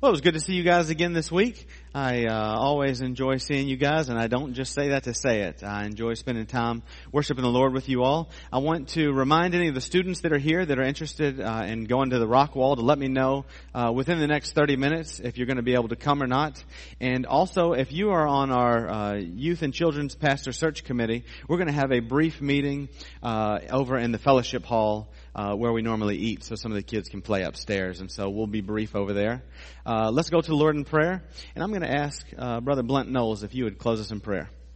Well, 0.00 0.10
it 0.10 0.12
was 0.12 0.20
good 0.20 0.34
to 0.34 0.40
see 0.40 0.54
you 0.54 0.62
guys 0.62 0.90
again 0.90 1.12
this 1.12 1.32
week. 1.32 1.66
I 1.92 2.26
uh, 2.26 2.56
always 2.56 3.00
enjoy 3.00 3.38
seeing 3.38 3.66
you 3.66 3.76
guys, 3.76 4.08
and 4.08 4.16
I 4.16 4.28
don't 4.28 4.54
just 4.54 4.72
say 4.72 4.90
that 4.90 5.02
to 5.04 5.14
say 5.14 5.40
it. 5.40 5.64
I 5.64 5.86
enjoy 5.86 6.14
spending 6.14 6.46
time 6.46 6.84
worshiping 7.10 7.42
the 7.42 7.50
Lord 7.50 7.72
with 7.72 7.88
you 7.88 8.04
all. 8.04 8.30
I 8.52 8.58
want 8.58 8.90
to 8.90 9.10
remind 9.10 9.56
any 9.56 9.66
of 9.66 9.74
the 9.74 9.80
students 9.80 10.20
that 10.20 10.32
are 10.32 10.38
here 10.38 10.64
that 10.64 10.78
are 10.78 10.84
interested 10.84 11.40
uh, 11.40 11.64
in 11.66 11.86
going 11.86 12.10
to 12.10 12.20
the 12.20 12.28
rock 12.28 12.54
wall 12.54 12.76
to 12.76 12.82
let 12.82 12.96
me 12.96 13.08
know 13.08 13.44
uh, 13.74 13.90
within 13.92 14.20
the 14.20 14.28
next 14.28 14.52
30 14.52 14.76
minutes 14.76 15.18
if 15.18 15.36
you're 15.36 15.48
going 15.48 15.56
to 15.56 15.64
be 15.64 15.74
able 15.74 15.88
to 15.88 15.96
come 15.96 16.22
or 16.22 16.28
not. 16.28 16.62
And 17.00 17.26
also, 17.26 17.72
if 17.72 17.90
you 17.90 18.10
are 18.10 18.24
on 18.24 18.52
our 18.52 18.88
uh, 18.88 19.14
Youth 19.16 19.62
and 19.62 19.74
Children's 19.74 20.14
Pastor 20.14 20.52
Search 20.52 20.84
Committee, 20.84 21.24
we're 21.48 21.56
going 21.58 21.66
to 21.66 21.72
have 21.72 21.90
a 21.90 21.98
brief 21.98 22.40
meeting 22.40 22.88
uh, 23.20 23.58
over 23.68 23.98
in 23.98 24.12
the 24.12 24.18
fellowship 24.18 24.64
hall 24.64 25.08
uh, 25.38 25.54
where 25.54 25.72
we 25.72 25.82
normally 25.82 26.16
eat 26.16 26.42
so 26.42 26.56
some 26.56 26.72
of 26.72 26.76
the 26.76 26.82
kids 26.82 27.08
can 27.08 27.22
play 27.22 27.44
upstairs. 27.44 28.00
And 28.00 28.10
so 28.10 28.28
we'll 28.28 28.48
be 28.48 28.60
brief 28.60 28.96
over 28.96 29.12
there. 29.12 29.44
Uh, 29.86 30.10
let's 30.10 30.30
go 30.30 30.40
to 30.40 30.48
the 30.48 30.56
Lord 30.56 30.74
in 30.74 30.84
prayer. 30.84 31.22
And 31.54 31.62
I'm 31.62 31.70
going 31.70 31.82
to 31.82 31.92
ask 31.92 32.26
uh, 32.36 32.60
Brother 32.60 32.82
Blunt 32.82 33.08
Knowles 33.08 33.44
if 33.44 33.54
you 33.54 33.62
would 33.62 33.78
close 33.78 34.00
us 34.00 34.10
in 34.10 34.18
prayer. 34.18 34.50